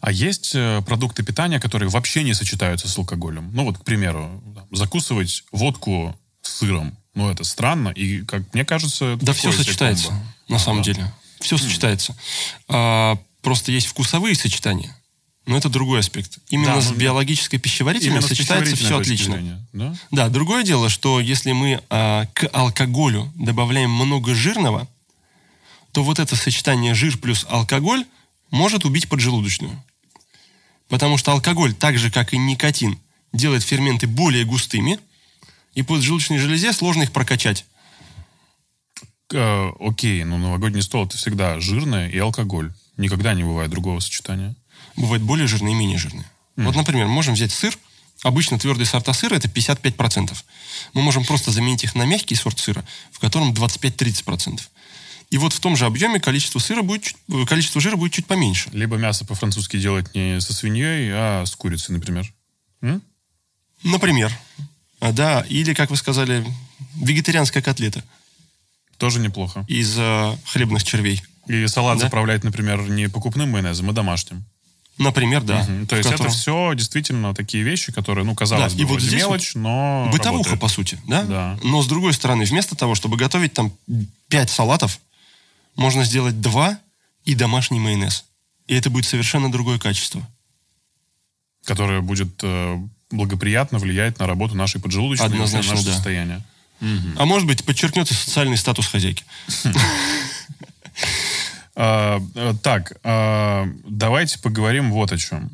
А 0.00 0.12
есть 0.12 0.52
э, 0.54 0.82
продукты 0.86 1.22
питания, 1.22 1.60
которые 1.60 1.88
вообще 1.88 2.22
не 2.22 2.34
сочетаются 2.34 2.88
с 2.88 2.96
алкоголем? 2.98 3.50
Ну 3.52 3.64
вот, 3.64 3.78
к 3.78 3.84
примеру, 3.84 4.42
закусывать 4.70 5.44
водку 5.52 6.14
с 6.42 6.58
сыром. 6.58 6.96
Ну, 7.14 7.30
это 7.30 7.44
странно, 7.44 7.88
и, 7.90 8.22
как 8.22 8.42
мне 8.54 8.64
кажется... 8.64 9.14
это 9.14 9.24
Да 9.24 9.32
все 9.32 9.52
сочетается, 9.52 10.08
комбо. 10.08 10.24
на 10.48 10.58
самом 10.58 10.82
Да. 10.82 10.92
деле. 10.92 11.12
Все 11.40 11.58
сочетается. 11.58 12.16
А, 12.68 13.18
просто 13.42 13.70
есть 13.70 13.86
вкусовые 13.86 14.34
сочетания. 14.34 14.96
Но 15.46 15.56
это 15.58 15.68
другой 15.68 16.00
аспект. 16.00 16.38
Именно 16.48 16.76
Да, 16.76 16.80
с 16.80 16.90
ну, 16.90 16.96
биологической 16.96 17.58
пищеварительной 17.58 18.22
сочетается 18.22 18.76
все 18.76 18.98
отлично. 18.98 19.34
зрения, 19.34 19.66
Да? 19.74 19.94
Да, 20.10 20.28
другое 20.30 20.64
дело, 20.64 20.88
что 20.88 21.20
если 21.20 21.52
мы 21.52 21.82
а, 21.90 22.26
к 22.32 22.48
алкоголю 22.52 23.30
добавляем 23.36 23.90
много 23.90 24.34
жирного, 24.34 24.88
то 25.92 26.02
вот 26.02 26.18
это 26.18 26.34
сочетание 26.34 26.94
жир 26.94 27.18
плюс 27.18 27.46
алкоголь 27.48 28.04
может 28.54 28.84
убить 28.84 29.08
поджелудочную. 29.08 29.82
Потому 30.88 31.18
что 31.18 31.32
алкоголь, 31.32 31.74
так 31.74 31.98
же 31.98 32.10
как 32.10 32.32
и 32.32 32.38
никотин, 32.38 32.98
делает 33.32 33.64
ферменты 33.64 34.06
более 34.06 34.44
густыми, 34.44 34.98
и 35.74 35.82
поджелудочной 35.82 36.38
железе 36.38 36.72
сложно 36.72 37.02
их 37.02 37.12
прокачать. 37.12 37.66
Э, 39.32 39.70
окей, 39.80 40.22
ну 40.22 40.38
новогодний 40.38 40.82
стол 40.82 41.06
это 41.06 41.16
всегда 41.16 41.58
жирное 41.58 42.08
и 42.08 42.16
алкоголь. 42.18 42.72
Никогда 42.96 43.34
не 43.34 43.42
бывает 43.42 43.70
другого 43.70 43.98
сочетания. 43.98 44.54
Бывают 44.96 45.24
более 45.24 45.48
жирные 45.48 45.74
и 45.74 45.78
менее 45.78 45.98
жирные. 45.98 46.30
Вот, 46.56 46.76
например, 46.76 47.06
можем 47.08 47.34
взять 47.34 47.50
сыр. 47.50 47.76
Обычно 48.22 48.58
твердые 48.58 48.86
сорта 48.86 49.12
сыра 49.12 49.34
это 49.34 49.48
55%. 49.48 50.32
Мы 50.92 51.02
можем 51.02 51.24
просто 51.24 51.50
заменить 51.50 51.82
их 51.82 51.96
на 51.96 52.04
мягкий 52.04 52.36
сорт 52.36 52.60
сыра, 52.60 52.84
в 53.10 53.18
котором 53.18 53.52
25-30%. 53.52 54.60
И 55.30 55.38
вот 55.38 55.52
в 55.52 55.60
том 55.60 55.76
же 55.76 55.86
объеме 55.86 56.20
количество 56.20 56.58
сыра 56.58 56.82
будет 56.82 57.14
э, 57.28 57.44
количество 57.46 57.80
жира 57.80 57.96
будет 57.96 58.12
чуть 58.12 58.26
поменьше. 58.26 58.70
Либо 58.72 58.96
мясо 58.96 59.24
по-французски 59.24 59.78
делать 59.78 60.14
не 60.14 60.40
со 60.40 60.52
свиньей, 60.52 61.10
а 61.12 61.44
с 61.44 61.54
курицей, 61.56 61.94
например. 61.94 62.32
М? 62.82 63.02
Например. 63.82 64.32
А, 65.00 65.12
Да, 65.12 65.40
или, 65.48 65.74
как 65.74 65.90
вы 65.90 65.96
сказали, 65.96 66.44
вегетарианская 66.96 67.62
котлета. 67.62 68.02
Тоже 68.98 69.18
неплохо. 69.18 69.64
из 69.68 69.96
э, 69.98 70.36
хлебных 70.46 70.84
червей. 70.84 71.22
И 71.48 71.66
салат 71.66 71.98
Да. 71.98 72.04
заправлять, 72.04 72.44
например, 72.44 72.88
не 72.88 73.08
покупным 73.08 73.50
майонезом, 73.50 73.90
а 73.90 73.92
домашним. 73.92 74.44
Например, 74.96 75.42
да. 75.42 75.64
Мгм. 75.64 75.86
То 75.88 75.96
есть 75.96 76.08
котором- 76.08 76.28
это 76.30 76.36
все 76.38 76.72
действительно 76.74 77.34
такие 77.34 77.64
вещи, 77.64 77.90
которые, 77.92 78.24
ну, 78.24 78.34
казалось 78.36 78.72
Да, 78.72 78.76
бы, 78.78 78.82
и 78.82 78.84
вот 78.86 79.00
здесь 79.02 79.14
мелочь, 79.22 79.54
но 79.56 80.08
Бытовуха, 80.12 80.50
работает. 80.50 80.60
по 80.60 80.68
сути, 80.68 80.98
да? 81.08 81.22
Да. 81.24 81.58
Но 81.64 81.82
с 81.82 81.86
другой 81.88 82.12
стороны, 82.14 82.44
вместо 82.44 82.76
того, 82.76 82.94
чтобы 82.94 83.16
готовить 83.16 83.52
там 83.52 83.72
5 84.28 84.48
салатов, 84.50 85.00
можно 85.76 86.04
сделать 86.04 86.40
2 86.40 86.78
и 87.24 87.34
домашний 87.34 87.80
майонез. 87.80 88.24
И 88.66 88.74
это 88.74 88.90
будет 88.90 89.06
совершенно 89.06 89.50
другое 89.50 89.78
качество. 89.78 90.26
Которое 91.64 92.00
будет 92.00 92.40
э, 92.42 92.78
благоприятно 93.10 93.78
влиять 93.78 94.18
на 94.18 94.26
работу 94.26 94.54
нашей 94.54 94.80
поджелудочной 94.80 95.26
и 95.26 95.28
на 95.30 95.34
Однозначно, 95.36 95.72
наше 95.72 95.84
да. 95.86 95.92
состояние. 95.92 96.42
А 97.16 97.24
может 97.24 97.46
быть, 97.46 97.64
подчеркнет 97.64 98.10
и 98.10 98.14
социальный 98.14 98.56
статус 98.56 98.86
хозяйки. 98.86 99.24
А, 101.76 102.20
э, 102.36 102.54
так, 102.62 102.92
а, 103.02 103.66
давайте 103.84 104.38
поговорим 104.38 104.92
вот 104.92 105.10
о 105.10 105.18
чем. 105.18 105.50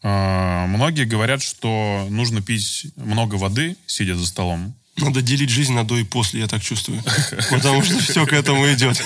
А, 0.00 0.68
многие 0.68 1.04
говорят, 1.04 1.42
что 1.42 2.06
нужно 2.10 2.40
пить 2.42 2.86
много 2.94 3.34
воды, 3.34 3.76
сидя 3.86 4.14
за 4.14 4.24
столом. 4.24 4.72
Надо 4.96 5.22
делить 5.22 5.50
жизнь 5.50 5.72
на 5.72 5.84
до 5.84 5.96
и 5.96 6.04
после, 6.04 6.40
я 6.40 6.48
так 6.48 6.62
чувствую. 6.62 7.02
Потому 7.50 7.82
что 7.82 7.98
все 7.98 8.26
к 8.26 8.32
этому 8.32 8.70
идет. 8.72 9.02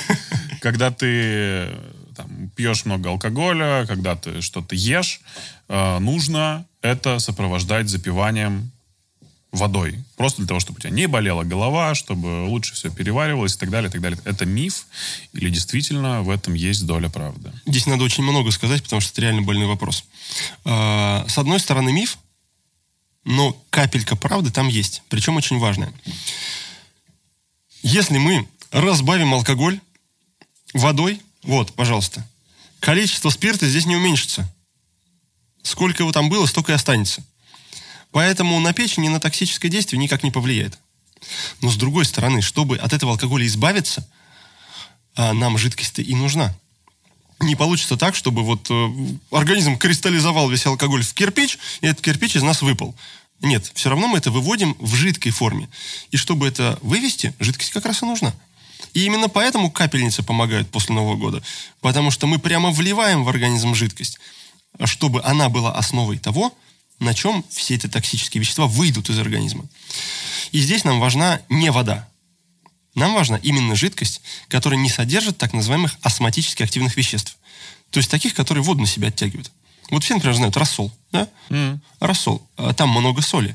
Когда 0.60 0.90
ты 0.90 1.06
э, 1.06 1.92
там, 2.16 2.50
пьешь 2.56 2.84
много 2.84 3.10
алкоголя, 3.10 3.86
когда 3.86 4.16
ты 4.16 4.40
что-то 4.42 4.74
ешь, 4.74 5.20
э, 5.68 5.98
нужно 5.98 6.66
это 6.82 7.18
сопровождать 7.18 7.88
запиванием 7.88 8.70
водой. 9.52 9.98
Просто 10.16 10.38
для 10.38 10.48
того, 10.48 10.60
чтобы 10.60 10.78
у 10.78 10.80
тебя 10.80 10.90
не 10.90 11.06
болела 11.06 11.42
голова, 11.42 11.94
чтобы 11.94 12.46
лучше 12.46 12.74
все 12.74 12.90
переваривалось 12.90 13.54
и 13.54 13.58
так 13.58 13.70
далее, 13.70 13.88
и 13.88 13.92
так 13.92 14.00
далее. 14.00 14.18
Это 14.24 14.44
миф 14.44 14.86
или 15.32 15.50
действительно 15.50 16.22
в 16.22 16.30
этом 16.30 16.54
есть 16.54 16.86
доля 16.86 17.08
правды? 17.08 17.52
Здесь 17.66 17.86
надо 17.86 18.04
очень 18.04 18.22
много 18.22 18.50
сказать, 18.50 18.82
потому 18.82 19.00
что 19.00 19.12
это 19.12 19.22
реально 19.22 19.42
больной 19.42 19.66
вопрос. 19.66 20.04
А, 20.64 21.24
С 21.28 21.38
одной 21.38 21.60
стороны, 21.60 21.92
миф, 21.92 22.18
но 23.26 23.60
капелька 23.70 24.14
правды 24.14 24.52
там 24.52 24.68
есть. 24.68 25.02
Причем 25.08 25.36
очень 25.36 25.58
важная. 25.58 25.92
Если 27.82 28.18
мы 28.18 28.48
разбавим 28.70 29.34
алкоголь 29.34 29.80
водой, 30.72 31.20
вот, 31.42 31.74
пожалуйста, 31.74 32.24
количество 32.78 33.30
спирта 33.30 33.68
здесь 33.68 33.84
не 33.84 33.96
уменьшится. 33.96 34.48
Сколько 35.62 36.04
его 36.04 36.12
там 36.12 36.28
было, 36.28 36.46
столько 36.46 36.70
и 36.70 36.76
останется. 36.76 37.24
Поэтому 38.12 38.60
на 38.60 38.72
печень 38.72 39.06
и 39.06 39.08
на 39.08 39.18
токсическое 39.18 39.72
действие 39.72 40.00
никак 40.00 40.22
не 40.22 40.30
повлияет. 40.30 40.78
Но 41.62 41.70
с 41.72 41.76
другой 41.76 42.04
стороны, 42.04 42.42
чтобы 42.42 42.76
от 42.76 42.92
этого 42.92 43.12
алкоголя 43.12 43.44
избавиться, 43.44 44.08
а, 45.16 45.32
нам 45.32 45.58
жидкость-то 45.58 46.00
и 46.00 46.14
нужна 46.14 46.56
не 47.40 47.54
получится 47.54 47.96
так, 47.96 48.14
чтобы 48.14 48.42
вот 48.42 48.66
э, 48.70 48.88
организм 49.30 49.76
кристаллизовал 49.76 50.48
весь 50.48 50.66
алкоголь 50.66 51.02
в 51.02 51.14
кирпич, 51.14 51.58
и 51.80 51.86
этот 51.86 52.04
кирпич 52.04 52.36
из 52.36 52.42
нас 52.42 52.62
выпал. 52.62 52.94
Нет, 53.42 53.70
все 53.74 53.90
равно 53.90 54.08
мы 54.08 54.18
это 54.18 54.30
выводим 54.30 54.76
в 54.78 54.94
жидкой 54.94 55.32
форме. 55.32 55.68
И 56.10 56.16
чтобы 56.16 56.48
это 56.48 56.78
вывести, 56.80 57.34
жидкость 57.38 57.70
как 57.70 57.84
раз 57.84 58.02
и 58.02 58.06
нужна. 58.06 58.34
И 58.94 59.04
именно 59.04 59.28
поэтому 59.28 59.70
капельницы 59.70 60.22
помогают 60.22 60.70
после 60.70 60.94
Нового 60.94 61.16
года. 61.16 61.42
Потому 61.80 62.10
что 62.10 62.26
мы 62.26 62.38
прямо 62.38 62.70
вливаем 62.70 63.24
в 63.24 63.28
организм 63.28 63.74
жидкость, 63.74 64.18
чтобы 64.84 65.22
она 65.22 65.50
была 65.50 65.72
основой 65.72 66.18
того, 66.18 66.56
на 66.98 67.12
чем 67.12 67.44
все 67.50 67.74
эти 67.74 67.88
токсические 67.88 68.40
вещества 68.40 68.66
выйдут 68.66 69.10
из 69.10 69.18
организма. 69.18 69.66
И 70.52 70.60
здесь 70.60 70.84
нам 70.84 70.98
важна 70.98 71.42
не 71.50 71.70
вода, 71.70 72.08
нам 72.96 73.14
важна 73.14 73.36
именно 73.36 73.76
жидкость, 73.76 74.22
которая 74.48 74.80
не 74.80 74.88
содержит 74.88 75.38
так 75.38 75.52
называемых 75.52 75.96
осмотически 76.02 76.62
активных 76.62 76.96
веществ. 76.96 77.36
То 77.90 77.98
есть 77.98 78.10
таких, 78.10 78.34
которые 78.34 78.64
воду 78.64 78.80
на 78.80 78.86
себя 78.86 79.08
оттягивают. 79.08 79.52
Вот 79.90 80.02
все, 80.02 80.14
например, 80.14 80.34
знают 80.34 80.56
рассол. 80.56 80.90
Да? 81.12 81.28
Рассол. 82.00 82.44
А 82.56 82.74
Там 82.74 82.90
много 82.90 83.22
соли. 83.22 83.54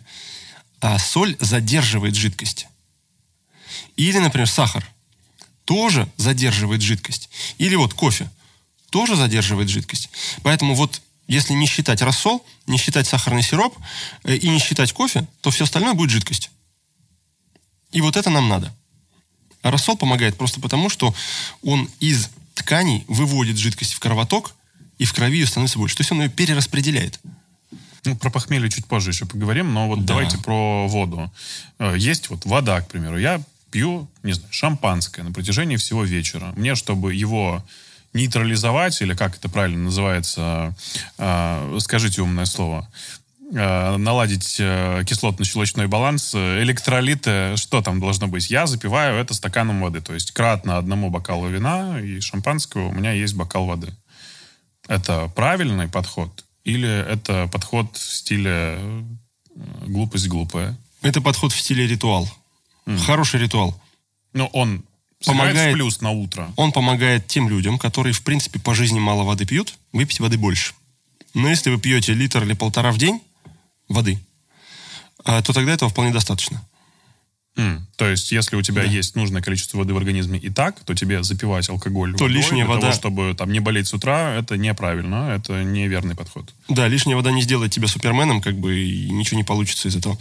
А 0.80 0.98
соль 1.00 1.36
задерживает 1.40 2.16
жидкость. 2.16 2.68
Или, 3.98 4.20
например, 4.20 4.48
сахар. 4.48 4.90
Тоже 5.66 6.10
задерживает 6.18 6.82
жидкость. 6.82 7.30
Или 7.58 7.76
вот 7.76 7.94
кофе. 7.94 8.30
Тоже 8.90 9.16
задерживает 9.16 9.70
жидкость. 9.70 10.10
Поэтому 10.44 10.76
вот 10.76 11.02
если 11.28 11.54
не 11.54 11.66
считать 11.66 12.02
рассол, 12.02 12.46
не 12.68 12.78
считать 12.78 13.08
сахарный 13.08 13.42
сироп 13.44 13.78
э, 14.24 14.36
и 14.36 14.50
не 14.50 14.60
считать 14.60 14.92
кофе, 14.92 15.28
то 15.42 15.50
все 15.50 15.64
остальное 15.64 15.94
будет 15.94 16.10
жидкость. 16.10 16.52
И 17.92 18.02
вот 18.02 18.18
это 18.18 18.30
нам 18.30 18.50
надо. 18.50 18.76
А 19.62 19.72
рассол 19.72 19.96
помогает 19.98 20.38
просто 20.38 20.60
потому, 20.60 20.90
что 20.90 21.14
он 21.64 21.90
из 22.00 22.30
тканей 22.56 23.06
выводит 23.08 23.58
жидкость 23.58 23.94
в 23.94 24.00
кровоток, 24.00 24.56
и 24.98 25.06
в 25.06 25.14
крови 25.14 25.40
ее 25.40 25.48
становится 25.48 25.80
больше. 25.80 25.96
То 25.96 26.02
есть 26.02 26.12
он 26.12 26.22
ее 26.22 26.30
перераспределяет. 26.30 27.20
Ну, 28.04 28.16
про 28.16 28.30
похмелье 28.32 28.70
чуть 28.70 28.86
позже 28.88 29.12
еще 29.12 29.26
поговорим, 29.26 29.74
но 29.74 29.88
вот 29.88 30.00
Да. 30.02 30.14
давайте 30.14 30.38
про 30.40 30.88
воду. 30.88 31.32
Э, 31.80 31.96
Есть 31.98 32.30
вот 32.30 32.46
вода, 32.46 32.82
к 32.82 32.88
примеру. 32.88 33.18
Я 33.20 33.42
пью, 33.70 34.08
не 34.24 34.34
знаю, 34.34 34.52
шампанское 34.52 35.24
на 35.24 35.32
протяжении 35.32 35.78
всего 35.78 36.04
вечера. 36.04 36.52
Мне, 36.56 36.76
чтобы 36.76 37.14
его 37.14 37.64
нейтрализовать, 38.14 39.02
или 39.02 39.14
как 39.14 39.38
это 39.38 39.50
правильно 39.50 39.86
называется, 39.86 40.76
э, 41.18 41.78
скажите 41.80 42.22
умное 42.22 42.46
слово, 42.46 42.88
э, 42.90 43.21
наладить 43.52 44.58
э, 44.60 45.04
кислотно-щелочной 45.06 45.88
баланс, 45.88 46.32
э, 46.34 46.62
электролиты, 46.64 47.58
что 47.58 47.82
там 47.82 48.00
должно 48.00 48.28
быть? 48.28 48.50
Я 48.50 48.66
запиваю 48.66 49.18
это 49.18 49.34
стаканом 49.34 49.82
воды. 49.82 50.00
То 50.02 50.14
есть 50.14 50.32
кратно 50.32 50.78
одному 50.78 51.10
бокалу 51.10 51.48
вина 51.50 52.00
и 52.00 52.22
шампанского 52.22 52.88
у 52.88 52.92
меня 52.94 53.12
есть 53.12 53.36
бокал 53.36 53.66
воды. 53.66 53.94
Это 54.88 55.30
правильный 55.36 55.90
подход? 55.90 56.46
Или 56.64 56.90
это 56.90 57.50
подход 57.52 57.98
в 57.98 58.16
стиле 58.16 58.78
э, 58.78 59.04
глупость 59.88 60.28
глупая? 60.28 60.78
Это 61.02 61.20
подход 61.20 61.52
в 61.52 61.60
стиле 61.60 61.88
ритуал. 61.88 62.30
Хороший 63.06 63.42
ритуал. 63.42 63.80
Ну, 64.34 64.46
он 64.54 64.84
Помогает. 65.26 65.74
плюс 65.74 66.02
на 66.02 66.12
утро. 66.12 66.52
Он 66.56 66.72
помогает 66.72 67.28
тем 67.28 67.50
людям, 67.50 67.78
которые, 67.78 68.14
в 68.14 68.24
принципе, 68.24 68.60
по 68.60 68.74
жизни 68.74 69.00
мало 69.00 69.24
воды 69.24 69.46
пьют, 69.46 69.74
выпить 69.92 70.20
воды 70.20 70.38
больше. 70.38 70.74
Но 71.34 71.50
если 71.50 71.70
вы 71.70 71.80
пьете 71.80 72.14
литр 72.14 72.44
или 72.44 72.54
полтора 72.54 72.92
в 72.92 72.98
день 72.98 73.22
воды, 73.92 74.20
а, 75.24 75.42
то 75.42 75.54
тогда 75.54 75.74
этого 75.74 75.90
вполне 75.92 76.12
достаточно. 76.12 76.62
М, 77.58 77.86
То 77.98 78.08
есть, 78.08 78.32
если 78.32 78.56
у 78.56 78.62
тебя 78.62 78.84
есть 78.84 79.16
нужное 79.18 79.42
количество 79.42 79.78
воды 79.78 79.94
в 79.94 79.98
организме 79.98 80.40
и 80.40 80.50
так, 80.50 80.80
то 80.86 80.94
тебе 80.96 81.22
запивать 81.22 81.68
алкоголь 81.70 82.14
То 82.16 82.24
водой 82.24 82.38
лишняя 82.38 82.64
для 82.66 82.74
вода- 82.76 82.82
того, 82.88 82.94
чтобы 82.94 83.36
там 83.38 83.52
не 83.52 83.60
болеть 83.60 83.88
с 83.88 83.94
утра, 83.94 84.34
это 84.36 84.56
неправильно, 84.56 85.32
это 85.36 85.62
неверный 85.64 86.16
подход. 86.16 86.54
Да, 86.70 86.88
лишняя 86.88 87.18
вода 87.18 87.30
не 87.32 87.42
сделает 87.42 87.74
тебя 87.74 87.88
суперменом, 87.90 88.42
как 88.42 88.56
бы, 88.58 88.80
и 88.80 89.10
ничего 89.12 89.38
не 89.38 89.44
получится 89.44 89.90
из 89.90 89.96
этого. 89.98 90.18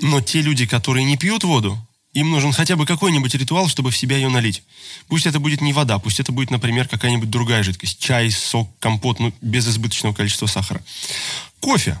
Но 0.00 0.20
те 0.20 0.40
люди, 0.42 0.66
которые 0.66 1.04
не 1.04 1.16
пьют 1.16 1.42
воду, 1.44 1.78
им 2.12 2.30
нужен 2.30 2.52
хотя 2.52 2.76
бы 2.76 2.86
какой-нибудь 2.86 3.34
ритуал, 3.34 3.68
чтобы 3.68 3.90
в 3.90 3.96
себя 3.96 4.16
ее 4.16 4.28
налить. 4.28 4.62
Пусть 5.08 5.26
это 5.26 5.40
будет 5.40 5.60
не 5.60 5.72
вода, 5.72 5.98
пусть 5.98 6.20
это 6.20 6.32
будет, 6.32 6.50
например, 6.50 6.86
какая-нибудь 6.88 7.28
другая 7.30 7.62
жидкость. 7.62 7.98
Чай, 7.98 8.30
сок, 8.30 8.70
компот, 8.78 9.18
ну, 9.20 9.32
без 9.42 9.66
избыточного 9.68 10.14
количества 10.14 10.46
сахара. 10.46 10.82
Кофе, 11.66 11.98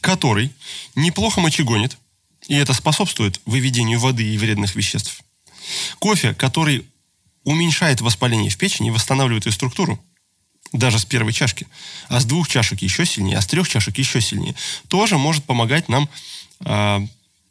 который 0.00 0.50
неплохо 0.96 1.40
мочегонит, 1.40 1.96
и 2.48 2.56
это 2.56 2.74
способствует 2.74 3.40
выведению 3.46 4.00
воды 4.00 4.24
и 4.24 4.36
вредных 4.36 4.74
веществ. 4.74 5.22
Кофе, 6.00 6.34
который 6.34 6.84
уменьшает 7.44 8.00
воспаление 8.00 8.50
в 8.50 8.58
печени 8.58 8.88
и 8.88 8.90
восстанавливает 8.90 9.46
ее 9.46 9.52
структуру, 9.52 10.04
даже 10.72 10.98
с 10.98 11.04
первой 11.04 11.32
чашки, 11.32 11.68
а 12.08 12.18
с 12.18 12.24
двух 12.24 12.48
чашек 12.48 12.82
еще 12.82 13.06
сильнее, 13.06 13.38
а 13.38 13.42
с 13.42 13.46
трех 13.46 13.68
чашек 13.68 13.96
еще 13.96 14.20
сильнее, 14.20 14.56
тоже 14.88 15.18
может 15.18 15.44
помогать 15.44 15.88
нам 15.88 16.08
а, 16.64 17.00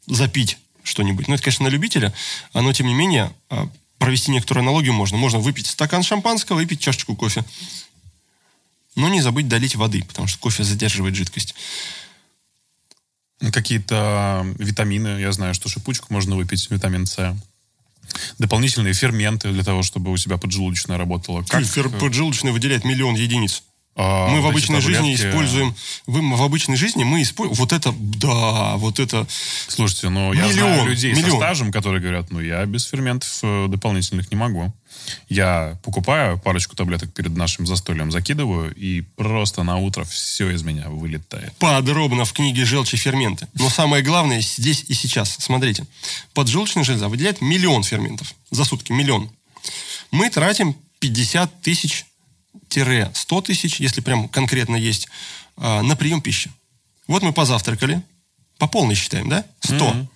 запить 0.06 0.58
что-нибудь. 0.82 1.26
Ну, 1.26 1.36
это, 1.36 1.42
конечно, 1.42 1.64
на 1.64 1.70
любителя, 1.70 2.12
но, 2.52 2.70
тем 2.74 2.86
не 2.86 2.92
менее, 2.92 3.32
а, 3.48 3.66
провести 3.96 4.30
некоторую 4.30 4.62
аналогию 4.62 4.92
можно. 4.92 5.16
Можно 5.16 5.38
выпить 5.38 5.68
стакан 5.68 6.02
шампанского, 6.02 6.56
выпить 6.56 6.80
чашечку 6.80 7.16
кофе. 7.16 7.46
Но 8.94 9.08
не 9.08 9.20
забыть 9.22 9.48
долить 9.48 9.74
воды, 9.76 10.04
потому 10.04 10.28
что 10.28 10.38
кофе 10.38 10.64
задерживает 10.64 11.14
жидкость. 11.14 11.54
Какие-то 13.52 14.46
витамины, 14.58 15.20
я 15.20 15.32
знаю, 15.32 15.54
что 15.54 15.68
шипучку 15.68 16.12
можно 16.12 16.36
выпить, 16.36 16.70
витамин 16.70 17.06
С. 17.06 17.36
Дополнительные 18.38 18.94
ферменты 18.94 19.50
для 19.52 19.64
того, 19.64 19.82
чтобы 19.82 20.12
у 20.12 20.16
тебя 20.16 20.36
поджелудочная 20.36 20.98
работала. 20.98 21.42
Как, 21.42 21.62
Фер- 21.64 21.88
Поджелудочная 21.98 22.52
выделяет 22.52 22.84
миллион 22.84 23.14
единиц. 23.14 23.62
А, 23.94 24.28
мы 24.28 24.40
в 24.40 24.46
обычной 24.46 24.80
жизни 24.80 25.14
таблетки- 25.14 25.28
используем... 25.28 25.74
Вы, 26.06 26.36
в 26.36 26.42
обычной 26.42 26.76
жизни 26.76 27.04
мы 27.04 27.22
используем... 27.22 27.58
Вот 27.58 27.72
это, 27.72 27.92
да, 27.98 28.76
вот 28.76 28.98
это... 28.98 29.26
Слушайте, 29.68 30.08
ну 30.08 30.32
я 30.32 30.46
Миллион, 30.46 30.74
знаю 30.74 30.86
людей 30.88 31.14
со 31.14 31.20
миллион. 31.20 31.38
стажем, 31.38 31.72
которые 31.72 32.00
говорят, 32.00 32.30
ну 32.30 32.40
я 32.40 32.64
без 32.64 32.84
ферментов 32.86 33.38
э, 33.42 33.66
дополнительных 33.68 34.30
не 34.30 34.36
могу. 34.36 34.72
Я 35.28 35.78
покупаю 35.82 36.38
парочку 36.38 36.74
таблеток 36.76 37.12
перед 37.12 37.36
нашим 37.36 37.66
застольем, 37.66 38.10
закидываю, 38.12 38.74
и 38.74 39.00
просто 39.02 39.62
на 39.62 39.76
утро 39.76 40.04
все 40.04 40.50
из 40.50 40.62
меня 40.62 40.88
вылетает. 40.88 41.52
подробно 41.58 42.24
в 42.24 42.32
книге 42.32 42.64
«Желчь 42.64 42.94
и 42.94 42.96
ферменты». 42.96 43.48
Но 43.54 43.68
самое 43.68 44.02
главное 44.02 44.40
здесь 44.40 44.84
и 44.88 44.94
сейчас. 44.94 45.36
Смотрите. 45.38 45.86
Поджелудочная 46.34 46.84
железа 46.84 47.08
выделяет 47.08 47.40
миллион 47.40 47.82
ферментов 47.82 48.32
за 48.50 48.64
сутки. 48.64 48.92
Миллион. 48.92 49.30
Мы 50.10 50.30
тратим 50.30 50.76
50 51.00 51.62
тысяч 51.62 52.06
100 53.14 53.40
тысяч, 53.42 53.80
если 53.80 54.00
прям 54.00 54.28
конкретно 54.28 54.76
есть, 54.76 55.08
а, 55.56 55.82
на 55.82 55.96
прием 55.96 56.20
пищи. 56.20 56.50
Вот 57.06 57.22
мы 57.22 57.32
позавтракали, 57.32 58.02
по 58.58 58.66
полной 58.68 58.94
считаем, 58.94 59.28
да? 59.28 59.44
100. 59.60 60.06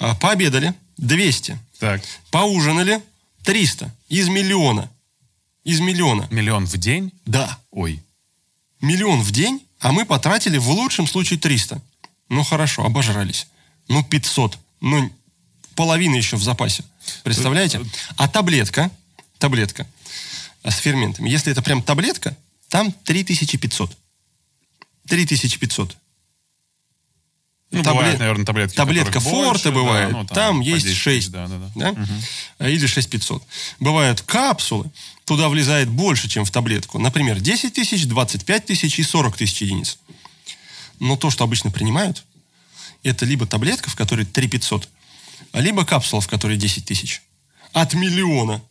А, 0.00 0.14
Пообедали 0.16 0.74
200. 0.96 1.58
Так, 1.78 2.02
Поужинали 2.30 3.02
300. 3.44 3.94
Из 4.08 4.28
миллиона. 4.28 4.90
Из 5.64 5.80
миллиона. 5.80 6.26
миллион 6.30 6.66
в 6.66 6.76
день? 6.78 7.12
Да. 7.26 7.58
Ой, 7.70 8.02
Миллион 8.80 9.22
в 9.22 9.32
день, 9.32 9.60
а 9.80 9.92
мы 9.92 10.04
потратили 10.04 10.56
в 10.56 10.70
лучшем 10.70 11.06
случае 11.06 11.38
300. 11.38 11.82
Ну 12.28 12.44
хорошо, 12.44 12.84
обожрались. 12.84 13.48
Ну 13.88 14.04
500. 14.04 14.58
Ну 14.80 15.12
половина 15.74 16.14
еще 16.14 16.36
в 16.36 16.42
запасе. 16.42 16.84
Представляете? 17.24 17.80
А 18.16 18.28
таблетка, 18.28 18.90
таблетка 19.38 19.86
с 20.70 20.76
ферментами, 20.78 21.28
если 21.28 21.52
это 21.52 21.62
прям 21.62 21.82
таблетка, 21.82 22.36
там 22.68 22.92
3500. 23.04 23.96
3500. 25.08 25.96
ну, 27.70 27.80
Табле- 27.80 27.84
бывают, 27.84 28.18
наверное, 28.18 28.44
таблетки, 28.46 28.76
Таблетка 28.76 29.12
которых 29.14 29.32
больше, 29.32 29.48
Форте 29.48 29.68
да, 29.70 29.74
бывает, 29.74 30.12
ну, 30.12 30.26
там, 30.26 30.58
по 30.60 30.62
есть 30.64 30.86
10 30.86 30.96
6. 30.98 31.18
тысяч, 31.26 31.32
Да, 31.32 31.46
да, 31.46 31.58
да. 31.74 31.92
да? 31.92 32.06
А, 32.58 32.68
Или 32.68 32.86
6500. 32.86 33.42
Бывают 33.80 34.20
капсулы, 34.22 34.90
туда 35.24 35.48
влезает 35.48 35.88
больше, 35.88 36.28
чем 36.28 36.44
в 36.44 36.50
таблетку. 36.50 36.98
Например, 36.98 37.38
10 37.40 37.74
тысяч, 37.74 38.06
25 38.06 38.66
тысяч 38.66 38.98
и 38.98 39.02
40 39.02 39.36
тысяч 39.36 39.60
единиц. 39.62 39.98
Но 40.98 41.16
то, 41.16 41.30
что 41.30 41.44
обычно 41.44 41.70
принимают, 41.70 42.24
это 43.02 43.24
либо 43.24 43.46
таблетка, 43.46 43.90
в 43.90 43.94
которой 43.96 44.24
3500, 44.26 44.88
а 45.52 45.60
либо 45.60 45.84
капсула, 45.84 46.20
в 46.20 46.28
которой 46.28 46.56
10 46.56 46.84
тысяч. 46.84 47.22
От 47.72 47.94
миллиона. 47.94 48.62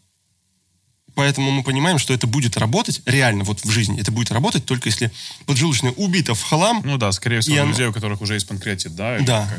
Поэтому 1.17 1.49
мы 1.49 1.63
понимаем, 1.63 1.97
что 1.97 2.13
это 2.13 2.27
будет 2.27 2.57
работать 2.57 3.01
реально 3.07 3.43
вот 3.43 3.65
в 3.65 3.71
жизни. 3.71 3.99
Это 3.99 4.11
будет 4.11 4.29
работать 4.29 4.65
только 4.65 4.89
если 4.89 5.11
поджелудочная 5.47 5.91
убита 5.93 6.35
в 6.35 6.43
хлам, 6.43 6.83
Ну 6.85 6.99
да, 6.99 7.11
скорее 7.11 7.41
всего, 7.41 7.63
у 7.63 7.69
людей, 7.69 7.87
у 7.87 7.91
которых 7.91 8.21
уже 8.21 8.35
есть 8.35 8.47
панкреатит, 8.47 8.95
да? 8.95 9.17
Да. 9.21 9.49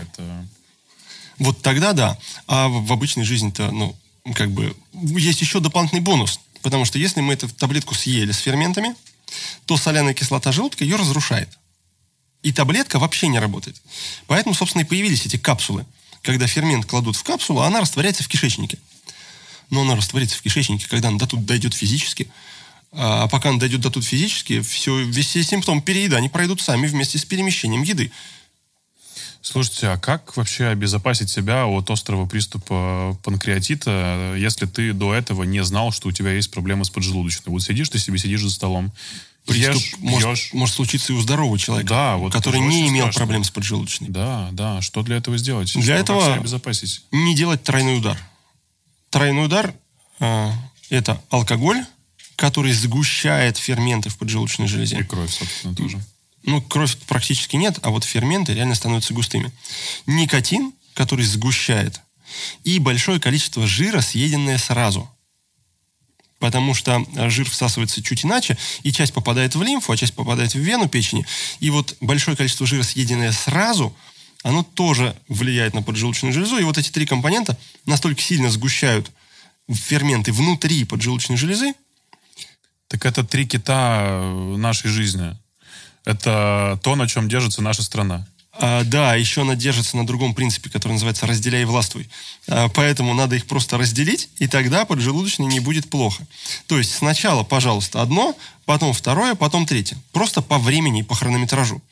Вот 1.37 1.61
тогда 1.61 1.95
да. 1.95 2.17
А 2.47 2.69
в 2.69 2.93
обычной 2.93 3.25
жизни-то, 3.25 3.73
ну, 3.73 3.97
как 4.37 4.53
бы, 4.53 4.77
есть 4.93 5.41
еще 5.41 5.59
дополнительный 5.59 6.01
бонус. 6.01 6.39
Потому 6.63 6.85
что 6.85 7.01
если 7.01 7.23
мы 7.23 7.33
эту 7.35 7.49
таблетку 7.49 7.97
съели 7.97 8.31
с 8.31 8.39
ферментами, 8.39 8.95
то 9.67 9.77
соляная 9.77 10.15
кислота 10.15 10.53
желудка 10.53 10.85
ее 10.85 10.95
разрушает. 10.95 11.49
И 12.45 12.53
таблетка 12.53 13.01
вообще 13.01 13.27
не 13.27 13.41
работает. 13.41 13.83
Поэтому, 14.29 14.55
собственно, 14.55 14.83
и 14.83 14.85
появились 14.85 15.27
эти 15.27 15.39
капсулы. 15.39 15.85
Когда 16.23 16.47
фермент 16.47 16.87
кладут 16.87 17.17
в 17.17 17.25
капсулу, 17.25 17.63
она 17.63 17.81
растворяется 17.81 18.23
в 18.23 18.29
кишечнике. 18.29 18.79
Но 19.71 19.83
она 19.83 19.97
растворится 19.97 20.37
в 20.37 20.43
кишечнике, 20.43 20.87
когда 20.89 21.09
она 21.09 21.19
до 21.19 21.27
тут 21.27 21.45
дойдет 21.45 21.75
физически. 21.75 22.29
А 22.93 23.29
пока 23.29 23.51
она 23.51 23.59
дойдет 23.59 23.81
до 23.83 23.91
тут 23.91 24.05
физически, 24.05 24.61
все, 24.63 25.11
все 25.13 25.43
симптомы 25.43 25.83
переедания 25.83 26.31
пройдут 26.31 26.61
сами 26.63 26.87
вместе 26.87 27.19
с 27.19 27.25
перемещением 27.25 27.83
еды. 27.83 28.11
Слушайте, 29.41 29.89
а 29.89 29.99
как 29.99 30.37
вообще 30.37 30.67
обезопасить 30.67 31.31
себя 31.31 31.67
от 31.67 31.91
острого 31.91 32.27
приступа 32.27 33.17
панкреатита, 33.23 34.35
если 34.37 34.67
ты 34.67 34.93
до 34.93 35.15
этого 35.15 35.45
не 35.45 35.63
знал, 35.65 35.93
что 35.93 36.09
у 36.09 36.13
тебя 36.13 36.33
есть 36.33 36.51
проблемы 36.51 36.85
с 36.85 36.91
поджелудочной? 36.91 37.53
Вот 37.53 37.63
сидишь 37.63 37.89
ты 37.89 37.99
себе, 37.99 38.19
сидишь 38.19 38.43
за 38.43 38.51
столом, 38.51 38.93
Приступ 39.47 39.77
ешь, 39.77 39.95
может, 39.99 40.29
пьешь. 40.29 40.51
может 40.53 40.75
случиться 40.75 41.13
и 41.13 41.17
у 41.17 41.21
здорового 41.21 41.59
человека, 41.59 41.89
Да, 41.89 42.17
вот 42.17 42.33
который 42.33 42.61
не 42.61 42.89
имел 42.89 43.05
страшно. 43.05 43.19
проблем 43.21 43.45
с 43.45 43.51
поджелудочной. 43.51 44.09
Да, 44.09 44.49
да. 44.53 44.83
Что 44.83 45.03
для 45.03 45.17
этого 45.17 45.39
сделать? 45.39 45.73
Для 45.73 45.83
Что, 45.83 45.95
этого- 45.95 46.35
обезопасить? 46.35 47.03
Не 47.13 47.35
делать 47.35 47.63
тройной 47.63 47.97
удар. 47.99 48.19
Тройной 49.11 49.47
удар 49.47 49.75
э, 50.21 50.53
это 50.91 51.23
алкоголь, 51.31 51.85
который 52.37 52.73
сгущает 52.73 53.57
ферменты 53.57 54.11
в 54.11 54.19
поджелудочной 54.19 54.67
И 54.67 54.69
железе. 54.69 55.05
кровь, 55.05 55.31
собственно, 55.31 55.75
тоже. 55.75 56.01
Ну, 56.45 56.63
кровь 56.63 56.97
практически 57.07 57.57
нет, 57.57 57.79
а 57.83 57.91
вот 57.91 58.05
ферменты 58.05 58.55
реально 58.55 58.75
становятся 58.75 59.13
густыми. 59.13 59.53
Никотин, 60.07 60.73
который 60.95 61.25
сгущает, 61.25 62.01
и 62.65 62.79
большое 62.79 63.21
количество 63.21 63.67
жира, 63.67 64.01
съеденное 64.01 64.59
сразу. 64.59 65.11
Потому 66.39 66.75
что 66.75 67.05
жир 67.29 67.51
всасывается 67.51 68.03
чуть 68.03 68.25
иначе, 68.25 68.57
и 68.85 68.93
часть 68.93 69.13
попадает 69.13 69.57
в 69.57 69.63
лимфу, 69.63 69.93
а 69.93 69.97
часть 69.97 70.15
попадает 70.15 70.55
в 70.55 70.59
вену 70.59 70.89
печени. 70.89 71.27
И 71.59 71.71
вот 71.71 71.97
большое 72.01 72.37
количество 72.37 72.67
жира, 72.67 72.85
съеденное 72.85 73.33
сразу, 73.33 73.95
оно 74.49 74.63
тоже 74.63 75.15
влияет 75.29 75.75
на 75.75 75.83
поджелудочную 75.83 76.33
железу. 76.33 76.57
И 76.57 76.65
вот 76.65 76.79
эти 76.79 76.89
три 76.89 77.05
компонента 77.05 77.59
настолько 77.85 78.23
сильно 78.23 78.51
сгущают 78.51 79.11
ферменты 79.71 80.33
внутри 80.33 80.85
поджелудочной 80.85 81.37
железы, 81.37 81.75
Так 82.89 83.05
это 83.05 83.25
три 83.25 83.47
кита 83.47 84.07
э, 84.09 84.57
нашей 84.57 84.89
жизни. 84.89 85.37
Это 86.07 86.81
то, 86.83 86.97
на 86.97 87.07
чем 87.07 87.29
держится 87.29 87.61
наша 87.61 87.83
страна. 87.83 88.27
А, 88.55 88.85
да, 88.85 89.15
еще 89.17 89.43
она 89.43 89.55
держится 89.55 89.99
на 89.99 90.07
другом 90.07 90.35
принципе, 90.35 90.71
который 90.71 90.95
называется 90.95 91.27
«разделяй 91.27 91.63
и 91.63 91.67
властвуй». 91.67 92.09
А, 92.49 92.71
поэтому 92.71 93.13
надо 93.13 93.37
их 93.37 93.45
просто 93.45 93.77
разделить, 93.77 94.31
и 94.39 94.47
тогда 94.47 94.87
поджелудочной 94.87 95.45
не 95.45 95.61
будет 95.61 95.91
плохо. 95.91 96.27
То 96.67 96.79
есть 96.79 96.95
сначала, 96.95 97.43
пожалуйста, 97.43 98.01
одно, 98.01 98.35
потом 98.65 98.95
второе, 98.95 99.35
потом 99.35 99.67
третье. 99.67 99.99
Просто 100.13 100.41
по 100.41 100.57
времени 100.57 101.01
и 101.01 101.05
по 101.05 101.15
хронометражу. 101.15 101.83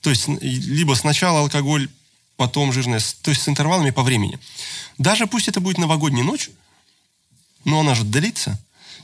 То 0.00 0.10
есть 0.10 0.28
либо 0.40 0.94
сначала 0.94 1.40
алкоголь, 1.40 1.88
потом 2.36 2.72
жирное, 2.72 3.00
то 3.22 3.30
есть 3.30 3.42
с 3.42 3.48
интервалами 3.48 3.90
по 3.90 4.02
времени. 4.02 4.38
Даже 4.98 5.26
пусть 5.26 5.48
это 5.48 5.60
будет 5.60 5.78
новогодняя 5.78 6.24
ночь, 6.24 6.50
но 7.64 7.80
она 7.80 7.94
же 7.94 8.04
длится. 8.04 8.58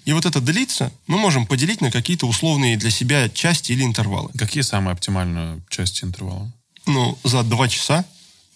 И 0.04 0.12
вот 0.12 0.24
это 0.24 0.40
длится 0.40 0.92
мы 1.06 1.18
можем 1.18 1.46
поделить 1.46 1.80
на 1.80 1.90
какие-то 1.90 2.26
условные 2.26 2.76
для 2.76 2.90
себя 2.90 3.28
части 3.28 3.72
или 3.72 3.84
интервалы. 3.84 4.30
Какие 4.36 4.62
самые 4.62 4.92
оптимальные 4.92 5.62
части 5.68 6.04
интервала? 6.04 6.50
ну, 6.86 7.18
за 7.24 7.42
два 7.42 7.68
часа 7.68 8.04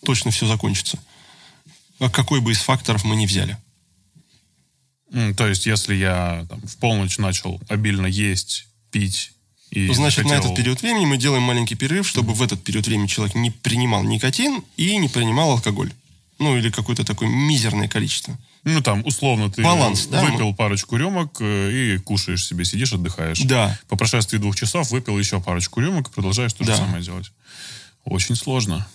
точно 0.05 0.31
все 0.31 0.47
закончится. 0.47 0.99
А 1.99 2.11
Какой 2.11 2.41
бы 2.41 2.53
из 2.53 2.59
факторов 2.59 3.05
мы 3.05 3.17
ни 3.17 3.27
взяли. 3.27 3.57
То 5.37 5.47
есть, 5.47 5.67
если 5.67 5.95
я 5.95 6.45
там, 6.49 6.61
в 6.67 6.77
полночь 6.79 7.19
начал 7.19 7.61
обильно 7.69 8.07
есть, 8.07 8.67
пить 8.91 9.33
и 9.75 9.93
Значит, 9.93 10.25
на 10.25 10.31
захотел- 10.31 10.51
этот 10.53 10.57
период 10.57 10.83
времени 10.83 11.05
мы 11.07 11.17
делаем 11.17 11.43
маленький 11.43 11.75
перерыв, 11.75 12.09
чтобы 12.09 12.33
в 12.35 12.43
этот 12.43 12.63
период 12.63 12.87
времени 12.87 13.07
человек 13.07 13.35
не 13.35 13.51
принимал 13.51 14.03
никотин 14.05 14.63
и 14.77 14.97
не 14.97 15.09
принимал 15.09 15.51
алкоголь. 15.53 15.93
Ну, 16.39 16.57
или 16.57 16.71
какое-то 16.71 17.05
такое 17.05 17.29
мизерное 17.29 17.87
количество. 17.89 18.37
Ну, 18.65 18.81
там, 18.81 19.03
условно, 19.05 19.51
ты 19.51 19.63
Баланс, 19.63 20.07
да, 20.07 20.23
выпил 20.25 20.55
парочку 20.55 20.97
рюмок 20.97 21.37
э, 21.41 21.95
и 21.95 21.99
кушаешь 21.99 22.45
себе, 22.47 22.65
сидишь, 22.65 22.93
отдыхаешь. 22.93 23.41
Да. 23.41 23.79
По 23.89 23.97
прошествии 23.97 24.39
двух 24.39 24.57
часов 24.57 24.91
выпил 24.91 25.19
еще 25.19 25.39
парочку 25.41 25.81
рюмок 25.81 26.09
и 26.09 26.13
продолжаешь 26.13 26.53
то 26.55 26.65
Да. 26.65 26.73
же 26.75 26.79
самое 26.83 27.05
делать. 27.05 27.31
Очень 28.05 28.37
сложно. 28.37 28.87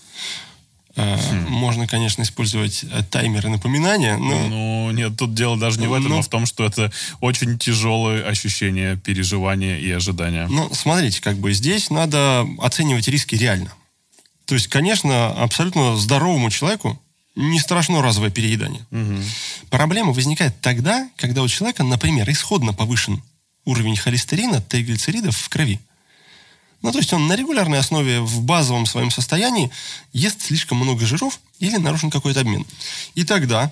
Э, 0.95 1.17
Хм. 1.17 1.45
Можно, 1.51 1.87
конечно, 1.87 2.23
использовать 2.23 2.83
э, 2.83 3.03
таймеры 3.03 3.49
напоминания, 3.49 4.17
но 4.17 4.47
Ну, 4.47 4.91
нет, 4.91 5.15
тут 5.17 5.33
дело 5.35 5.55
даже 5.57 5.79
не 5.79 5.87
в 5.87 5.93
этом, 5.93 6.09
Ну. 6.09 6.17
а 6.19 6.21
в 6.21 6.27
том, 6.27 6.45
что 6.45 6.65
это 6.65 6.91
очень 7.21 7.59
тяжелое 7.59 8.23
ощущение, 8.27 8.97
переживания 8.97 9.77
и 9.77 9.89
ожидания. 9.91 10.47
Ну, 10.49 10.69
смотрите, 10.73 11.21
как 11.21 11.37
бы 11.37 11.53
здесь 11.53 11.89
надо 11.91 12.47
оценивать 12.59 13.07
риски 13.07 13.35
реально. 13.35 13.71
То 14.45 14.55
есть, 14.55 14.67
конечно, 14.67 15.27
абсолютно 15.29 15.95
здоровому 15.95 16.49
человеку 16.49 16.99
не 17.35 17.59
страшно 17.59 18.01
разовое 18.01 18.31
переедание. 18.31 18.81
Проблема 19.69 20.11
возникает 20.11 20.59
тогда, 20.61 21.07
когда 21.17 21.43
у 21.43 21.47
человека, 21.47 21.83
например, 21.83 22.29
исходно 22.31 22.73
повышен 22.73 23.21
уровень 23.65 23.95
холестерина, 23.95 24.59
триглицеридов 24.59 25.37
в 25.37 25.49
крови. 25.49 25.79
Ну, 26.81 26.91
то 26.91 26.97
есть 26.97 27.11
он 27.11 27.27
на 27.27 27.35
регулярной 27.35 27.79
основе 27.79 28.21
в 28.21 28.41
базовом 28.41 28.85
своем 28.85 29.11
состоянии 29.11 29.69
ест 30.13 30.41
слишком 30.41 30.77
много 30.77 31.05
жиров 31.05 31.39
или 31.59 31.75
нарушен 31.75 32.09
какой-то 32.09 32.39
обмен. 32.39 32.65
И 33.15 33.25
тогда, 33.25 33.71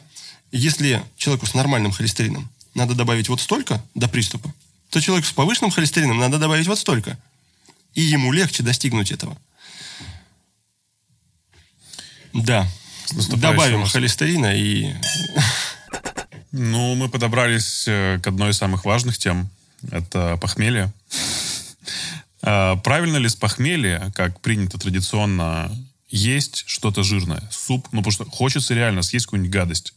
если 0.52 1.04
человеку 1.16 1.46
с 1.46 1.54
нормальным 1.54 1.92
холестерином 1.92 2.50
надо 2.74 2.96
добавить 2.96 3.30
вот 3.30 3.40
столько 3.40 3.84
до 3.96 4.10
приступа, 4.10 4.54
то 4.90 5.00
человеку 5.00 5.28
с 5.28 5.32
повышенным 5.32 5.72
холестерином 5.72 6.18
надо 6.18 6.38
добавить 6.38 6.68
вот 6.68 6.80
столько. 6.80 7.18
И 7.94 8.02
ему 8.02 8.32
легче 8.32 8.62
достигнуть 8.62 9.12
этого. 9.12 9.38
Да. 12.34 12.68
Добавим 13.30 13.82
вас. 13.82 13.92
холестерина 13.92 14.56
и... 14.56 14.94
Ну, 16.52 16.96
мы 16.96 17.10
подобрались 17.10 17.86
э, 17.88 18.20
к 18.22 18.28
одной 18.28 18.52
из 18.52 18.58
самых 18.58 18.86
важных 18.86 19.18
тем. 19.18 19.50
Это 19.92 20.38
похмелье. 20.38 20.92
А, 22.42 22.76
правильно 22.78 23.18
ли 23.18 23.30
с 23.30 23.36
похмелья, 23.36 24.12
как 24.16 24.42
принято 24.42 24.78
традиционно, 24.78 25.72
есть 26.10 26.64
что-то 26.68 27.04
жирное? 27.04 27.44
Суп, 27.52 27.88
ну 27.92 28.00
потому 28.00 28.12
что 28.12 28.26
хочется 28.26 28.74
реально 28.74 29.02
съесть 29.02 29.26
какую-нибудь 29.26 29.54
гадость. 29.54 29.94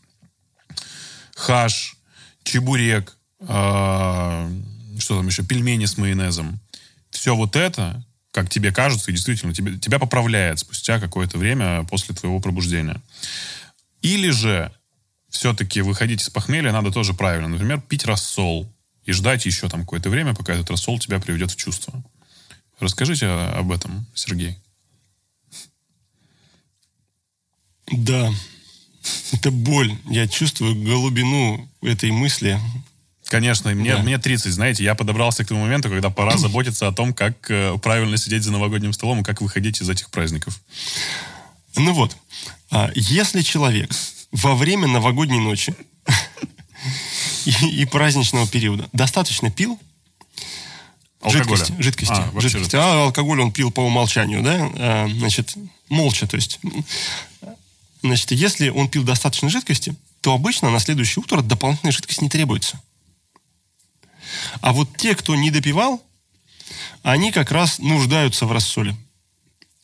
Хаш, 1.37 1.97
чебурек, 2.43 3.17
а, 3.41 4.51
что 4.99 5.17
там 5.17 5.27
еще, 5.27 5.45
пельмени 5.45 5.87
с 5.87 5.97
майонезом. 5.97 6.61
Все 7.11 7.35
вот 7.35 7.57
это, 7.57 8.05
как 8.33 8.51
тебе 8.51 8.73
кажется, 8.73 9.11
и 9.11 9.15
действительно 9.15 9.55
тебе, 9.55 9.79
тебя 9.79 9.99
поправляет 9.99 10.59
спустя 10.59 11.01
какое-то 11.01 11.39
время 11.39 11.85
после 11.85 12.15
твоего 12.15 12.41
пробуждения. 12.41 13.01
Или 14.03 14.31
же 14.31 14.73
все-таки 15.29 15.81
выходить 15.81 16.23
из 16.23 16.31
похмелья 16.31 16.73
надо 16.73 16.91
тоже 16.91 17.15
правильно. 17.15 17.49
Например, 17.49 17.81
пить 17.81 18.05
рассол 18.05 18.71
и 19.05 19.13
ждать 19.13 19.47
еще 19.47 19.69
там 19.69 19.81
какое-то 19.81 20.11
время, 20.11 20.35
пока 20.35 20.55
этот 20.55 20.71
рассол 20.71 20.99
тебя 20.99 21.19
приведет 21.21 21.51
в 21.51 21.57
чувство. 21.57 22.03
Расскажите 22.81 23.27
об 23.27 23.71
этом, 23.73 24.07
Сергей. 24.15 24.57
Да, 27.93 28.33
это 29.33 29.51
боль. 29.51 29.97
Я 30.09 30.27
чувствую 30.27 30.75
глубину 30.75 31.69
этой 31.83 32.11
мысли. 32.11 32.59
Конечно, 33.27 33.73
мне, 33.75 33.97
Да. 33.97 34.03
мне 34.03 34.19
30, 34.19 34.53
знаете, 34.53 34.83
я 34.83 34.95
подобрался 34.95 35.45
к 35.45 35.49
тому 35.49 35.63
моменту, 35.63 35.89
когда 35.89 36.11
пора 36.11 36.37
заботиться 36.39 36.89
о 36.89 36.93
том, 36.93 37.13
как 37.13 37.51
э, 37.51 37.79
правильно 37.79 38.17
сидеть 38.17 38.43
за 38.43 38.53
новогодним 38.53 38.93
столом 38.93 39.21
и 39.21 39.25
как 39.25 39.41
выходить 39.41 39.81
из 39.81 39.89
этих 39.89 40.11
праздников. 40.11 40.61
Ну 41.77 41.93
вот, 41.93 42.17
а, 42.71 42.91
если 42.95 43.43
человек 43.43 43.91
во 44.33 44.55
время 44.55 44.89
новогодней 44.89 45.39
ночи 45.39 45.75
и, 47.45 47.83
и 47.83 47.85
праздничного 47.85 48.47
периода 48.49 48.89
достаточно 48.93 49.51
пил, 49.51 49.79
Алкоголя. 51.21 51.57
Жидкости, 51.57 51.83
жидкости, 51.83 52.13
А, 52.13 52.41
жидкости. 52.41 52.77
А 52.77 53.05
алкоголь 53.05 53.41
он 53.41 53.53
пил 53.53 53.71
по 53.71 53.81
умолчанию, 53.81 54.43
да? 54.43 54.71
А, 54.75 55.09
значит, 55.09 55.55
молча, 55.89 56.27
то 56.27 56.37
есть. 56.37 56.61
Значит, 58.03 58.31
если 58.33 58.71
он 58.71 58.89
пил 58.89 59.03
достаточно 59.05 59.51
жидкости, 59.51 59.95
то 60.23 60.33
обычно 60.33 60.71
на 60.71 60.81
следующее 60.81 61.23
утро 61.23 61.43
дополнительная 61.43 61.93
жидкость 61.93 62.23
не 62.23 62.31
требуется. 62.31 62.81
А 64.61 64.73
вот 64.73 64.97
те, 64.97 65.15
кто 65.15 65.35
не 65.35 65.51
допивал, 65.51 66.03
они 67.03 67.33
как 67.33 67.51
раз 67.51 67.79
нуждаются 67.79 68.47
в 68.47 68.53
рассоле, 68.53 68.97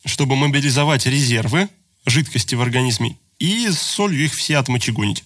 чтобы 0.05 0.35
мобилизовать 0.35 1.05
резервы 1.05 1.69
жидкости 2.05 2.55
в 2.55 2.61
организме 2.61 3.17
и 3.37 3.69
с 3.69 3.79
солью 3.79 4.23
их 4.23 4.33
все 4.33 4.57
отмочегонить. 4.57 5.23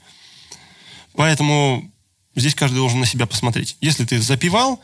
Поэтому 1.14 1.90
здесь 2.36 2.56
каждый 2.56 2.78
должен 2.78 3.00
на 3.00 3.06
себя 3.06 3.26
посмотреть. 3.26 3.78
Если 3.80 4.06
ты 4.06 4.20
запивал, 4.22 4.82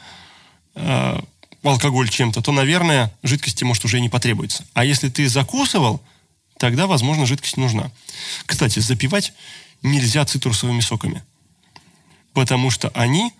э, 0.77 1.19
алкоголь 1.63 2.09
чем-то, 2.09 2.41
то, 2.41 2.51
наверное, 2.51 3.13
жидкости, 3.23 3.63
может, 3.63 3.83
уже 3.85 3.97
и 3.97 4.01
не 4.01 4.09
потребуется. 4.09 4.65
А 4.73 4.85
если 4.85 5.09
ты 5.09 5.27
закусывал, 5.27 6.01
тогда, 6.57 6.87
возможно, 6.87 7.25
жидкость 7.25 7.57
нужна. 7.57 7.91
Кстати, 8.45 8.79
запивать 8.79 9.33
нельзя 9.83 10.25
цитрусовыми 10.25 10.81
соками, 10.81 11.23
потому 12.33 12.71
что 12.71 12.89
они 12.89 13.31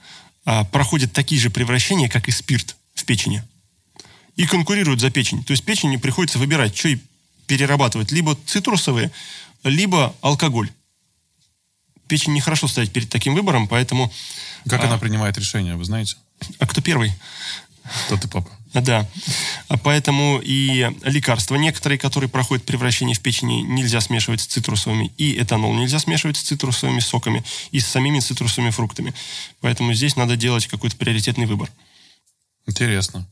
а, 0.46 0.66
проходят 0.66 1.14
такие 1.14 1.40
же 1.42 1.50
превращения, 1.50 2.10
как 2.10 2.28
и 2.28 2.32
спирт 2.32 2.76
в 2.94 3.06
печени. 3.06 3.44
И 4.36 4.46
конкурируют 4.46 5.02
за 5.02 5.10
печень. 5.10 5.44
То 5.44 5.52
есть 5.52 5.66
печени 5.66 5.98
приходится 5.98 6.38
выбирать, 6.38 6.78
что 6.78 6.90
и 6.90 7.00
перерабатывать. 7.48 8.12
Либо 8.12 8.38
цитрусовые, 8.46 9.12
либо 9.64 10.16
алкоголь. 10.22 10.70
Печень 12.08 12.34
нехорошо 12.34 12.68
стоять 12.68 12.92
перед 12.92 13.10
таким 13.10 13.34
выбором, 13.34 13.68
поэтому... 13.68 14.12
Как 14.70 14.84
а, 14.84 14.88
она 14.88 14.98
принимает 14.98 15.38
решение, 15.38 15.76
вы 15.76 15.86
знаете? 15.86 16.18
А 16.60 16.68
кто 16.68 16.82
первый? 16.82 17.14
Кто 18.06 18.18
ты, 18.18 18.28
папа? 18.28 18.50
Да. 18.74 19.08
Поэтому 19.84 20.40
и 20.44 20.92
лекарства 21.04 21.56
некоторые, 21.56 21.98
которые 21.98 22.30
проходят 22.30 22.66
превращение 22.66 23.16
в 23.16 23.22
печени, 23.22 23.62
нельзя 23.62 24.02
смешивать 24.02 24.42
с 24.42 24.46
цитрусовыми. 24.46 25.12
И 25.18 25.42
этанол 25.42 25.74
нельзя 25.74 26.00
смешивать 26.00 26.38
с 26.38 26.42
цитрусовыми 26.42 27.00
соками 27.00 27.44
и 27.72 27.80
с 27.80 27.88
самими 27.88 28.20
цитрусовыми 28.20 28.72
фруктами. 28.72 29.14
Поэтому 29.62 29.94
здесь 29.94 30.16
надо 30.16 30.36
делать 30.36 30.68
какой-то 30.68 30.98
приоритетный 30.98 31.46
выбор. 31.46 31.72
Интересно. 32.68 33.26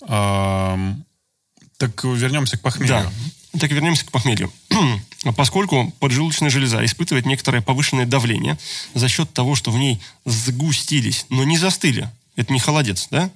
Так 0.00 2.04
вернемся 2.04 2.56
к 2.56 2.62
похмелью. 2.62 2.88
Да. 2.88 3.12
Так 3.58 3.70
вернемся 3.70 4.04
к 4.04 4.10
похмелью. 4.10 4.52
Поскольку 5.36 5.92
поджелудочная 6.00 6.50
железа 6.50 6.84
испытывает 6.84 7.26
некоторое 7.26 7.62
повышенное 7.62 8.06
давление 8.06 8.58
за 8.94 9.08
счет 9.08 9.32
того, 9.32 9.54
что 9.54 9.70
в 9.70 9.78
ней 9.78 10.00
сгустились, 10.24 11.26
но 11.30 11.44
не 11.44 11.56
застыли. 11.58 12.10
Это 12.36 12.52
не 12.52 12.60
холодец, 12.60 13.08
да? 13.10 13.30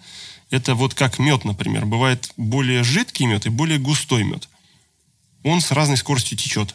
Это 0.50 0.74
вот 0.74 0.94
как 0.94 1.18
мед, 1.18 1.44
например. 1.44 1.86
Бывает 1.86 2.30
более 2.36 2.84
жидкий 2.84 3.26
мед 3.26 3.46
и 3.46 3.48
более 3.48 3.78
густой 3.78 4.22
мед. 4.22 4.48
Он 5.44 5.60
с 5.60 5.70
разной 5.72 5.96
скоростью 5.96 6.36
течет. 6.36 6.74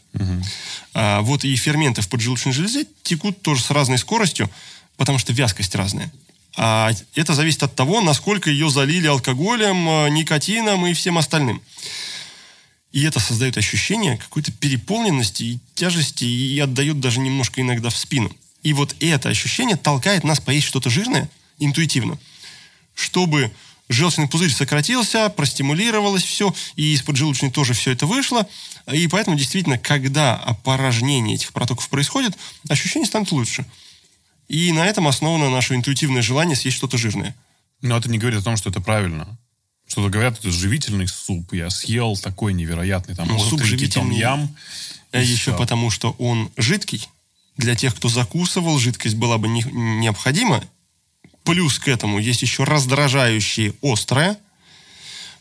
А, 0.93 1.21
вот 1.21 1.45
и 1.45 1.55
ферменты 1.55 2.01
в 2.01 2.09
поджелудочной 2.09 2.53
железе 2.53 2.88
текут 3.03 3.41
тоже 3.41 3.61
с 3.61 3.69
разной 3.69 3.97
скоростью, 3.97 4.49
потому 4.97 5.19
что 5.19 5.31
вязкость 5.31 5.75
разная. 5.75 6.11
А 6.57 6.91
это 7.13 7.35
зависит 7.35 7.61
от 7.61 7.75
того, 7.75 8.01
насколько 8.01 8.49
ее 8.49 8.69
залили 8.71 9.05
алкоголем, 9.05 9.88
э, 9.88 10.09
никотином 10.09 10.88
и 10.88 10.93
всем 10.93 11.19
остальным. 11.19 11.61
И 12.91 13.03
это 13.03 13.19
создает 13.19 13.57
ощущение 13.57 14.17
какой-то 14.17 14.51
переполненности 14.51 15.43
и 15.43 15.59
тяжести, 15.75 16.23
и 16.23 16.57
отдает 16.59 16.99
даже 16.99 17.19
немножко 17.19 17.61
иногда 17.61 17.89
в 17.89 17.97
спину. 17.97 18.31
И 18.63 18.73
вот 18.73 18.95
это 18.99 19.29
ощущение 19.29 19.75
толкает 19.75 20.23
нас 20.23 20.39
поесть 20.39 20.67
что-то 20.67 20.89
жирное 20.89 21.29
интуитивно, 21.59 22.17
чтобы 22.95 23.51
желчный 23.89 24.27
пузырь 24.27 24.51
сократился, 24.51 25.29
простимулировалось 25.29 26.23
все, 26.23 26.53
и 26.75 26.93
из 26.93 27.01
поджелудочной 27.01 27.51
тоже 27.51 27.73
все 27.73 27.91
это 27.91 28.05
вышло. 28.05 28.47
И 28.91 29.07
поэтому 29.07 29.38
действительно, 29.38 29.77
когда 29.77 30.35
опорожнение 30.35 31.35
этих 31.35 31.53
протоков 31.53 31.88
происходит, 31.89 32.38
ощущения 32.69 33.05
станут 33.05 33.31
лучше. 33.31 33.65
И 34.47 34.71
на 34.71 34.85
этом 34.85 35.07
основано 35.07 35.49
наше 35.49 35.75
интуитивное 35.75 36.21
желание 36.21 36.55
съесть 36.55 36.77
что-то 36.77 36.97
жирное. 36.97 37.35
Но 37.81 37.97
это 37.97 38.09
не 38.09 38.17
говорит 38.17 38.39
о 38.39 38.43
том, 38.43 38.57
что 38.57 38.69
это 38.69 38.81
правильно. 38.81 39.38
Что-то 39.88 40.09
говорят, 40.09 40.38
это 40.39 40.51
живительный 40.51 41.07
суп. 41.07 41.53
Я 41.53 41.69
съел 41.69 42.17
такой 42.17 42.53
невероятный. 42.53 43.15
Там 43.15 43.27
Ну, 43.27 43.39
суп 43.39 43.63
живительный. 43.63 44.17
А 45.13 45.21
и 45.21 45.25
еще 45.25 45.51
всё. 45.51 45.57
потому, 45.57 45.89
что 45.89 46.11
он 46.19 46.51
жидкий. 46.57 47.07
Для 47.55 47.75
тех, 47.75 47.95
кто 47.95 48.09
закусывал, 48.09 48.77
жидкость 48.77 49.15
была 49.15 49.38
бы 49.38 49.47
не- 49.47 49.63
необходима. 49.71 50.63
Плюс 51.43 51.79
к 51.79 51.88
этому 51.88 52.19
есть 52.19 52.41
еще 52.41 52.65
раздражающее 52.65 53.73
острое, 53.81 54.38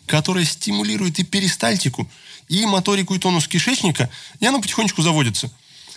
которое 0.06 0.44
стимулирует 0.44 1.18
и 1.18 1.24
перистальтику, 1.24 2.08
и 2.48 2.64
моторику, 2.64 3.14
и 3.14 3.18
тонус 3.18 3.48
кишечника, 3.48 4.08
и 4.38 4.46
оно 4.46 4.62
потихонечку 4.62 5.02
заводится. 5.02 5.50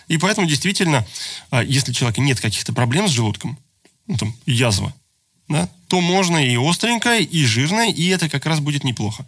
И 0.08 0.18
поэтому 0.18 0.48
действительно, 0.48 1.06
а, 1.52 1.64
если 1.64 1.92
у 1.92 1.94
человека 1.94 2.20
нет 2.22 2.40
каких-то 2.42 2.74
проблем 2.74 3.08
с 3.08 3.12
желудком, 3.12 3.60
ну, 4.08 4.18
там, 4.18 4.36
язва, 4.48 4.94
да, 5.50 5.68
то 5.88 6.00
можно 6.00 6.38
и 6.38 6.56
остренькое, 6.56 7.24
и 7.24 7.44
жирное, 7.46 7.90
и 7.92 8.08
это 8.08 8.30
как 8.30 8.46
раз 8.46 8.60
будет 8.60 8.84
неплохо. 8.84 9.26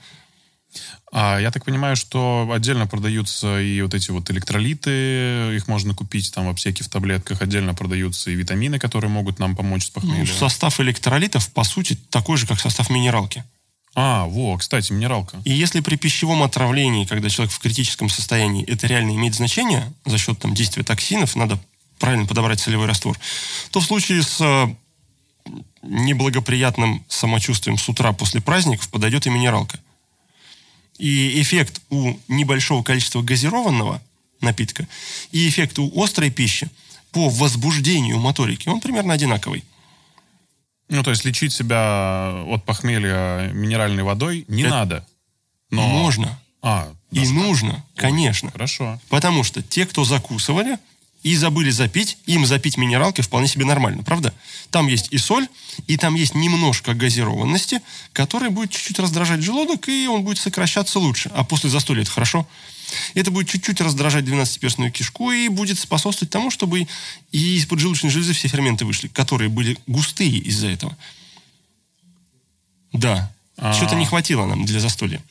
А 1.11 1.39
я 1.39 1.51
так 1.51 1.65
понимаю, 1.65 1.97
что 1.97 2.49
отдельно 2.53 2.87
продаются 2.87 3.59
и 3.59 3.81
вот 3.81 3.93
эти 3.93 4.11
вот 4.11 4.31
электролиты, 4.31 5.53
их 5.55 5.67
можно 5.67 5.93
купить 5.93 6.31
там 6.33 6.45
в 6.45 6.49
аптеке 6.49 6.85
в 6.85 6.87
таблетках, 6.87 7.41
отдельно 7.41 7.73
продаются 7.73 8.31
и 8.31 8.35
витамины, 8.35 8.79
которые 8.79 9.11
могут 9.11 9.37
нам 9.37 9.55
помочь 9.57 9.87
с 9.87 9.91
Ну, 9.95 10.01
похмельем. 10.01 10.27
состав 10.27 10.79
электролитов, 10.79 11.51
по 11.51 11.65
сути, 11.65 11.97
такой 12.09 12.37
же, 12.37 12.47
как 12.47 12.61
состав 12.61 12.89
минералки. 12.89 13.43
А, 13.93 14.25
во, 14.27 14.57
кстати, 14.57 14.93
минералка. 14.93 15.41
И 15.43 15.51
если 15.51 15.81
при 15.81 15.97
пищевом 15.97 16.43
отравлении, 16.43 17.03
когда 17.03 17.27
человек 17.29 17.53
в 17.53 17.59
критическом 17.59 18.07
состоянии, 18.09 18.63
это 18.63 18.87
реально 18.87 19.11
имеет 19.11 19.35
значение 19.35 19.91
за 20.05 20.17
счет 20.17 20.39
там, 20.39 20.53
действия 20.53 20.83
токсинов, 20.83 21.35
надо 21.35 21.59
правильно 21.99 22.25
подобрать 22.25 22.61
солевой 22.61 22.85
раствор, 22.87 23.19
то 23.71 23.81
в 23.81 23.85
случае 23.85 24.23
с 24.23 24.37
э, 24.39 24.73
неблагоприятным 25.83 27.03
самочувствием 27.07 27.77
с 27.77 27.87
утра 27.89 28.13
после 28.13 28.41
праздников 28.41 28.89
подойдет 28.89 29.25
и 29.27 29.29
минералка. 29.29 29.79
И 30.97 31.41
эффект 31.41 31.81
у 31.89 32.13
небольшого 32.27 32.83
количества 32.83 33.21
газированного 33.21 34.01
напитка 34.41 34.87
и 35.31 35.47
эффект 35.49 35.79
у 35.79 36.03
острой 36.03 36.29
пищи 36.29 36.69
по 37.11 37.29
возбуждению 37.29 38.19
моторики, 38.19 38.69
он 38.69 38.79
примерно 38.81 39.13
одинаковый. 39.13 39.63
Ну, 40.89 41.03
то 41.03 41.11
есть 41.11 41.23
лечить 41.23 41.53
себя 41.53 42.43
от 42.47 42.65
похмелья 42.65 43.49
минеральной 43.53 44.03
водой 44.03 44.45
не 44.47 44.63
Это 44.63 44.71
надо. 44.71 45.07
Но... 45.69 45.87
Можно 45.87 46.37
А, 46.61 46.93
и 47.11 47.27
нужно, 47.27 47.83
конечно. 47.95 48.51
Хорошо. 48.51 48.99
Потому 49.09 49.43
что 49.43 49.61
те, 49.63 49.85
кто 49.85 50.03
закусывали 50.03 50.77
и 51.23 51.35
забыли 51.35 51.69
запить, 51.69 52.17
им 52.25 52.45
запить 52.45 52.77
минералкой 52.77 53.23
вполне 53.23 53.47
себе 53.47 53.65
нормально, 53.65 54.03
правда? 54.03 54.33
Там 54.71 54.87
есть 54.87 55.09
и 55.11 55.17
соль, 55.17 55.47
и 55.87 55.97
там 55.97 56.15
есть 56.15 56.33
немножко 56.33 56.93
газированности, 56.93 57.81
которая 58.11 58.49
будет 58.49 58.71
чуть-чуть 58.71 58.99
раздражать 58.99 59.41
желудок, 59.41 59.87
и 59.87 60.07
он 60.07 60.23
будет 60.23 60.39
сокращаться 60.39 60.99
лучше. 60.99 61.31
А 61.35 61.43
после 61.43 61.69
застолья 61.69 62.01
это 62.01 62.11
хорошо. 62.11 62.47
Это 63.13 63.31
будет 63.31 63.49
чуть-чуть 63.49 63.79
раздражать 63.81 64.25
двенадцатиперстную 64.25 64.91
кишку 64.91 65.31
и 65.31 65.47
будет 65.47 65.79
способствовать 65.79 66.31
тому, 66.31 66.51
чтобы 66.51 66.87
и 67.31 67.57
из 67.57 67.65
поджелудочной 67.65 68.09
железы 68.09 68.33
все 68.33 68.47
ферменты 68.47 68.85
вышли, 68.85 69.07
которые 69.07 69.49
были 69.49 69.77
густые 69.87 70.39
из-за 70.39 70.67
этого. 70.67 70.97
Да. 72.91 73.31
Что-то 73.73 73.95
не 73.95 74.05
хватило 74.05 74.45
нам 74.45 74.65
для 74.65 74.79
застолья. 74.79 75.21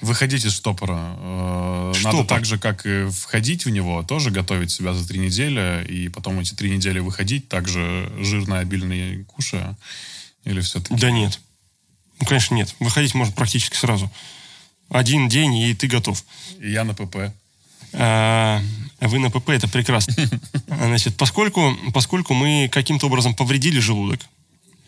Выходить 0.00 0.44
из 0.44 0.52
штопора. 0.52 1.16
э, 1.18 1.92
Штопор. 1.94 2.14
Надо 2.14 2.28
так 2.28 2.44
же, 2.44 2.58
как 2.58 2.86
и 2.86 3.06
входить 3.10 3.66
в 3.66 3.70
него, 3.70 4.02
тоже 4.02 4.30
готовить 4.30 4.70
себя 4.70 4.94
за 4.94 5.06
три 5.06 5.18
недели, 5.18 5.84
и 5.86 6.08
потом 6.08 6.40
эти 6.40 6.54
три 6.54 6.70
недели 6.70 7.00
выходить, 7.00 7.48
также 7.48 8.10
жирно, 8.18 8.60
обильно 8.60 9.24
кушая. 9.24 9.76
Или 10.44 10.60
все-таки... 10.60 10.94
Да 10.94 11.10
нет. 11.10 11.38
Ну, 12.20 12.26
конечно, 12.26 12.54
нет. 12.54 12.74
Выходить 12.80 13.14
можно 13.14 13.34
практически 13.34 13.76
сразу. 13.76 14.10
Один 14.88 15.28
день, 15.28 15.54
и 15.54 15.74
ты 15.74 15.86
готов. 15.86 16.24
И 16.60 16.70
я 16.70 16.84
на 16.84 16.94
ПП. 16.94 17.32
А, 17.92 18.62
вы 19.00 19.18
на 19.18 19.30
ПП, 19.30 19.50
это 19.50 19.68
прекрасно. 19.68 20.14
Значит, 20.66 21.16
поскольку, 21.16 21.76
поскольку 21.92 22.34
мы 22.34 22.68
каким-то 22.72 23.06
образом 23.06 23.34
повредили 23.34 23.80
желудок, 23.80 24.20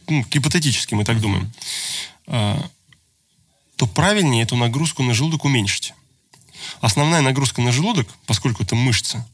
ну, 0.08 0.24
гипотетически 0.30 0.94
мы 0.94 1.04
так 1.04 1.20
думаем, 1.20 1.52
а, 2.26 2.62
то 3.76 3.86
правильнее 3.86 4.42
эту 4.42 4.56
нагрузку 4.56 5.02
на 5.02 5.14
желудок 5.14 5.44
уменьшить. 5.44 5.94
Основная 6.80 7.20
нагрузка 7.20 7.60
на 7.60 7.72
желудок, 7.72 8.08
поскольку 8.26 8.62
это 8.62 8.74
мышца, 8.74 9.26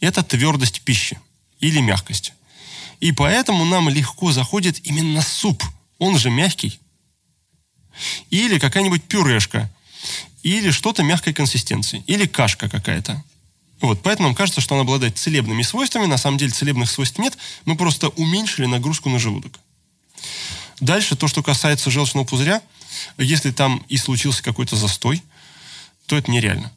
это 0.00 0.22
твердость 0.22 0.82
пищи 0.82 1.18
или 1.60 1.80
мягкость. 1.80 2.32
И 3.00 3.12
поэтому 3.12 3.64
нам 3.64 3.88
легко 3.88 4.32
заходит 4.32 4.80
именно 4.86 5.22
суп. 5.22 5.62
Он 5.98 6.18
же 6.18 6.30
мягкий. 6.30 6.80
Или 8.30 8.58
какая-нибудь 8.58 9.04
пюрешка. 9.04 9.72
Или 10.42 10.70
что-то 10.70 11.02
мягкой 11.02 11.32
консистенции. 11.32 12.02
Или 12.06 12.26
кашка 12.26 12.68
какая-то. 12.68 13.22
Вот, 13.80 14.02
поэтому 14.02 14.28
нам 14.28 14.34
кажется, 14.34 14.60
что 14.60 14.74
он 14.74 14.82
обладает 14.82 15.18
целебными 15.18 15.62
свойствами. 15.62 16.06
На 16.06 16.16
самом 16.16 16.38
деле 16.38 16.52
целебных 16.52 16.90
свойств 16.90 17.18
нет. 17.18 17.36
Мы 17.64 17.76
просто 17.76 18.08
уменьшили 18.10 18.66
нагрузку 18.66 19.10
на 19.10 19.18
желудок. 19.18 19.58
Дальше, 20.80 21.16
то, 21.16 21.28
что 21.28 21.42
касается 21.42 21.90
желчного 21.90 22.24
пузыря, 22.24 22.62
если 23.18 23.50
там 23.50 23.84
и 23.88 23.96
случился 23.96 24.42
какой-то 24.42 24.76
застой, 24.76 25.22
то 26.06 26.16
это 26.16 26.30
нереально. 26.30 26.72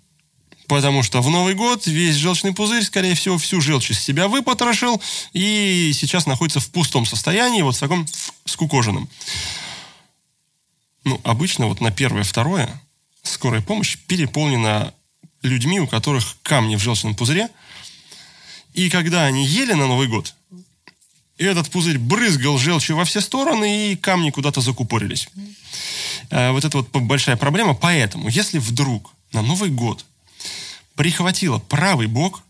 Потому 0.67 1.01
что 1.01 1.21
в 1.21 1.29
Новый 1.29 1.53
год 1.53 1.87
весь 1.87 2.15
желчный 2.15 2.53
пузырь, 2.53 2.83
скорее 2.83 3.15
всего, 3.15 3.37
всю 3.37 3.61
желчь 3.61 3.91
из 3.91 3.99
себя 3.99 4.27
выпотрошил 4.27 5.01
и 5.31 5.91
сейчас 5.93 6.25
находится 6.25 6.59
в 6.59 6.69
пустом 6.69 7.05
состоянии, 7.05 7.61
вот 7.61 7.75
в 7.75 7.79
таком 7.79 8.05
скукоженном. 8.45 9.09
Ну, 11.05 11.21
обычно 11.23 11.67
вот 11.67 11.79
на 11.79 11.91
первое, 11.91 12.23
второе 12.23 12.81
скорая 13.27 13.61
помощь 13.61 13.97
переполнена 14.07 14.93
людьми, 15.41 15.79
у 15.79 15.87
которых 15.87 16.37
камни 16.43 16.75
в 16.75 16.79
желчном 16.79 17.15
пузыре. 17.15 17.49
И 18.73 18.89
когда 18.89 19.25
они 19.25 19.45
ели 19.45 19.73
на 19.73 19.87
Новый 19.87 20.07
год, 20.07 20.33
этот 21.45 21.69
пузырь 21.69 21.97
брызгал 21.99 22.57
желчью 22.57 22.95
во 22.95 23.05
все 23.05 23.21
стороны, 23.21 23.91
и 23.91 23.95
камни 23.95 24.31
куда-то 24.31 24.61
закупорились. 24.61 25.27
А, 26.31 26.51
Вот 26.51 26.65
это 26.65 26.77
вот 26.77 26.89
большая 26.91 27.38
проблема. 27.38 27.73
Поэтому, 27.73 28.29
если 28.29 28.57
вдруг 28.59 29.11
на 29.33 29.41
Новый 29.41 29.69
год 29.69 30.05
прихватило 30.95 31.59
правый 31.59 32.07
бок, 32.07 32.41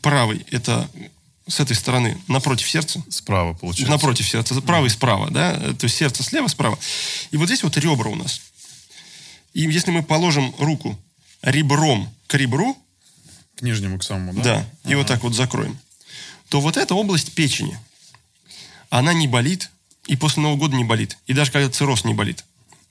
правый 0.00 0.46
это 0.50 0.88
с 1.46 1.60
этой 1.60 1.76
стороны 1.76 2.18
напротив 2.28 2.68
сердца, 2.70 3.02
Справа, 3.08 3.54
получается. 3.54 3.90
напротив 3.90 4.28
сердца, 4.28 4.60
правый 4.60 4.90
справа, 4.90 5.30
да, 5.30 5.54
то 5.74 5.84
есть 5.84 5.96
сердце 5.96 6.22
слева, 6.22 6.46
справа. 6.48 6.78
И 7.30 7.36
вот 7.36 7.46
здесь 7.46 7.62
вот 7.62 7.76
ребра 7.78 8.10
у 8.10 8.14
нас. 8.14 8.40
И 9.54 9.62
если 9.62 9.90
мы 9.90 10.02
положим 10.02 10.54
руку 10.58 10.98
ребром 11.42 12.08
к 12.26 12.34
ребру, 12.34 12.76
К 13.56 13.62
нижнему, 13.62 13.98
к 13.98 14.04
самому, 14.04 14.34
да? 14.34 14.66
да, 14.84 14.90
и 14.90 14.94
вот 14.94 15.06
так 15.06 15.22
вот 15.22 15.34
закроем, 15.34 15.78
то 16.50 16.60
вот 16.60 16.76
эта 16.76 16.94
область 16.94 17.32
печени, 17.32 17.78
она 18.90 19.12
не 19.12 19.26
болит, 19.26 19.70
и 20.06 20.16
после 20.16 20.42
Нового 20.42 20.58
года 20.58 20.76
не 20.76 20.84
болит. 20.84 21.18
И 21.26 21.32
даже 21.32 21.50
когда 21.50 21.68
цирроз 21.68 22.04
не 22.04 22.14
болит. 22.14 22.44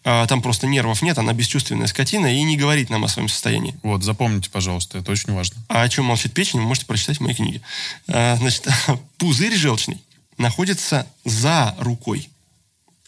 А 0.04 0.26
там 0.28 0.42
просто 0.42 0.68
нервов 0.68 1.02
нет, 1.02 1.18
она 1.18 1.34
бесчувственная 1.34 1.88
скотина 1.88 2.34
и 2.34 2.42
не 2.44 2.56
говорит 2.56 2.90
нам 2.90 3.04
о 3.04 3.08
своем 3.10 3.28
состоянии. 3.28 3.76
Вот, 3.84 4.04
запомните, 4.04 4.50
пожалуйста, 4.50 5.00
это 5.00 5.12
очень 5.12 5.34
важно. 5.34 5.58
А 5.68 5.82
о 5.82 5.90
чем 5.90 6.06
молчит 6.06 6.34
печень, 6.34 6.60
вы 6.60 6.66
можете 6.66 6.86
прочитать 6.86 7.18
в 7.18 7.22
моей 7.22 7.36
книге. 7.36 7.62
А, 8.08 8.38
значит, 8.38 8.68
пузырь 9.18 9.56
желчный 9.56 10.02
находится 10.38 11.08
за 11.26 11.76
рукой, 11.80 12.30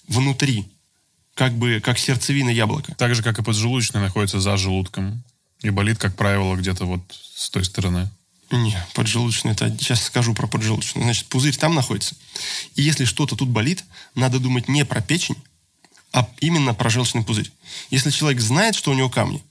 внутри, 0.08 0.68
как 1.36 1.54
бы 1.54 1.80
как 1.82 1.98
сердцевина 1.98 2.50
яблока. 2.50 2.94
Так 2.96 3.16
же, 3.16 3.24
как 3.24 3.40
и 3.40 3.44
поджелудочный 3.44 4.02
находится 4.02 4.42
за 4.42 4.58
желудком. 4.58 5.24
И 5.62 5.70
болит, 5.70 6.00
как 6.00 6.16
правило, 6.16 6.56
где-то 6.56 6.86
вот 6.86 7.02
с 7.34 7.50
той 7.50 7.64
стороны. 7.64 8.10
Не, 8.52 8.84
поджелудочный, 8.96 9.52
это 9.52 9.70
сейчас 9.78 10.04
скажу 10.04 10.34
про 10.34 10.48
поджелудочный. 10.48 11.04
Значит, 11.04 11.28
пузырь 11.28 11.56
там 11.56 11.76
находится. 11.76 12.16
И 12.76 12.82
если 12.82 13.06
что-то 13.06 13.36
тут 13.36 13.50
болит, 13.50 13.84
надо 14.16 14.40
думать 14.40 14.68
не 14.68 14.86
про 14.86 15.02
печень, 15.02 15.36
а 16.12 16.28
именно 16.40 16.74
про 16.74 16.90
желчный 16.90 17.24
пузырь. 17.24 17.52
Если 17.92 18.10
человек 18.10 18.42
знает, 18.42 18.76
что 18.76 18.90
у 18.90 18.96
него 18.96 19.10
камни, 19.10 19.44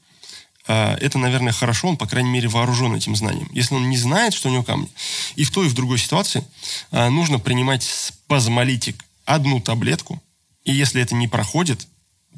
а, 0.66 0.96
это, 1.00 1.18
наверное, 1.18 1.52
хорошо, 1.52 1.88
он, 1.88 1.96
по 1.96 2.06
крайней 2.06 2.30
мере, 2.30 2.48
вооружен 2.48 2.94
этим 2.94 3.14
знанием. 3.14 3.48
Если 3.52 3.74
он 3.74 3.88
не 3.88 3.96
знает, 3.96 4.34
что 4.34 4.48
у 4.48 4.52
него 4.52 4.64
камни, 4.64 4.88
и 5.36 5.44
в 5.44 5.50
той, 5.50 5.66
и 5.66 5.68
в 5.70 5.74
другой 5.74 5.98
ситуации 5.98 6.44
а, 6.90 7.08
нужно 7.08 7.38
принимать 7.38 7.84
спазмолитик 7.84 9.04
одну 9.24 9.60
таблетку, 9.60 10.20
и 10.64 10.72
если 10.72 11.00
это 11.00 11.14
не 11.14 11.28
проходит, 11.28 11.86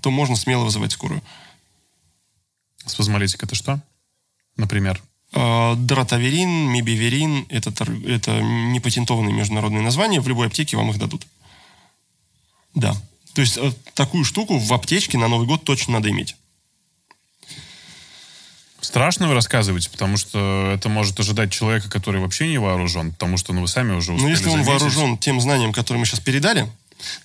то 0.02 0.10
можно 0.10 0.36
смело 0.36 0.64
вызывать 0.64 0.92
скорую. 0.92 1.22
Спазмолитик 2.86 3.42
это 3.42 3.54
что? 3.54 3.80
Например. 4.56 5.02
А, 5.32 5.74
Дратаверин, 5.76 6.48
мибиверин 6.48 7.46
это, 7.48 7.70
это 8.06 8.40
непатентованные 8.40 9.32
международные 9.34 9.82
названия. 9.82 10.20
В 10.20 10.28
любой 10.28 10.48
аптеке 10.48 10.76
вам 10.76 10.90
их 10.90 10.98
дадут. 10.98 11.26
Да. 12.74 12.94
То 13.34 13.40
есть 13.40 13.56
э, 13.56 13.72
такую 13.94 14.24
штуку 14.24 14.58
в 14.58 14.72
аптечке 14.72 15.18
на 15.18 15.28
Новый 15.28 15.46
год 15.46 15.64
точно 15.64 15.94
надо 15.94 16.10
иметь. 16.10 16.36
Страшно 18.80 19.28
вы 19.28 19.34
рассказываете, 19.34 19.90
потому 19.90 20.16
что 20.16 20.72
это 20.74 20.88
может 20.88 21.20
ожидать 21.20 21.52
человека, 21.52 21.90
который 21.90 22.20
вообще 22.20 22.48
не 22.48 22.58
вооружен, 22.58 23.12
потому 23.12 23.36
что 23.36 23.52
ну, 23.52 23.60
вы 23.60 23.68
сами 23.68 23.92
уже 23.92 24.10
Но 24.10 24.16
успели 24.16 24.30
если 24.30 24.46
он 24.46 24.50
заметить. 24.52 24.68
вооружен 24.68 25.18
тем 25.18 25.40
знанием, 25.40 25.72
которое 25.72 26.00
мы 26.00 26.06
сейчас 26.06 26.20
передали, 26.20 26.66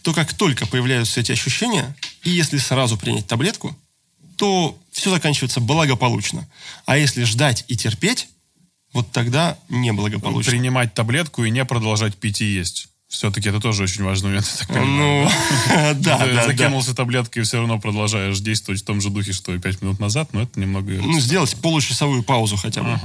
то 0.01 0.13
как 0.13 0.33
только 0.33 0.67
появляются 0.67 1.21
эти 1.21 1.31
ощущения, 1.31 1.95
и 2.23 2.29
если 2.29 2.57
сразу 2.57 2.97
принять 2.97 3.25
таблетку, 3.27 3.75
то 4.38 4.77
все 4.91 5.09
заканчивается 5.09 5.59
благополучно. 5.59 6.47
А 6.86 6.97
если 6.97 7.23
ждать 7.23 7.65
и 7.67 7.75
терпеть, 7.75 8.29
вот 8.93 9.11
тогда 9.11 9.57
неблагополучно. 9.69 10.51
Принимать 10.51 10.93
таблетку 10.93 11.43
и 11.43 11.49
не 11.49 11.65
продолжать 11.65 12.15
пить 12.15 12.41
и 12.41 12.45
есть. 12.45 12.88
Все-таки 13.07 13.49
это 13.49 13.59
тоже 13.59 13.83
очень 13.83 14.03
важный 14.03 14.29
момент, 14.29 14.47
я 14.51 14.57
так 14.57 14.67
понимаю. 14.67 15.25
Ну, 15.25 15.29
да, 16.01 16.17
да, 16.17 16.25
да. 16.25 16.45
закинулся 16.45 16.95
таблеткой 16.95 17.43
и 17.43 17.45
все 17.45 17.57
равно 17.57 17.79
продолжаешь 17.79 18.39
действовать 18.39 18.81
в 18.81 18.86
том 18.86 18.99
же 18.99 19.09
духе, 19.09 19.31
что 19.31 19.53
и 19.53 19.59
пять 19.59 19.81
минут 19.81 19.99
назад, 19.99 20.33
но 20.33 20.41
это 20.41 20.59
немного... 20.59 20.91
Ну, 20.93 21.19
сделать 21.19 21.55
получасовую 21.61 22.23
паузу 22.23 22.57
хотя 22.57 22.83
бы. 22.83 22.99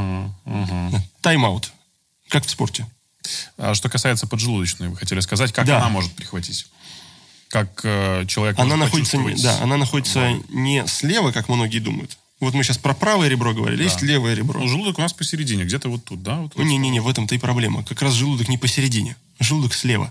Тайм-аут. 1.20 1.72
Как 2.28 2.46
в 2.46 2.50
спорте. 2.50 2.86
А 3.58 3.74
что 3.74 3.88
касается 3.88 4.26
поджелудочной, 4.26 4.88
вы 4.88 4.96
хотели 4.96 5.20
сказать, 5.20 5.52
как 5.52 5.68
она 5.68 5.88
может 5.88 6.12
прихватить? 6.12 6.66
Как 7.50 7.80
э, 7.82 8.26
человек 8.26 8.58
Она 8.58 8.76
находится, 8.76 9.18
да, 9.42 9.58
она 9.60 9.76
находится 9.76 10.32
не 10.50 10.86
слева, 10.86 11.32
как 11.32 11.48
многие 11.48 11.80
думают. 11.80 12.16
Вот 12.38 12.54
мы 12.54 12.62
сейчас 12.62 12.78
про 12.78 12.94
правое 12.94 13.28
ребро 13.28 13.52
говорили, 13.52 13.82
есть 13.82 14.00
левое 14.02 14.34
ребро. 14.34 14.60
Ну, 14.60 14.68
желудок 14.68 14.98
у 14.98 15.02
нас 15.02 15.12
посередине, 15.12 15.64
где-то 15.64 15.88
вот 15.90 16.04
тут, 16.04 16.22
да? 16.22 16.36
Вот, 16.36 16.56
Ну, 16.56 16.62
Не-не-не, 16.62 17.00
в 17.00 17.08
этом-то 17.08 17.34
и 17.34 17.38
проблема. 17.38 17.84
Как 17.84 18.00
раз 18.00 18.14
желудок 18.14 18.48
не 18.48 18.56
посередине. 18.56 19.16
Желудок 19.40 19.74
слева. 19.74 20.10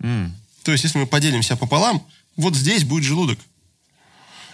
М. 0.00 0.36
То 0.62 0.72
есть, 0.72 0.84
если 0.84 0.98
мы 0.98 1.06
поделимся 1.06 1.56
пополам, 1.56 2.06
вот 2.36 2.54
здесь 2.54 2.84
будет 2.84 3.04
желудок. 3.04 3.38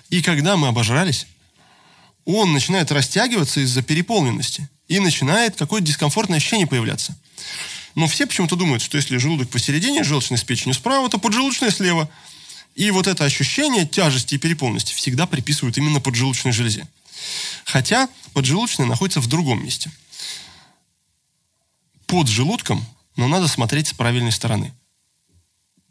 И 0.09 0.23
когда 0.23 0.57
мы 0.57 0.69
обожрались, 0.69 1.27
он 2.25 2.53
начинает 2.53 2.91
растягиваться 2.93 3.61
из-за 3.61 3.83
переполненности. 3.83 4.69
И 4.89 4.99
начинает 4.99 5.57
какое-то 5.57 5.87
дискомфортное 5.87 6.39
ощущение 6.39 6.67
появляться. 6.67 7.17
Но 7.95 8.07
все 8.07 8.27
почему-то 8.27 8.57
думают, 8.57 8.83
что 8.83 8.97
если 8.97 9.17
желудок 9.17 9.51
посередине, 9.51 10.05
желчный 10.05 10.39
с 10.39 10.45
печенью 10.45 10.75
справа, 10.75 11.09
то 11.09 11.19
поджелудочная 11.19 11.71
слева. 11.71 12.09
И 12.77 12.91
вот 12.91 13.07
это 13.07 13.25
ощущение 13.25 13.87
тяжести 13.87 14.37
и 14.37 14.39
переполненности 14.39 14.95
всегда 14.95 15.27
приписывают 15.27 15.77
именно 15.77 16.01
поджелудочной 16.01 16.53
железе. 16.53 16.87
Хотя 17.65 18.09
поджелудочная 18.33 18.87
находится 18.87 19.21
в 19.21 19.27
другом 19.27 19.65
месте. 19.65 19.91
Под 22.07 22.29
желудком, 22.29 22.85
но 23.17 23.29
надо 23.29 23.49
смотреть 23.49 23.89
с 23.89 23.93
правильной 23.93 24.33
стороны. 24.33 24.73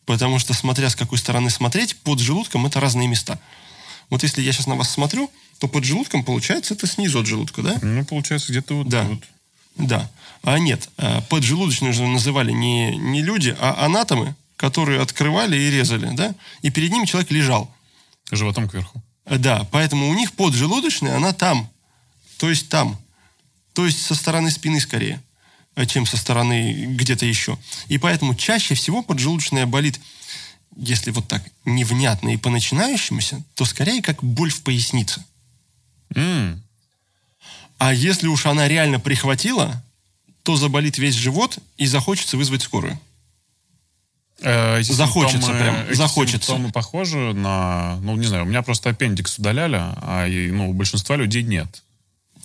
Потому 0.06 0.40
что, 0.40 0.54
смотря 0.54 0.90
с 0.90 0.96
какой 0.96 1.18
стороны 1.18 1.50
смотреть, 1.50 1.96
под 1.98 2.20
желудком 2.20 2.66
это 2.66 2.80
разные 2.80 3.08
места. 3.08 3.40
Вот 4.10 4.24
если 4.24 4.42
я 4.42 4.52
сейчас 4.52 4.66
на 4.66 4.76
вас 4.76 4.90
смотрю, 4.90 5.30
то 5.60 5.68
под 5.68 5.84
желудком, 5.84 6.24
получается, 6.24 6.74
это 6.74 6.88
снизу 6.88 7.20
от 7.20 7.28
желудка, 7.28 7.62
да? 7.62 7.78
Ну, 7.82 8.04
получается, 8.06 8.52
где-то 8.52 8.74
вот 8.76 8.88
Да. 8.88 9.06
тут. 9.06 9.24
Да. 9.76 10.10
А 10.44 10.58
нет, 10.58 10.90
а 10.98 11.22
поджелудочную 11.22 11.94
же 11.94 12.08
называли 12.08 12.52
не, 12.52 12.96
не 12.98 13.22
люди, 13.22 13.56
а 13.60 13.86
анатомы, 13.86 14.36
которые 14.56 15.02
открывали 15.02 15.58
и 15.58 15.70
резали, 15.70 16.10
да? 16.16 16.34
И 16.62 16.70
перед 16.70 16.92
ними 16.92 17.06
человек 17.06 17.32
лежал. 17.32 17.74
Животом 18.32 18.70
кверху. 18.70 19.02
Э, 19.26 19.38
Да, 19.38 19.68
поэтому 19.72 20.10
у 20.10 20.14
них 20.14 20.34
поджелудочная, 20.34 21.18
она 21.18 21.34
там. 21.34 21.70
То 22.38 22.50
есть 22.50 22.70
там. 22.70 22.98
То 23.74 23.86
есть 23.86 24.02
со 24.02 24.16
стороны 24.16 24.50
спины 24.52 24.80
скорее, 24.80 25.22
э, 25.76 25.86
чем 25.86 26.06
со 26.06 26.18
стороны 26.18 26.86
где-то 26.96 27.26
еще. 27.26 27.58
И 27.88 27.98
поэтому 27.98 28.36
чаще 28.36 28.76
всего 28.76 29.02
поджелудочная 29.02 29.66
болит 29.66 30.00
если 30.82 31.12
вот 31.12 31.28
так 31.28 31.44
невнятно 31.66 32.30
и 32.30 32.38
по 32.38 32.50
начинающемуся, 32.50 33.44
то 33.56 33.66
скорее 33.66 34.02
как 34.02 34.24
боль 34.24 34.50
в 34.52 34.62
пояснице. 34.62 35.24
М, 36.16 36.64
А 37.78 37.94
если 37.94 38.28
уж 38.28 38.46
она 38.46 38.68
реально 38.68 39.00
прихватила, 39.00 39.84
то 40.44 40.56
заболит 40.56 40.98
весь 40.98 41.16
живот 41.16 41.60
и 41.78 41.86
захочется 41.86 42.38
вызвать 42.38 42.62
скорую. 42.64 43.00
э, 44.42 44.82
Захочется 44.84 45.38
симптомы- 45.52 45.60
прям, 45.60 45.76
эти 45.90 45.94
захочется. 45.98 46.38
симптомы 46.48 46.72
похожи 46.72 47.34
на... 47.34 47.98
Ну, 48.02 48.16
не 48.16 48.26
знаю, 48.28 48.44
у 48.44 48.48
меня 48.48 48.62
просто 48.62 48.90
аппендикс 48.90 49.38
удаляли, 49.38 49.76
а 49.80 50.26
и, 50.28 50.50
ну, 50.52 50.70
у 50.70 50.74
большинства 50.74 51.16
людей 51.18 51.44
нет. 51.44 51.84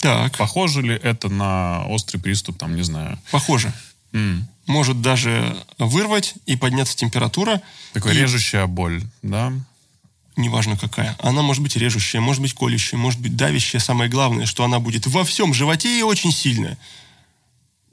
Так, 0.01 0.37
Похоже 0.37 0.83
ли 0.83 0.95
это 0.95 1.29
на 1.29 1.87
острый 1.87 2.19
приступ, 2.19 2.59
там, 2.59 2.75
не 2.77 2.83
знаю. 2.83 3.19
похоже. 3.31 3.73
М, 4.13 4.47
Может 4.67 5.03
даже 5.03 5.57
вырвать 5.79 6.35
и 6.47 6.57
подняться 6.57 6.97
температура. 6.97 7.61
Такая 7.93 8.15
И 8.15 8.19
режущая 8.19 8.67
боль, 8.67 9.03
да? 9.23 9.53
Неважно 10.37 10.77
какая. 10.77 11.17
Она 11.21 11.43
может 11.43 11.63
быть 11.63 11.77
режущая, 11.77 12.21
может 12.21 12.41
быть 12.43 12.55
колющая, 12.55 12.99
может 12.99 13.21
быть 13.21 13.37
давящая. 13.37 13.81
Самое 13.81 14.11
главное, 14.11 14.47
что 14.47 14.65
она 14.65 14.81
будет 14.81 15.07
во 15.07 15.23
всем 15.25 15.53
животе 15.55 15.99
и 15.99 16.03
очень 16.03 16.33
сильная. 16.33 16.77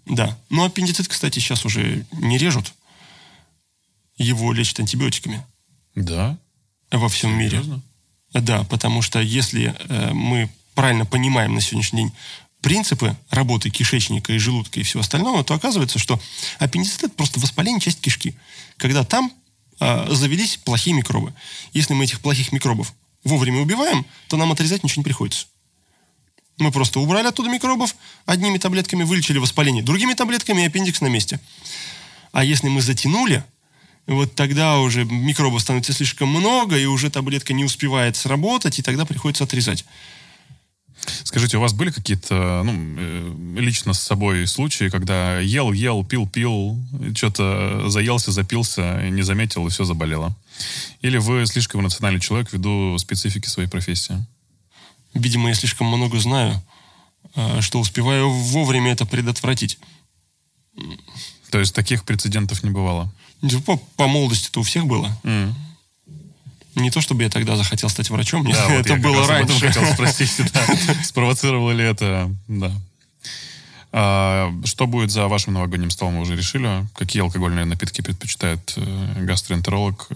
Да. 0.06 0.38
Но 0.50 0.66
аппендицит, 0.66 1.08
кстати, 1.08 1.40
сейчас 1.40 1.66
уже 1.66 2.06
не 2.12 2.38
режут. 2.38 2.74
Его 4.18 4.54
лечат 4.54 4.80
антибиотиками 4.80 5.44
Да? 5.96 6.38
во 6.92 7.08
всем 7.10 7.32
мире. 7.38 7.52
Серьезно? 7.52 7.82
Да, 8.34 8.64
потому 8.66 9.02
что 9.02 9.20
если 9.20 9.76
э, 9.90 10.14
мы 10.14 10.50
правильно 10.74 11.06
понимаем 11.06 11.54
на 11.54 11.62
сегодняшний 11.62 12.04
день 12.04 12.12
принципы 12.62 13.18
работы 13.30 13.70
кишечника 13.70 14.34
и 14.34 14.38
желудка 14.38 14.80
и 14.80 14.84
всего 14.84 15.02
остального, 15.02 15.44
то 15.44 15.54
оказывается, 15.54 16.00
что 16.00 16.20
аппендицит 16.60 17.04
это 17.04 17.14
просто 17.14 17.40
воспаление 17.40 17.82
части 17.82 18.02
кишки. 18.02 18.36
Когда 18.78 19.04
там 19.04 19.32
э, 19.80 20.14
завелись 20.14 20.58
плохие 20.58 20.96
микробы. 20.96 21.34
Если 21.74 21.94
мы 21.94 22.04
этих 22.06 22.20
плохих 22.22 22.52
микробов 22.52 22.94
вовремя 23.24 23.62
убиваем, 23.62 24.06
то 24.28 24.38
нам 24.38 24.52
отрезать 24.52 24.84
ничего 24.84 25.02
не 25.02 25.06
приходится. 25.06 25.48
Мы 26.62 26.72
просто 26.72 27.00
убрали 27.00 27.26
оттуда 27.26 27.50
микробов, 27.50 27.96
одними 28.28 28.60
таблетками 28.60 29.04
вылечили 29.04 29.40
воспаление, 29.40 29.82
другими 29.82 30.14
таблетками 30.14 30.62
и 30.62 30.66
аппендикс 30.68 31.02
на 31.02 31.08
месте. 31.08 31.40
А 32.32 32.44
если 32.44 32.68
мы 32.68 32.84
затянули, 32.84 33.44
вот 34.06 34.36
тогда 34.36 34.78
уже 34.78 35.04
микробов 35.06 35.64
становится 35.64 35.92
слишком 35.92 36.30
много, 36.30 36.78
и 36.78 36.86
уже 36.86 37.10
таблетка 37.10 37.54
не 37.54 37.64
успевает 37.64 38.16
сработать, 38.16 38.78
и 38.78 38.84
тогда 38.84 39.06
приходится 39.06 39.46
отрезать. 39.46 39.86
Скажите, 41.24 41.58
у 41.58 41.62
вас 41.62 41.74
были 41.74 41.90
какие-то, 41.90 42.62
ну, 42.64 42.74
э, 43.00 43.36
лично 43.58 43.94
с 43.94 44.00
собой 44.00 44.46
случаи, 44.46 44.90
когда 44.90 45.40
ел, 45.40 45.72
ел, 45.72 46.06
пил, 46.06 46.28
пил, 46.28 46.78
что-то 47.16 47.90
заелся, 47.90 48.32
запился, 48.32 49.10
не 49.10 49.24
заметил, 49.24 49.66
и 49.66 49.72
все 49.72 49.84
заболело? 49.84 50.38
Или 51.02 51.18
вы 51.18 51.44
слишком 51.48 51.82
эмоциональный 51.82 52.22
человек 52.22 52.54
ввиду 52.54 52.96
специфики 53.00 53.48
своей 53.48 53.68
профессии? 53.68 54.24
Видимо, 55.14 55.50
я 55.50 55.56
слишком 55.56 55.88
много 55.88 56.20
знаю, 56.20 56.62
э, 57.36 57.62
что 57.62 57.80
успеваю 57.80 58.30
вовремя 58.30 58.92
это 58.92 59.06
предотвратить. 59.06 59.78
То 61.50 61.60
есть 61.60 61.76
таких 61.76 62.04
прецедентов 62.06 62.64
не 62.64 62.70
бывало? 62.70 63.12
По, 63.66 63.78
по 63.98 64.08
молодости-то 64.08 64.60
у 64.62 64.64
всех 64.64 64.86
было. 64.86 65.10
М. 65.24 65.54
Не 66.76 66.90
то, 66.90 67.02
чтобы 67.02 67.24
я 67.24 67.30
тогда 67.30 67.58
захотел 67.58 67.90
стать 67.90 68.10
врачом, 68.10 68.50
Да, 68.50 68.68
вот 68.70 68.86
это 68.86 68.96
было 68.96 69.28
раньше. 69.28 69.68
хотел 69.68 69.86
спросить, 69.94 70.32
да. 70.54 70.66
Спровоцировало 71.04 71.72
ли 71.72 71.84
это, 71.84 72.34
да. 72.48 72.72
А, 73.94 74.54
что 74.64 74.88
будет 74.88 75.12
за 75.12 75.28
вашим 75.28 75.54
новогодним 75.54 75.90
столом, 75.90 76.16
вы 76.16 76.22
уже 76.22 76.38
решили? 76.38 76.88
Какие 76.96 77.24
алкогольные 77.24 77.66
напитки 77.66 78.02
предпочитает 78.02 78.74
э, 78.78 79.24
гастроэнтеролог? 79.26 80.08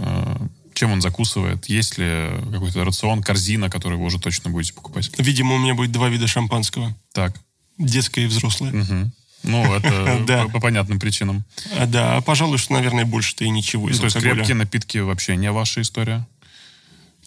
Чем 0.75 0.91
он 0.91 1.01
закусывает? 1.01 1.67
Есть 1.69 1.97
ли 1.97 2.29
какой-то 2.51 2.83
рацион, 2.83 3.23
корзина, 3.23 3.69
который 3.69 3.97
вы 3.97 4.05
уже 4.05 4.19
точно 4.19 4.49
будете 4.49 4.73
покупать? 4.73 5.09
Видимо, 5.17 5.55
у 5.55 5.57
меня 5.57 5.73
будет 5.73 5.91
два 5.91 6.09
вида 6.09 6.27
шампанского. 6.27 6.95
Так. 7.13 7.33
Детское 7.77 8.25
и 8.25 8.27
взрослое. 8.27 8.71
Мгм. 8.71 9.13
Ну, 9.43 9.73
это 9.73 10.23
Да. 10.27 10.43
по, 10.45 10.51
по 10.51 10.59
понятным 10.59 10.99
причинам. 10.99 11.45
А, 11.77 11.85
да, 11.85 12.17
а, 12.17 12.21
пожалуй, 12.21 12.57
что, 12.57 12.73
наверное, 12.73 13.05
больше-то 13.05 13.45
и 13.45 13.49
ничего 13.49 13.89
из 13.89 13.95
Ну, 13.95 14.01
то 14.01 14.05
есть 14.05 14.17
крепкие 14.19 14.55
напитки 14.55 14.97
вообще 14.97 15.37
не 15.37 15.49
ваша 15.49 15.81
история? 15.81 16.27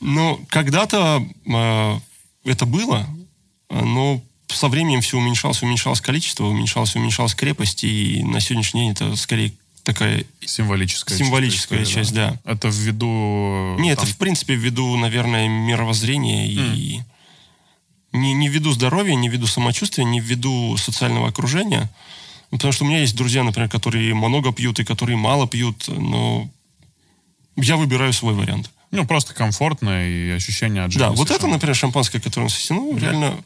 Ну, 0.00 0.44
когда-то 0.50 1.26
э, 1.46 2.00
это 2.44 2.66
было, 2.66 3.06
но 3.70 4.22
со 4.48 4.68
временем 4.68 5.00
все 5.00 5.18
уменьшалось, 5.18 5.62
уменьшалось 5.62 6.00
количество, 6.00 6.44
уменьшалось, 6.44 6.96
уменьшалась 6.96 7.34
крепость, 7.34 7.84
и 7.84 8.22
на 8.22 8.40
сегодняшний 8.40 8.82
день 8.82 8.92
это 8.92 9.16
скорее 9.16 9.54
такая... 9.88 10.24
Символическая, 10.44 11.16
Символическая 11.16 11.82
история, 11.82 12.04
часть, 12.04 12.14
да. 12.14 12.38
Это 12.44 12.68
ввиду... 12.68 13.76
Не, 13.78 13.94
там, 13.94 14.04
это, 14.04 14.12
в 14.12 14.18
принципе, 14.18 14.54
ввиду, 14.54 14.96
наверное, 14.96 15.48
мировоззрения 15.48 16.46
и... 16.46 17.00
Не, 18.12 18.34
не 18.34 18.48
ввиду 18.48 18.72
здоровья, 18.72 19.14
не 19.14 19.28
ввиду 19.28 19.46
самочувствия, 19.46 20.04
не 20.04 20.20
ввиду 20.20 20.76
социального 20.76 21.28
окружения. 21.28 21.90
Ну, 22.50 22.58
Потому 22.58 22.72
что 22.72 22.84
у 22.84 22.88
меня 22.88 23.00
есть 23.00 23.16
друзья, 23.16 23.42
например, 23.42 23.70
которые 23.70 24.14
много 24.14 24.52
пьют 24.52 24.78
и 24.78 24.84
которые 24.84 25.16
мало 25.16 25.48
пьют, 25.48 25.88
но 25.88 26.50
я 27.56 27.76
выбираю 27.76 28.12
свой 28.12 28.34
вариант. 28.34 28.70
Ну, 28.90 29.06
просто 29.06 29.34
комфортно 29.34 30.06
и 30.06 30.30
ощущение 30.30 30.84
от 30.84 30.92
жизни. 30.92 31.04
Да, 31.06 31.10
вот 31.10 31.30
это, 31.30 31.46
например, 31.46 31.74
шампанское, 31.74 32.20
которое 32.20 32.44
нас 32.44 32.56
есть, 32.56 32.70
ну, 32.70 32.96
реально 32.96 33.36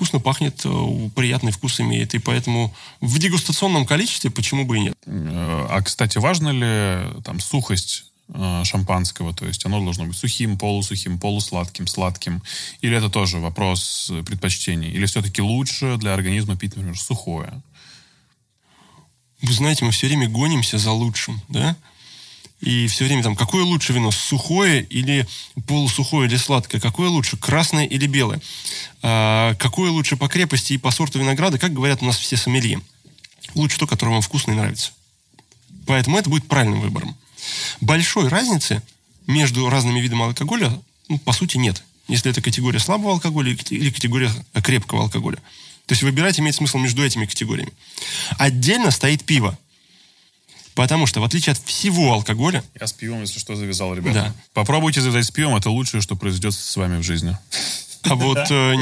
вкусно 0.00 0.18
пахнет, 0.18 0.62
э, 0.64 1.10
приятный 1.14 1.52
вкус 1.52 1.78
имеет, 1.78 2.14
и 2.14 2.18
поэтому 2.18 2.74
в 3.02 3.18
дегустационном 3.18 3.84
количестве 3.84 4.30
почему 4.30 4.64
бы 4.64 4.78
и 4.78 4.80
нет. 4.80 4.94
Э, 5.04 5.66
А, 5.68 5.82
кстати, 5.82 6.16
важно 6.16 6.48
ли 6.48 7.22
там 7.22 7.38
сухость 7.38 8.06
э, 8.32 8.62
шампанского? 8.64 9.34
То 9.34 9.44
есть 9.46 9.66
оно 9.66 9.84
должно 9.84 10.06
быть 10.06 10.16
сухим, 10.16 10.56
полусухим, 10.56 11.18
полусладким, 11.18 11.86
сладким? 11.86 12.42
Или 12.80 12.96
это 12.96 13.10
тоже 13.10 13.36
вопрос 13.40 14.08
э, 14.10 14.22
предпочтений? 14.22 14.90
Или 14.90 15.04
все-таки 15.04 15.42
лучше 15.42 15.98
для 15.98 16.14
организма 16.14 16.56
пить, 16.56 16.76
например, 16.76 16.98
сухое? 16.98 17.52
Вы 19.42 19.52
знаете, 19.52 19.84
мы 19.84 19.90
все 19.90 20.06
время 20.06 20.30
гонимся 20.30 20.78
за 20.78 20.92
лучшим, 20.92 21.42
да? 21.48 21.76
И 22.60 22.88
все 22.88 23.04
время 23.04 23.22
там, 23.22 23.36
какое 23.36 23.64
лучше 23.64 23.94
вино, 23.94 24.10
сухое 24.10 24.82
или 24.82 25.26
полусухое 25.66 26.28
или 26.28 26.36
сладкое? 26.36 26.80
Какое 26.80 27.08
лучше, 27.08 27.36
красное 27.36 27.86
или 27.86 28.06
белое? 28.06 28.40
А, 29.02 29.54
какое 29.54 29.90
лучше 29.90 30.16
по 30.16 30.28
крепости 30.28 30.74
и 30.74 30.78
по 30.78 30.90
сорту 30.90 31.18
винограда? 31.18 31.58
Как 31.58 31.72
говорят 31.72 32.02
у 32.02 32.06
нас 32.06 32.18
все 32.18 32.36
сомелье. 32.36 32.80
Лучше 33.54 33.78
то, 33.78 33.86
которое 33.86 34.12
вам 34.12 34.22
вкусно 34.22 34.52
и 34.52 34.54
нравится. 34.54 34.92
Поэтому 35.86 36.18
это 36.18 36.28
будет 36.28 36.46
правильным 36.46 36.80
выбором. 36.80 37.16
Большой 37.80 38.28
разницы 38.28 38.82
между 39.26 39.68
разными 39.70 40.00
видами 40.00 40.24
алкоголя, 40.24 40.70
ну, 41.08 41.18
по 41.18 41.32
сути, 41.32 41.56
нет. 41.56 41.82
Если 42.08 42.30
это 42.30 42.42
категория 42.42 42.78
слабого 42.78 43.12
алкоголя 43.12 43.56
или 43.70 43.90
категория 43.90 44.30
крепкого 44.62 45.04
алкоголя. 45.04 45.38
То 45.86 45.92
есть 45.92 46.02
выбирать 46.02 46.38
имеет 46.38 46.54
смысл 46.54 46.78
между 46.78 47.04
этими 47.04 47.24
категориями. 47.26 47.72
Отдельно 48.38 48.90
стоит 48.90 49.24
пиво. 49.24 49.58
Потому 50.74 51.06
что, 51.06 51.20
в 51.20 51.24
отличие 51.24 51.52
от 51.52 51.58
всего 51.58 52.12
алкоголя, 52.12 52.62
Я 52.80 52.86
с 52.86 52.92
пивом, 52.92 53.22
если 53.22 53.38
что, 53.38 53.56
завязал, 53.56 53.94
ребята. 53.94 54.32
Да. 54.34 54.34
Попробуйте 54.52 55.00
завязать 55.00 55.26
с 55.26 55.30
пивом, 55.30 55.56
это 55.56 55.70
лучшее, 55.70 56.00
что 56.00 56.16
произойдет 56.16 56.54
с 56.54 56.76
вами 56.76 56.98
в 56.98 57.02
жизни. 57.02 57.36
а 58.04 58.14
вот... 58.14 58.38
э, 58.50 58.76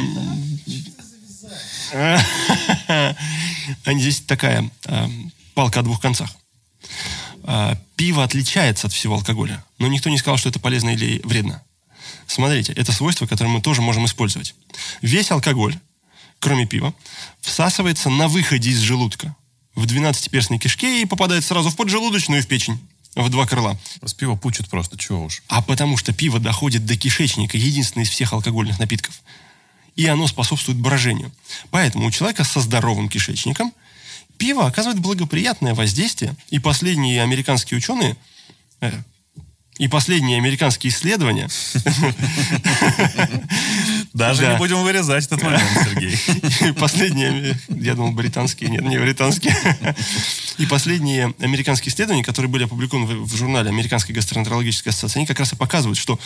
а 2.88 3.14
Здесь 3.86 4.20
такая 4.20 4.70
э, 4.86 5.08
палка 5.54 5.80
о 5.80 5.82
двух 5.82 6.00
концах. 6.00 6.30
А, 7.42 7.76
Пиво 7.96 8.22
отличается 8.22 8.86
от 8.86 8.92
всего 8.92 9.14
алкоголя, 9.14 9.64
но 9.78 9.88
никто 9.88 10.10
не 10.10 10.18
сказал, 10.18 10.36
что 10.36 10.50
это 10.50 10.60
полезно 10.60 10.90
или 10.90 11.20
вредно. 11.24 11.62
Смотрите, 12.26 12.74
это 12.74 12.92
свойство, 12.92 13.26
которое 13.26 13.48
мы 13.48 13.62
тоже 13.62 13.80
можем 13.80 14.04
использовать. 14.04 14.54
Весь 15.00 15.30
алкоголь, 15.30 15.74
кроме 16.40 16.66
пива, 16.66 16.94
всасывается 17.40 18.10
на 18.10 18.28
выходе 18.28 18.70
из 18.70 18.80
желудка 18.80 19.34
в 19.78 19.84
12-перстной 19.84 20.58
кишке 20.58 21.02
и 21.02 21.04
попадает 21.04 21.44
сразу 21.44 21.70
в 21.70 21.76
поджелудочную 21.76 22.40
и 22.40 22.42
в 22.42 22.48
печень. 22.48 22.78
В 23.14 23.30
два 23.30 23.46
крыла. 23.46 23.78
С 24.04 24.12
пива 24.12 24.36
пучит 24.36 24.68
просто, 24.68 24.98
чего 24.98 25.24
уж. 25.24 25.42
А 25.48 25.62
потому 25.62 25.96
что 25.96 26.12
пиво 26.12 26.38
доходит 26.38 26.84
до 26.84 26.96
кишечника, 26.96 27.56
единственное 27.56 28.04
из 28.04 28.10
всех 28.10 28.32
алкогольных 28.32 28.78
напитков. 28.78 29.22
И 29.96 30.06
оно 30.06 30.26
способствует 30.26 30.78
брожению. 30.78 31.32
Поэтому 31.70 32.06
у 32.06 32.10
человека 32.10 32.44
со 32.44 32.60
здоровым 32.60 33.08
кишечником 33.08 33.72
пиво 34.36 34.66
оказывает 34.66 35.00
благоприятное 35.00 35.74
воздействие. 35.74 36.36
И 36.50 36.58
последние 36.58 37.22
американские 37.22 37.78
ученые, 37.78 38.16
э, 38.80 38.92
и 39.78 39.88
последние 39.88 40.38
американские 40.38 40.92
исследования 40.92 41.48
Даже 44.14 44.42
Да. 44.42 44.52
не 44.52 44.58
будем 44.58 44.82
вырезать 44.82 45.26
этот 45.26 45.42
момент, 45.42 45.62
Сергей. 45.84 46.72
Последние, 46.74 47.58
я 47.68 47.94
думал, 47.94 48.12
британские, 48.12 48.70
нет, 48.70 48.82
не 48.82 48.98
британские. 48.98 49.56
И 50.58 50.66
последние 50.66 51.34
американские 51.38 51.92
исследования, 51.92 52.24
которые 52.24 52.50
были 52.50 52.64
опубликованы 52.64 53.06
в, 53.06 53.36
журнале 53.36 53.68
Американской 53.68 54.14
гастроэнтерологической 54.14 54.90
ассоциации, 54.90 55.18
они 55.18 55.26
как 55.26 55.38
раз 55.38 55.52
и 55.52 55.56
показывают, 55.56 55.98
что 55.98 56.18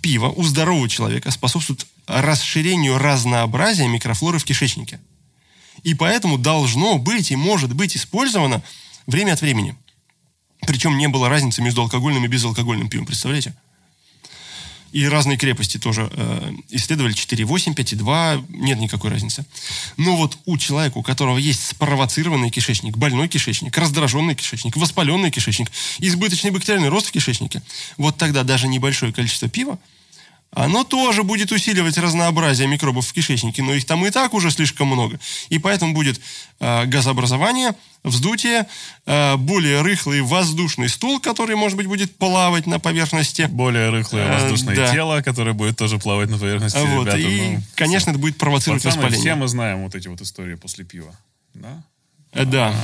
пиво 0.00 0.28
у 0.28 0.42
здорового 0.44 0.88
человека 0.88 1.30
способствует 1.30 1.86
расширению 2.06 2.98
разнообразия 2.98 3.88
микрофлоры 3.88 4.38
в 4.38 4.44
кишечнике. 4.44 5.00
И 5.82 5.94
поэтому 5.94 6.38
должно 6.38 6.98
быть 6.98 7.30
и 7.30 7.36
может 7.36 7.74
быть 7.74 7.96
использовано 7.96 8.62
время 9.06 9.32
от 9.32 9.40
времени. 9.40 9.76
Причем 10.66 10.96
не 10.96 11.08
было 11.08 11.28
разницы 11.28 11.62
между 11.62 11.82
алкогольным 11.82 12.24
и 12.24 12.28
безалкогольным 12.28 12.88
пивом, 12.88 13.06
представляете? 13.06 13.54
И 14.94 15.08
разные 15.08 15.36
крепости 15.36 15.76
тоже 15.76 16.08
э, 16.12 16.52
исследовали 16.70 17.12
4,8, 17.12 17.74
5,2, 17.74 18.46
нет 18.50 18.78
никакой 18.78 19.10
разницы. 19.10 19.44
Но 19.96 20.16
вот 20.16 20.38
у 20.46 20.56
человека, 20.56 20.98
у 20.98 21.02
которого 21.02 21.36
есть 21.36 21.66
спровоцированный 21.66 22.48
кишечник, 22.48 22.96
больной 22.96 23.26
кишечник, 23.26 23.76
раздраженный 23.76 24.36
кишечник, 24.36 24.76
воспаленный 24.76 25.32
кишечник, 25.32 25.68
избыточный 25.98 26.52
бактериальный 26.52 26.90
рост 26.90 27.08
в 27.08 27.10
кишечнике, 27.10 27.60
вот 27.96 28.18
тогда 28.18 28.44
даже 28.44 28.68
небольшое 28.68 29.12
количество 29.12 29.48
пива 29.48 29.80
оно 30.54 30.84
тоже 30.84 31.22
будет 31.22 31.52
усиливать 31.52 31.98
разнообразие 31.98 32.68
микробов 32.68 33.06
в 33.06 33.12
кишечнике, 33.12 33.62
но 33.62 33.74
их 33.74 33.84
там 33.84 34.04
и 34.06 34.10
так 34.10 34.34
уже 34.34 34.50
слишком 34.50 34.88
много. 34.88 35.18
И 35.48 35.58
поэтому 35.58 35.94
будет 35.94 36.20
э, 36.60 36.86
газообразование, 36.86 37.74
вздутие, 38.04 38.66
э, 39.06 39.36
более 39.36 39.82
рыхлый 39.82 40.22
воздушный 40.22 40.88
стул, 40.88 41.20
который, 41.20 41.56
может 41.56 41.76
быть, 41.76 41.86
будет 41.86 42.16
плавать 42.16 42.66
на 42.66 42.78
поверхности. 42.78 43.46
Более 43.50 43.90
рыхлое 43.90 44.26
Э, 44.26 44.40
воздушное 44.40 44.76
да. 44.76 44.92
тело, 44.92 45.22
которое 45.22 45.52
будет 45.52 45.76
тоже 45.76 45.98
плавать 45.98 46.30
на 46.30 46.38
поверхности. 46.38 46.78
Вот, 46.78 47.06
ребята, 47.06 47.18
и, 47.18 47.56
ну, 47.56 47.62
конечно, 47.74 48.10
это 48.10 48.18
будет 48.18 48.38
провоцировать 48.38 48.82
пацаны, 48.82 49.02
воспаление. 49.02 49.32
все 49.32 49.40
мы 49.40 49.48
знаем 49.48 49.82
вот 49.82 49.94
эти 49.94 50.08
вот 50.08 50.20
истории 50.20 50.54
после 50.54 50.84
пива. 50.84 51.14
Да? 51.54 51.82
Э, 52.32 52.44
Да. 52.44 52.74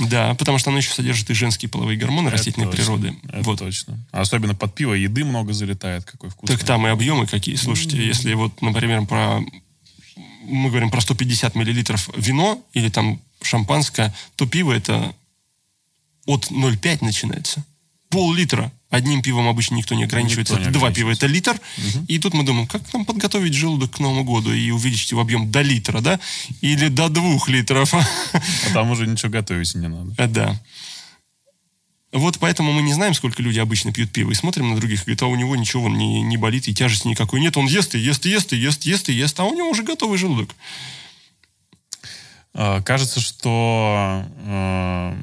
Да, 0.00 0.34
потому 0.34 0.58
что 0.58 0.70
оно 0.70 0.78
еще 0.78 0.92
содержит 0.92 1.30
и 1.30 1.34
женские 1.34 1.68
половые 1.68 1.96
гормоны 1.96 2.30
растительной 2.30 2.66
Это 2.66 2.76
точно, 2.76 2.96
природы. 2.96 3.16
Это 3.28 3.42
вот. 3.42 3.58
точно. 3.60 3.98
А 4.10 4.22
особенно 4.22 4.54
под 4.54 4.74
пиво 4.74 4.92
еды 4.92 5.24
много 5.24 5.52
залетает. 5.52 6.04
Какой 6.04 6.30
вкус. 6.30 6.50
Так 6.50 6.64
там 6.64 6.86
и 6.86 6.90
объемы 6.90 7.26
какие. 7.26 7.54
Слушайте, 7.54 8.04
если 8.04 8.34
вот, 8.34 8.60
например, 8.60 9.06
про 9.06 9.40
мы 10.46 10.68
говорим 10.68 10.90
про 10.90 11.00
150 11.00 11.54
миллилитров 11.54 12.10
вино 12.16 12.62
или 12.72 12.88
там 12.88 13.20
шампанское, 13.42 14.14
то 14.36 14.46
пиво 14.46 14.72
это 14.72 15.14
от 16.26 16.50
0,5 16.50 17.04
начинается. 17.04 17.64
Пол-литра. 18.08 18.72
Одним 18.94 19.22
пивом 19.22 19.48
обычно 19.48 19.74
никто 19.74 19.96
не 19.96 20.04
ограничивается. 20.04 20.54
Никто 20.54 20.68
не 20.68 20.72
Два 20.72 20.92
пива 20.92 21.10
это 21.10 21.26
литр. 21.26 21.60
И 22.06 22.20
тут 22.20 22.32
мы 22.32 22.44
думаем, 22.44 22.68
как 22.68 22.80
нам 22.92 23.04
подготовить 23.04 23.52
желудок 23.52 23.90
к 23.90 23.98
Новому 23.98 24.22
году 24.22 24.52
и 24.52 24.70
увеличить 24.70 25.10
его 25.10 25.20
объем 25.20 25.50
до 25.50 25.62
литра, 25.62 26.00
да? 26.00 26.20
Или 26.60 26.86
до 26.88 27.08
двух 27.08 27.48
литров. 27.48 27.92
А 27.92 28.04
там 28.72 28.90
уже 28.92 29.08
ничего 29.08 29.32
готовить 29.32 29.74
не 29.74 29.88
надо. 29.88 30.14
А, 30.16 30.28
Да. 30.28 30.60
Вот 32.12 32.38
поэтому 32.38 32.72
мы 32.72 32.82
не 32.82 32.92
знаем, 32.92 33.12
сколько 33.14 33.42
люди 33.42 33.58
обычно 33.58 33.92
пьют 33.92 34.12
пиво. 34.12 34.30
И 34.30 34.34
смотрим 34.34 34.70
на 34.70 34.76
других, 34.76 35.00
говорит, 35.00 35.20
а 35.22 35.26
у 35.26 35.34
него 35.34 35.56
ничего 35.56 35.88
не, 35.88 36.22
не 36.22 36.36
болит, 36.36 36.68
и 36.68 36.74
тяжести 36.74 37.08
никакой 37.08 37.40
нет. 37.40 37.56
Он 37.56 37.66
ест 37.66 37.96
и 37.96 37.98
ест, 37.98 38.24
и 38.26 38.30
ест, 38.30 38.52
и 38.52 38.56
ест, 38.56 38.84
ест, 38.84 39.08
и 39.08 39.12
ест, 39.12 39.40
а 39.40 39.44
у 39.44 39.52
него 39.52 39.68
уже 39.68 39.82
готовый 39.82 40.16
желудок. 40.16 40.54
А, 42.52 42.80
Кажется, 42.82 43.18
что 43.18 44.24
э, 44.46 45.16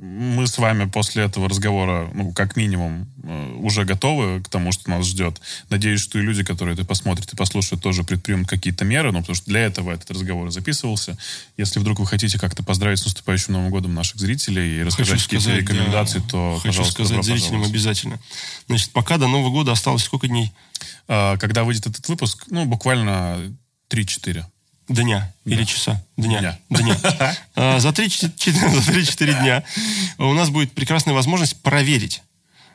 мы 0.00 0.46
с 0.46 0.58
вами 0.58 0.88
после 0.88 1.24
этого 1.24 1.48
разговора, 1.48 2.08
ну, 2.14 2.32
как 2.32 2.56
минимум, 2.56 3.08
э, 3.24 3.54
уже 3.58 3.84
готовы 3.84 4.40
к 4.42 4.48
тому, 4.48 4.70
что 4.70 4.90
нас 4.90 5.06
ждет. 5.06 5.40
Надеюсь, 5.70 6.00
что 6.00 6.18
и 6.18 6.22
люди, 6.22 6.44
которые 6.44 6.74
это 6.74 6.84
посмотрят 6.84 7.32
и 7.32 7.36
послушают, 7.36 7.82
тоже 7.82 8.04
предпримут 8.04 8.48
какие-то 8.48 8.84
меры, 8.84 9.10
ну, 9.10 9.20
потому 9.20 9.34
что 9.34 9.46
для 9.46 9.60
этого 9.60 9.92
этот 9.92 10.10
разговор 10.10 10.50
записывался. 10.50 11.18
Если 11.56 11.80
вдруг 11.80 11.98
вы 11.98 12.06
хотите 12.06 12.38
как-то 12.38 12.62
поздравить 12.62 13.00
с 13.00 13.06
наступающим 13.06 13.54
Новым 13.54 13.70
годом 13.70 13.94
наших 13.94 14.20
зрителей 14.20 14.80
и 14.80 14.82
рассказать 14.82 15.22
какие-то 15.22 15.54
рекомендации, 15.56 16.20
да, 16.20 16.28
то, 16.28 16.54
хочу 16.62 16.68
пожалуйста, 16.68 16.92
сказать 16.92 17.10
добро 17.10 17.22
зрителям 17.22 17.42
пожаловать. 17.42 17.70
обязательно. 17.70 18.18
Значит, 18.68 18.90
пока 18.90 19.18
до 19.18 19.26
Нового 19.26 19.50
года 19.50 19.72
осталось 19.72 20.04
сколько 20.04 20.28
дней? 20.28 20.52
А, 21.08 21.36
Когда 21.38 21.64
выйдет 21.64 21.86
этот 21.86 22.08
выпуск, 22.08 22.44
ну, 22.50 22.66
буквально 22.66 23.56
3-4. 23.90 24.44
Дня 24.88 25.32
или 25.44 25.64
часа? 25.64 26.02
Дня. 26.16 26.40
Дня. 26.40 26.58
Дня. 26.70 26.96
А, 27.54 27.78
За 27.78 27.88
3-4 27.88 29.42
дня 29.42 29.64
у 30.18 30.32
нас 30.32 30.48
будет 30.50 30.72
прекрасная 30.72 31.14
возможность 31.14 31.60
проверить, 31.62 32.22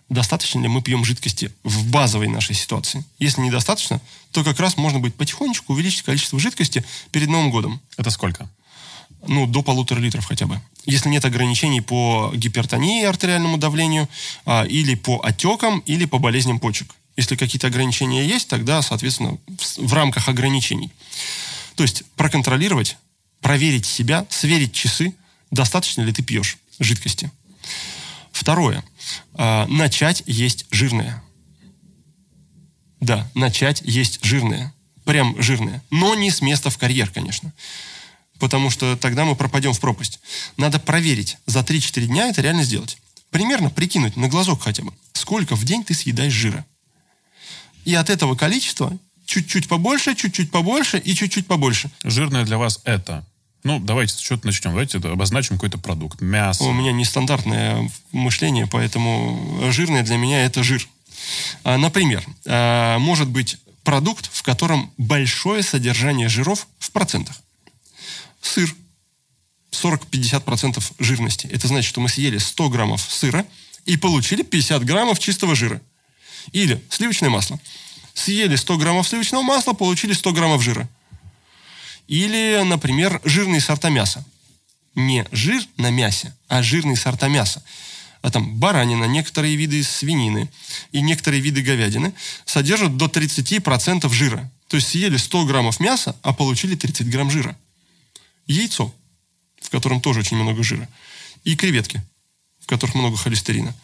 достаточно 0.10 0.60
ли 0.62 0.68
мы 0.68 0.82
пьем 0.82 1.04
жидкости 1.04 1.52
в 1.64 1.90
базовой 1.90 2.28
нашей 2.28 2.56
ситуации. 2.56 3.04
Если 3.18 3.42
недостаточно, 3.42 4.00
то 4.32 4.44
как 4.44 4.60
раз 4.60 4.78
можно 4.78 5.00
будет 5.00 5.16
потихонечку 5.16 5.74
увеличить 5.74 6.04
количество 6.04 6.40
жидкости 6.40 6.86
перед 7.12 7.30
Новым 7.30 7.50
годом. 7.50 7.82
Это 7.98 8.12
сколько? 8.12 8.48
Ну, 9.26 9.48
до 9.48 9.64
полутора 9.64 10.00
литров 10.00 10.26
хотя 10.26 10.46
бы. 10.46 10.62
Если 10.86 11.10
нет 11.10 11.26
ограничений 11.26 11.82
по 11.82 12.32
гипертонии 12.36 13.06
артериальному 13.06 13.58
давлению, 13.58 14.08
а, 14.46 14.66
или 14.66 14.96
по 14.96 15.20
отекам, 15.24 15.80
или 15.80 16.06
по 16.06 16.20
болезням 16.20 16.60
почек. 16.60 16.94
Если 17.16 17.36
какие-то 17.36 17.68
ограничения 17.68 18.26
есть, 18.26 18.50
тогда, 18.50 18.82
соответственно, 18.82 19.38
в, 19.48 19.88
в 19.88 19.94
рамках 19.94 20.28
ограничений. 20.30 20.92
То 21.76 21.84
есть 21.84 22.04
проконтролировать, 22.16 22.98
проверить 23.42 23.86
себя, 23.86 24.26
сверить 24.30 24.74
часы, 24.74 25.16
достаточно 25.52 26.02
ли 26.02 26.14
ты 26.14 26.24
пьешь 26.24 26.58
жидкости. 26.80 27.32
Второе. 28.32 28.84
А, 29.34 29.68
начать 29.68 30.24
есть 30.26 30.66
жирное. 30.72 31.24
Да, 33.00 33.30
начать 33.36 33.82
есть 33.86 34.24
жирное. 34.24 34.74
Прям 35.06 35.40
жирное. 35.42 35.84
Но 35.92 36.16
не 36.16 36.32
с 36.32 36.42
места 36.42 36.70
в 36.70 36.78
карьер, 36.78 37.10
конечно. 37.10 37.54
Потому 38.40 38.70
что 38.70 38.96
тогда 38.98 39.26
мы 39.26 39.36
пропадем 39.36 39.74
в 39.74 39.80
пропасть. 39.80 40.20
Надо 40.58 40.80
проверить. 40.80 41.38
За 41.46 41.60
3-4 41.60 42.06
дня 42.06 42.28
это 42.28 42.42
реально 42.42 42.64
сделать. 42.64 42.98
Примерно 43.30 43.70
прикинуть 43.70 44.16
на 44.16 44.28
глазок 44.28 44.64
хотя 44.64 44.84
бы, 44.84 44.94
сколько 45.14 45.56
в 45.56 45.64
день 45.64 45.84
ты 45.84 45.94
съедаешь 45.94 46.34
жира. 46.34 46.66
И 47.86 47.94
от 47.94 48.10
этого 48.10 48.36
количества 48.36 48.98
чуть-чуть 49.34 49.68
побольше, 49.68 50.16
чуть-чуть 50.16 50.52
побольше 50.52 51.00
и 51.00 51.16
чуть-чуть 51.16 51.48
побольше. 51.48 51.90
Жирное 52.04 52.46
для 52.46 52.58
вас 52.58 52.82
это? 52.84 53.26
Ну, 53.64 53.80
давайте 53.80 54.22
что-то 54.22 54.46
начнем. 54.46 54.72
Давайте 54.72 54.98
обозначим 54.98 55.56
какой-то 55.56 55.78
продукт. 55.78 56.22
Мясо. 56.22 56.64
У 56.64 56.74
меня 56.74 56.92
нестандартное 56.92 57.90
мышление, 58.12 58.68
поэтому 58.68 59.72
жирное 59.72 60.04
для 60.04 60.18
меня 60.18 60.46
это 60.46 60.64
жир. 60.64 60.88
А, 61.64 61.78
Например, 61.78 62.24
а, 62.46 63.00
может 63.00 63.30
быть 63.30 63.58
продукт, 63.84 64.30
в 64.32 64.44
котором 64.44 64.92
большое 64.98 65.64
содержание 65.64 66.30
жиров 66.30 66.68
в 66.80 66.92
процентах. 66.92 67.36
Сыр. 68.42 68.74
40-50% 69.72 70.84
жирности. 71.00 71.48
Это 71.48 71.68
значит, 71.68 71.90
что 71.90 72.00
мы 72.00 72.08
съели 72.08 72.38
100 72.38 72.70
граммов 72.70 73.02
сыра 73.02 73.46
и 73.86 73.98
получили 73.98 74.44
50 74.44 74.86
граммов 74.86 75.20
чистого 75.20 75.56
жира. 75.56 75.82
Или 76.52 76.82
сливочное 76.90 77.30
масло. 77.30 77.60
Съели 78.14 78.56
100 78.56 78.78
граммов 78.78 79.08
сливочного 79.08 79.42
масла, 79.42 79.74
получили 79.74 80.14
100 80.14 80.34
граммов 80.34 80.62
жира. 80.62 80.88
Или, 82.08 82.62
например, 82.64 83.22
жирные 83.24 83.62
сорта 83.62 83.90
мяса. 83.90 84.24
Не 84.96 85.26
жир 85.32 85.64
на 85.78 85.90
мясе, 85.90 86.36
а 86.48 86.62
жирные 86.62 86.96
сорта 86.96 87.28
мяса. 87.28 87.64
А 88.22 88.30
там 88.30 88.56
баранина, 88.56 89.06
некоторые 89.06 89.56
виды 89.56 89.84
свинины 89.84 90.50
и 90.92 91.02
некоторые 91.02 91.42
виды 91.42 91.62
говядины 91.62 92.14
содержат 92.46 92.96
до 92.96 93.08
30% 93.08 94.08
жира. 94.14 94.50
То 94.68 94.78
есть 94.78 94.90
съели 94.90 95.18
100 95.18 95.46
граммов 95.46 95.80
мяса, 95.80 96.16
а 96.22 96.34
получили 96.34 96.76
30 96.76 97.10
грамм 97.10 97.30
жира. 97.30 97.58
Яйцо, 98.48 98.94
в 99.62 99.70
котором 99.70 100.02
тоже 100.02 100.20
очень 100.20 100.38
много 100.38 100.64
жира. 100.64 100.88
И 101.44 101.56
креветки, 101.56 102.02
в 102.60 102.68
которых 102.68 102.96
много 102.96 103.18
холестерина. 103.18 103.76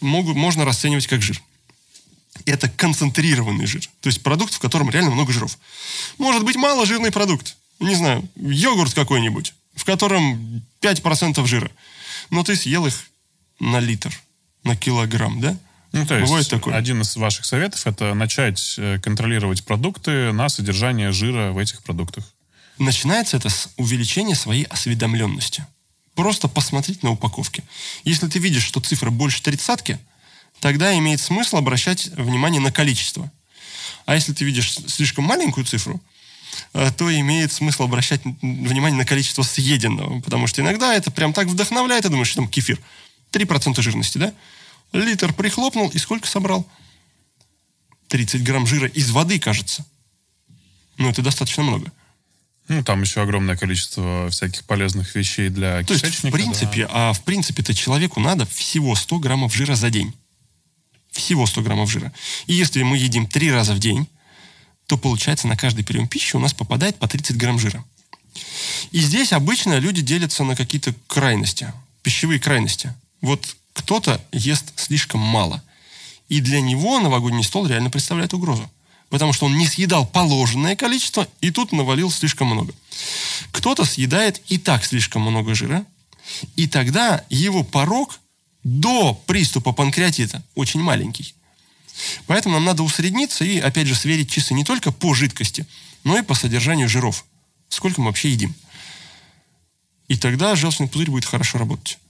Могут, 0.00 0.36
можно 0.36 0.64
расценивать 0.64 1.06
как 1.06 1.22
жир. 1.22 1.40
Это 2.44 2.68
концентрированный 2.68 3.66
жир. 3.66 3.82
То 4.00 4.08
есть 4.08 4.22
продукт, 4.22 4.54
в 4.54 4.58
котором 4.58 4.90
реально 4.90 5.10
много 5.10 5.32
жиров. 5.32 5.58
Может 6.18 6.44
быть 6.44 6.56
маложирный 6.56 7.10
продукт. 7.10 7.56
Не 7.80 7.94
знаю, 7.94 8.28
йогурт 8.36 8.94
какой-нибудь, 8.94 9.54
в 9.74 9.84
котором 9.84 10.62
5% 10.80 11.44
жира. 11.46 11.70
Но 12.30 12.42
ты 12.44 12.56
съел 12.56 12.86
их 12.86 12.94
на 13.60 13.80
литр, 13.80 14.12
на 14.64 14.76
килограмм, 14.76 15.40
да? 15.40 15.56
Ну, 15.92 16.06
то 16.06 16.16
есть, 16.16 16.28
Бывает 16.28 16.48
такое. 16.48 16.74
один 16.74 17.00
из 17.00 17.16
ваших 17.16 17.44
советов 17.44 17.86
это 17.86 18.12
начать 18.14 18.74
э, 18.76 18.98
контролировать 18.98 19.64
продукты 19.64 20.32
на 20.32 20.48
содержание 20.48 21.12
жира 21.12 21.52
в 21.52 21.58
этих 21.58 21.82
продуктах. 21.82 22.24
Начинается 22.78 23.38
это 23.38 23.48
с 23.48 23.70
увеличения 23.76 24.34
своей 24.34 24.64
осведомленности. 24.64 25.64
Просто 26.14 26.48
посмотреть 26.48 27.02
на 27.02 27.10
упаковки. 27.10 27.62
Если 28.04 28.26
ты 28.28 28.38
видишь, 28.38 28.64
что 28.64 28.80
цифра 28.80 29.10
больше 29.10 29.42
тридцатки, 29.42 29.98
тогда 30.60 30.96
имеет 30.98 31.20
смысл 31.20 31.56
обращать 31.56 32.06
внимание 32.08 32.60
на 32.60 32.72
количество. 32.72 33.30
А 34.04 34.14
если 34.14 34.32
ты 34.32 34.44
видишь 34.44 34.74
слишком 34.86 35.24
маленькую 35.24 35.66
цифру, 35.66 36.00
э, 36.72 36.90
то 36.96 37.14
имеет 37.14 37.52
смысл 37.52 37.84
обращать 37.84 38.22
внимание 38.24 38.98
на 38.98 39.04
количество 39.04 39.42
съеденного. 39.42 40.20
Потому 40.20 40.46
что 40.46 40.62
иногда 40.62 40.94
это 40.94 41.10
прям 41.10 41.32
так 41.32 41.48
вдохновляет. 41.48 42.04
Ты 42.04 42.10
думаешь, 42.10 42.28
что 42.28 42.42
там 42.42 42.48
кефир. 42.48 42.80
3% 43.32 43.80
жирности, 43.82 44.18
да? 44.18 44.32
Литр 44.92 45.32
прихлопнул 45.32 45.88
и 45.88 45.98
сколько 45.98 46.28
собрал? 46.28 46.66
30 48.08 48.42
грамм 48.44 48.66
жира 48.66 48.86
из 48.86 49.10
воды, 49.10 49.38
кажется. 49.38 49.84
Ну, 50.96 51.10
это 51.10 51.22
достаточно 51.22 51.64
много. 51.64 51.92
Ну, 52.68 52.82
там 52.82 53.02
еще 53.02 53.22
огромное 53.22 53.56
количество 53.56 54.28
всяких 54.30 54.64
полезных 54.64 55.14
вещей 55.14 55.50
для 55.50 55.84
То 55.84 55.92
есть, 55.92 56.04
кишечника. 56.04 56.36
в 56.36 56.38
принципе, 56.38 56.88
а 56.90 57.12
в 57.12 57.22
принципе-то 57.22 57.74
человеку 57.74 58.20
надо 58.20 58.46
всего 58.46 58.94
100 58.94 59.18
граммов 59.18 59.54
жира 59.54 59.74
за 59.74 59.90
день. 59.90 60.12
Всего 61.16 61.46
100 61.46 61.62
граммов 61.62 61.90
жира. 61.90 62.12
И 62.46 62.52
если 62.52 62.82
мы 62.82 62.98
едим 62.98 63.26
три 63.26 63.50
раза 63.50 63.72
в 63.74 63.78
день, 63.78 64.06
то 64.86 64.98
получается 64.98 65.48
на 65.48 65.56
каждый 65.56 65.84
прием 65.84 66.06
пищи 66.06 66.36
у 66.36 66.38
нас 66.38 66.52
попадает 66.52 66.98
по 66.98 67.08
30 67.08 67.36
грамм 67.36 67.58
жира. 67.58 67.82
И 68.92 69.00
здесь 69.00 69.32
обычно 69.32 69.78
люди 69.78 70.02
делятся 70.02 70.44
на 70.44 70.54
какие-то 70.54 70.94
крайности, 71.06 71.72
пищевые 72.02 72.38
крайности. 72.38 72.92
Вот 73.22 73.56
кто-то 73.72 74.20
ест 74.30 74.78
слишком 74.78 75.20
мало. 75.20 75.62
И 76.28 76.40
для 76.40 76.60
него 76.60 77.00
новогодний 77.00 77.44
стол 77.44 77.66
реально 77.66 77.90
представляет 77.90 78.34
угрозу. 78.34 78.70
Потому 79.08 79.32
что 79.32 79.46
он 79.46 79.56
не 79.56 79.66
съедал 79.66 80.06
положенное 80.06 80.76
количество, 80.76 81.26
и 81.40 81.50
тут 81.50 81.72
навалил 81.72 82.10
слишком 82.10 82.48
много. 82.48 82.74
Кто-то 83.52 83.84
съедает 83.84 84.42
и 84.48 84.58
так 84.58 84.84
слишком 84.84 85.22
много 85.22 85.54
жира, 85.54 85.86
и 86.56 86.66
тогда 86.66 87.24
его 87.30 87.62
порог 87.62 88.18
до 88.66 89.14
приступа 89.14 89.70
панкреатита 89.70 90.42
очень 90.56 90.80
маленький. 90.80 91.36
Поэтому 92.26 92.56
нам 92.56 92.64
надо 92.64 92.82
усредниться 92.82 93.44
и, 93.44 93.60
опять 93.60 93.86
же, 93.86 93.94
сверить 93.94 94.28
часы 94.28 94.54
не 94.54 94.64
только 94.64 94.90
по 94.90 95.14
жидкости, 95.14 95.64
но 96.02 96.18
и 96.18 96.22
по 96.22 96.34
содержанию 96.34 96.88
жиров. 96.88 97.24
Сколько 97.68 98.00
мы 98.00 98.08
вообще 98.08 98.30
едим. 98.30 98.56
И 100.08 100.16
тогда 100.16 100.56
желчный 100.56 100.88
пузырь 100.88 101.10
будет 101.10 101.26
хорошо 101.26 101.58
работать. 101.58 102.00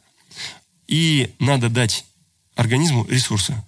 И 0.87 1.31
надо 1.39 1.69
дать 1.69 2.07
организму 2.55 3.05
ресурсы. 3.07 3.63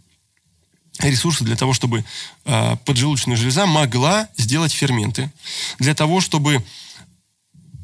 Ресурсы 1.00 1.44
для 1.44 1.56
того, 1.56 1.74
чтобы 1.74 2.06
э, 2.46 2.76
поджелудочная 2.86 3.36
железа 3.36 3.66
могла 3.66 4.30
сделать 4.38 4.72
ферменты. 4.72 5.30
Для 5.78 5.94
того, 5.94 6.22
чтобы 6.22 6.64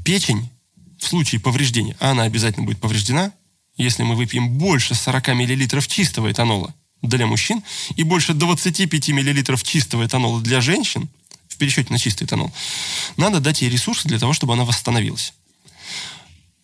печень 0.03 0.49
в 0.99 1.07
случае 1.07 1.43
повреждения, 1.43 1.95
а 2.01 2.13
она 2.13 2.23
обязательно 2.23 2.65
будет 2.65 2.81
повреждена, 2.81 3.33
если 3.77 4.03
мы 4.03 4.15
выпьем 4.15 4.51
больше 4.51 4.95
40 4.95 5.29
мл 5.29 5.81
чистого 5.83 6.31
этанола 6.31 6.75
для 7.03 7.27
мужчин 7.27 7.63
и 7.97 8.03
больше 8.03 8.35
25 8.35 9.09
мл 9.11 9.57
чистого 9.59 10.07
этанола 10.07 10.41
для 10.41 10.61
женщин, 10.61 11.09
в 11.49 11.57
пересчете 11.57 11.93
на 11.93 11.99
чистый 11.99 12.25
этанол, 12.25 12.53
надо 13.17 13.41
дать 13.41 13.63
ей 13.63 13.71
ресурсы 13.71 14.09
для 14.09 14.19
того, 14.19 14.33
чтобы 14.33 14.55
она 14.55 14.65
восстановилась. 14.65 15.35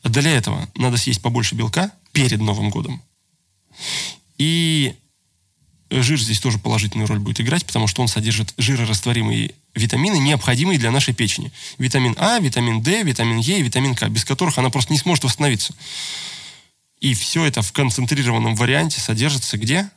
Для 0.03 0.31
этого 0.31 0.69
надо 0.75 0.97
съесть 0.97 1.21
побольше 1.21 1.55
белка 1.55 1.93
перед 2.13 2.41
Новым 2.41 2.71
годом. 2.71 3.03
И 4.39 4.95
жир 5.91 6.19
здесь 6.19 6.41
тоже 6.41 6.59
положительную 6.59 7.07
роль 7.07 7.19
будет 7.19 7.41
играть, 7.41 7.67
потому 7.67 7.87
что 7.87 8.03
он 8.03 8.09
содержит 8.09 8.55
жирорастворимые 8.57 9.55
витамины, 9.75 10.19
необходимые 10.19 10.79
для 10.79 10.91
нашей 10.91 11.15
печени. 11.15 11.53
Витамин 11.79 12.17
А, 12.19 12.39
витамин 12.39 12.83
D, 12.83 13.03
витамин 13.03 13.39
Е 13.39 13.61
и 13.61 13.63
витамин 13.63 13.95
К, 13.95 14.09
без 14.09 14.25
которых 14.25 14.59
она 14.59 14.71
просто 14.71 14.93
не 14.93 14.99
сможет 14.99 15.25
восстановиться. 15.25 15.75
И 17.01 17.15
все 17.15 17.45
это 17.45 17.63
в 17.63 17.73
концентрированном 17.73 18.55
варианте 18.55 19.01
содержится 19.01 19.57
где? 19.57 19.91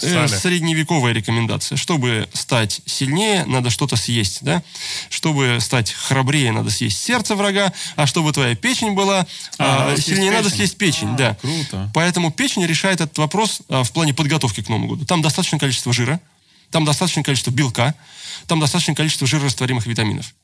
Э, 0.00 0.26
средневековая 0.26 1.12
рекомендация. 1.12 1.76
Чтобы 1.76 2.28
стать 2.32 2.80
сильнее, 2.86 3.44
надо 3.44 3.70
что-то 3.70 3.96
съесть, 3.96 4.38
да? 4.42 4.62
Чтобы 5.10 5.58
стать 5.60 5.92
храбрее, 5.92 6.50
надо 6.52 6.70
съесть 6.70 7.02
сердце 7.02 7.34
врага, 7.34 7.72
а 7.96 8.06
чтобы 8.06 8.32
твоя 8.32 8.54
печень 8.54 8.92
была 8.92 9.26
а, 9.58 9.92
а, 9.92 9.96
сильнее, 9.96 10.32
надо 10.32 10.50
съесть 10.50 10.76
печень, 10.76 11.14
а, 11.14 11.16
да. 11.16 11.34
Круто. 11.40 11.90
Поэтому 11.94 12.30
печень 12.32 12.64
решает 12.64 13.00
этот 13.00 13.18
вопрос 13.18 13.60
а, 13.68 13.84
в 13.84 13.92
плане 13.92 14.14
подготовки 14.14 14.62
к 14.62 14.68
Новому 14.68 14.88
году. 14.88 15.04
Там 15.04 15.20
достаточное 15.20 15.60
количество 15.60 15.92
жира, 15.92 16.20
там 16.70 16.84
достаточное 16.84 17.22
количество 17.22 17.50
белка, 17.50 17.94
там 18.46 18.60
достаточное 18.60 18.96
количество 18.96 19.26
жирорастворимых 19.26 19.86
витаминов. 19.86 20.34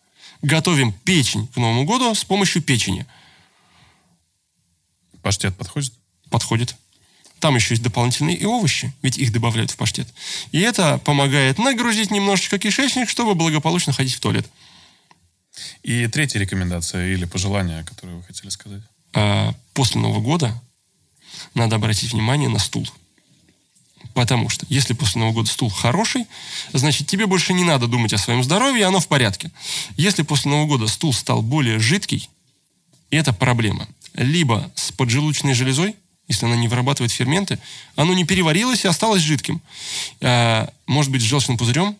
Готовим 0.43 0.93
печень 0.93 1.49
к 1.49 1.57
Новому 1.57 1.85
году 1.85 2.15
с 2.15 2.23
помощью 2.23 2.63
печени. 2.63 3.07
Паштет 5.29 5.55
подходит? 5.59 5.93
Подходит. 6.31 6.74
Там 7.39 7.55
еще 7.55 7.74
есть 7.74 7.83
дополнительные 7.83 8.35
и 8.35 8.47
овощи, 8.47 8.95
ведь 9.03 9.18
их 9.18 9.31
добавляют 9.31 9.70
в 9.70 9.76
паштет. 9.76 10.09
И 10.53 10.61
это 10.61 10.97
помогает 11.05 11.59
нагрузить 11.59 12.11
немножечко 12.11 12.59
кишечник, 12.59 13.11
чтобы 13.11 13.35
благополучно 13.35 13.93
ходить 13.93 14.14
в 14.14 14.20
туалет. 14.20 14.49
И 15.83 16.07
третья 16.07 16.39
рекомендация 16.39 17.12
или 17.12 17.26
пожелание, 17.26 17.85
которое 17.85 18.14
вы 18.14 18.22
хотели 18.22 18.49
сказать? 18.49 18.81
А, 19.12 19.55
после 19.74 20.01
Нового 20.01 20.22
года 20.22 20.59
надо 21.53 21.76
обратить 21.76 22.14
внимание 22.14 22.49
на 22.49 22.59
стул. 22.59 22.89
Потому 24.14 24.49
что 24.49 24.64
если 24.70 24.95
после 24.95 25.18
Нового 25.18 25.35
года 25.35 25.51
стул 25.51 25.68
хороший, 25.68 26.24
значит 26.72 27.07
тебе 27.07 27.26
больше 27.26 27.53
не 27.53 27.64
надо 27.64 27.87
думать 27.87 28.14
о 28.14 28.18
своем 28.18 28.43
здоровье, 28.43 28.87
оно 28.87 28.99
в 28.99 29.09
порядке. 29.09 29.51
Если 29.99 30.22
после 30.22 30.51
Нового 30.51 30.68
года 30.68 30.87
стул 30.87 31.12
стал 31.12 31.43
более 31.43 31.79
жидкий, 31.79 32.31
это 33.11 33.35
проблема. 33.35 33.87
Либо 34.19 34.69
с 34.75 34.91
поджелудочной 34.91 35.55
железой, 35.55 35.95
если 36.27 36.47
она 36.47 36.57
не 36.57 36.66
вырабатывает 36.66 37.12
ферменты, 37.12 37.61
оно 37.95 38.14
не 38.14 38.25
переварилось 38.25 38.85
и 38.85 38.89
осталось 38.89 39.23
жидким. 39.23 39.62
А, 40.21 40.69
может 40.89 41.12
быть, 41.12 41.23
с 41.23 41.25
желчным 41.25 41.57
пузырем, 41.57 41.97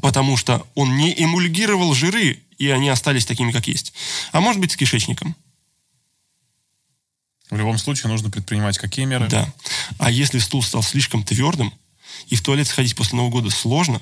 потому 0.00 0.38
что 0.38 0.66
он 0.74 0.96
не 0.96 1.12
эмульгировал 1.12 1.92
жиры, 1.92 2.42
и 2.56 2.70
они 2.70 2.88
остались 2.88 3.26
такими, 3.26 3.52
как 3.52 3.68
есть. 3.68 3.92
А 4.32 4.40
может 4.40 4.62
быть, 4.62 4.72
с 4.72 4.76
кишечником. 4.76 5.36
В 7.50 7.56
любом 7.58 7.76
случае 7.76 8.10
нужно 8.10 8.30
предпринимать 8.30 8.78
какие 8.78 9.04
меры? 9.04 9.28
Да. 9.28 9.52
А 9.98 10.10
если 10.10 10.38
стул 10.38 10.62
стал 10.62 10.82
слишком 10.82 11.22
твердым, 11.22 11.70
и 12.28 12.34
в 12.34 12.40
туалет 12.40 12.66
сходить 12.66 12.96
после 12.96 13.18
Нового 13.18 13.30
года 13.30 13.50
сложно, 13.50 14.00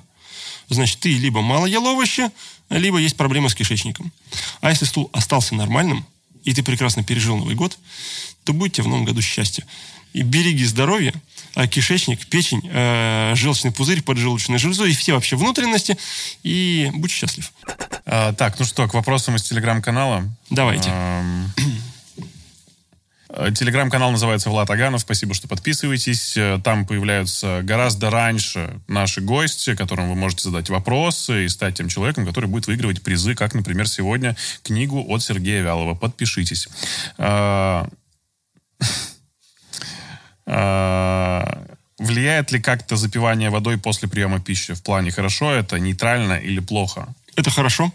значит, 0.69 1.01
ты 1.01 1.13
либо 1.13 1.43
мало 1.43 1.67
ел 1.67 1.85
овощи, 1.85 2.31
либо 2.71 2.99
есть 2.99 3.17
проблемы 3.17 3.51
с 3.51 3.57
кишечником. 3.57 4.13
А 4.61 4.71
если 4.71 4.85
стул 4.85 5.11
остался 5.13 5.57
нормальным, 5.57 6.07
и 6.45 6.53
ты 6.53 6.63
прекрасно 6.63 7.03
пережил 7.05 7.37
Новый 7.37 7.55
год, 7.55 7.79
то 8.45 8.53
будьте 8.53 8.83
в 8.83 8.89
новом 8.89 9.05
году 9.05 9.23
счастья. 9.23 9.65
И 10.13 10.23
береги 10.23 10.65
здоровье, 10.65 11.13
а 11.55 11.67
кишечник, 11.67 12.27
печень, 12.27 12.63
э, 12.73 13.33
желчный 13.35 13.73
пузырь, 13.73 14.03
поджелудочную 14.03 14.59
железу 14.59 14.85
и 14.85 14.93
все 14.93 15.15
вообще 15.15 15.37
внутренности. 15.37 15.97
И 16.43 16.91
будь 16.95 17.11
счастлив. 17.11 17.53
А, 18.07 18.33
так, 18.33 18.59
ну 18.59 18.65
что, 18.65 18.87
к 18.87 18.95
вопросам 18.95 19.37
из 19.37 19.43
телеграм-канала. 19.43 20.29
Давайте. 20.51 20.91
Э, 20.93 21.45
телеграм-канал 23.55 24.13
называется 24.13 24.49
Влад 24.51 24.71
Аганов. 24.71 25.01
Спасибо, 25.01 25.35
что 25.35 25.49
подписываетесь. 25.49 26.37
Э, 26.37 26.61
там 26.63 26.87
появляются 26.87 27.63
гораздо 27.63 28.11
раньше 28.11 28.81
наши 28.87 29.21
гости, 29.21 29.75
которым 29.75 30.09
вы 30.09 30.15
можете 30.15 30.45
задать 30.45 30.71
вопросы 30.71 31.45
и 31.45 31.49
стать 31.49 31.75
тем 31.75 31.89
человеком, 31.89 32.27
который 32.27 32.47
будет 32.47 32.69
выигрывать 32.69 33.03
призы, 33.03 33.35
как, 33.35 33.55
например, 33.55 33.89
сегодня 33.89 34.37
книгу 34.63 35.05
от 35.09 35.23
Сергея 35.23 35.63
Вялова. 35.63 35.95
Подпишитесь. 35.95 36.69
А, 37.19 37.89
влияет 41.99 42.53
ли 42.53 42.61
как-то 42.61 42.97
запивание 42.97 43.51
водой 43.51 43.79
после 43.79 44.09
приема 44.09 44.41
пищи? 44.41 44.75
В 44.75 44.83
плане 44.83 45.11
хорошо 45.11 45.53
это, 45.53 45.81
нейтрально 45.81 46.35
или 46.35 46.61
плохо? 46.61 47.09
Это 47.35 47.51
хорошо. 47.51 47.93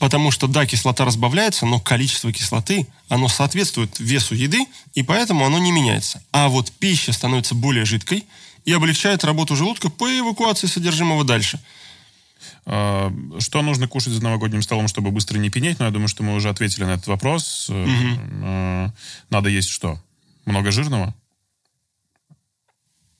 Потому 0.00 0.30
что, 0.30 0.46
да, 0.46 0.66
кислота 0.66 1.04
разбавляется, 1.04 1.66
но 1.66 1.78
количество 1.78 2.32
кислоты, 2.32 2.86
оно 3.08 3.28
соответствует 3.28 3.98
весу 3.98 4.34
еды, 4.34 4.66
и 4.94 5.02
поэтому 5.02 5.44
оно 5.44 5.58
не 5.58 5.72
меняется. 5.72 6.22
А 6.32 6.48
вот 6.48 6.72
пища 6.72 7.12
становится 7.12 7.54
более 7.54 7.84
жидкой 7.84 8.24
и 8.64 8.72
облегчает 8.72 9.24
работу 9.24 9.56
желудка 9.56 9.90
по 9.90 10.06
эвакуации 10.06 10.66
содержимого 10.66 11.24
дальше. 11.24 11.60
А, 12.66 13.12
что 13.38 13.62
нужно 13.62 13.88
кушать 13.88 14.14
за 14.14 14.22
новогодним 14.22 14.62
столом, 14.62 14.88
чтобы 14.88 15.10
быстро 15.10 15.38
не 15.38 15.50
пенеть? 15.50 15.78
Но 15.78 15.84
ну, 15.84 15.88
я 15.90 15.92
думаю, 15.92 16.08
что 16.08 16.22
мы 16.22 16.34
уже 16.34 16.48
ответили 16.48 16.84
на 16.84 16.94
этот 16.94 17.06
вопрос. 17.06 17.68
Угу. 17.68 18.92
Надо 19.30 19.48
есть 19.48 19.68
что? 19.68 20.00
Много 20.46 20.70
жирного? 20.70 21.14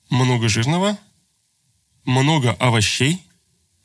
Много 0.09 0.49
жирного, 0.49 0.97
много 2.05 2.51
овощей, 2.59 3.23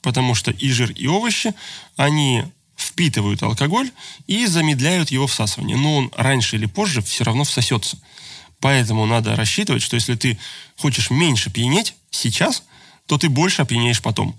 потому 0.03 0.35
что 0.35 0.51
и 0.51 0.71
жир, 0.71 0.91
и 0.91 1.07
овощи, 1.07 1.55
они 1.97 2.45
впитывают 2.81 3.43
алкоголь 3.43 3.91
и 4.27 4.47
замедляют 4.47 5.11
его 5.11 5.27
всасывание. 5.27 5.77
Но 5.77 5.97
он 5.97 6.13
раньше 6.17 6.57
или 6.57 6.67
позже 6.67 7.03
все 7.03 7.25
равно 7.25 7.45
всосется. 7.45 7.99
Поэтому 8.61 9.07
надо 9.07 9.37
рассчитывать, 9.37 9.83
что 9.83 9.97
если 9.97 10.15
ты 10.15 10.39
хочешь 10.77 11.11
меньше 11.11 11.51
пьянеть 11.51 11.95
сейчас, 12.11 12.63
то 13.07 13.19
ты 13.19 13.29
больше 13.29 13.63
опьянеешь 13.63 14.03
потом. 14.03 14.39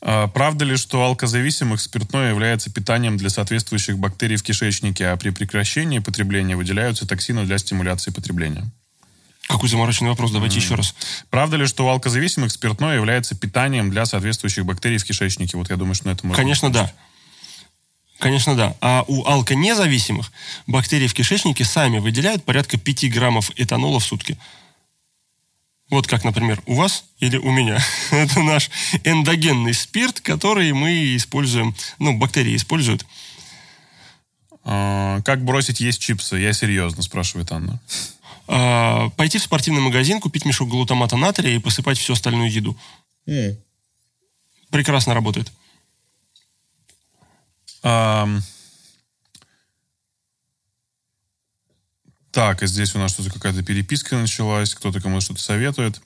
А, 0.00 0.28
правда 0.28 0.64
ли, 0.64 0.76
что 0.76 1.02
алкозависимых 1.02 1.80
спиртное 1.80 2.30
является 2.30 2.70
питанием 2.70 3.16
для 3.16 3.30
соответствующих 3.30 3.98
бактерий 3.98 4.36
в 4.36 4.42
кишечнике, 4.42 5.08
а 5.08 5.16
при 5.16 5.30
прекращении 5.30 5.98
потребления 5.98 6.56
выделяются 6.56 7.06
токсины 7.06 7.44
для 7.44 7.58
стимуляции 7.58 8.10
потребления? 8.10 8.70
Какой 9.48 9.68
замороченный 9.70 10.10
вопрос, 10.10 10.30
давайте 10.30 10.58
mm. 10.58 10.62
еще 10.62 10.74
раз. 10.74 10.94
Правда 11.30 11.56
ли, 11.56 11.66
что 11.66 11.86
у 11.86 11.88
алкозависимых 11.88 12.52
спиртное 12.52 12.96
является 12.96 13.34
питанием 13.34 13.90
для 13.90 14.04
соответствующих 14.04 14.66
бактерий 14.66 14.98
в 14.98 15.04
кишечнике? 15.04 15.56
Вот 15.56 15.70
я 15.70 15.76
думаю, 15.76 15.94
что 15.94 16.06
на 16.06 16.12
этом 16.12 16.28
можно... 16.28 16.40
Конечно, 16.40 16.70
да. 16.70 16.92
Конечно, 18.18 18.54
да. 18.54 18.76
А 18.82 19.04
у 19.08 19.24
алконезависимых 19.24 20.30
бактерии 20.66 21.06
в 21.06 21.14
кишечнике 21.14 21.64
сами 21.64 21.98
выделяют 21.98 22.44
порядка 22.44 22.76
5 22.76 23.10
граммов 23.10 23.50
этанола 23.56 24.00
в 24.00 24.04
сутки. 24.04 24.36
Вот 25.88 26.06
как, 26.06 26.24
например, 26.24 26.60
у 26.66 26.74
вас 26.74 27.04
или 27.18 27.38
у 27.38 27.50
меня. 27.50 27.78
Это 28.10 28.40
наш 28.40 28.70
эндогенный 29.02 29.72
спирт, 29.72 30.20
который 30.20 30.74
мы 30.74 31.16
используем, 31.16 31.74
ну, 31.98 32.18
бактерии 32.18 32.54
используют. 32.54 33.06
А, 34.64 35.22
как 35.22 35.42
бросить 35.42 35.80
есть 35.80 36.00
чипсы? 36.00 36.36
Я 36.36 36.52
серьезно, 36.52 37.02
спрашивает 37.02 37.50
Анна. 37.52 37.80
А, 38.48 39.10
пойти 39.10 39.38
в 39.38 39.42
спортивный 39.42 39.82
магазин, 39.82 40.20
купить 40.20 40.44
мешок 40.44 40.68
глутамата 40.68 41.16
натрия 41.16 41.54
и 41.54 41.60
посыпать 41.60 41.98
всю 41.98 42.14
остальную 42.14 42.50
еду. 42.50 42.76
Mm. 43.26 43.58
Прекрасно 44.70 45.14
работает. 45.14 45.52
Um, 47.82 48.40
Так, 52.30 52.62
и 52.62 52.66
здесь 52.66 52.94
у 52.94 52.98
нас 52.98 53.12
что-то 53.12 53.30
какая-то 53.30 53.64
переписка 53.64 54.16
началась, 54.16 54.74
кто-то 54.74 55.00
кому-то 55.00 55.24
что-то 55.24 55.40
советует. 55.40 56.00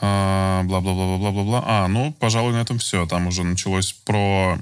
А, 0.00 0.62
Бла-бла-бла-бла-бла-бла. 0.64 1.62
А, 1.64 1.88
ну, 1.88 2.12
пожалуй, 2.12 2.52
на 2.52 2.62
этом 2.62 2.78
все. 2.78 3.06
Там 3.06 3.26
уже 3.28 3.44
началось 3.44 3.92
про 3.92 4.58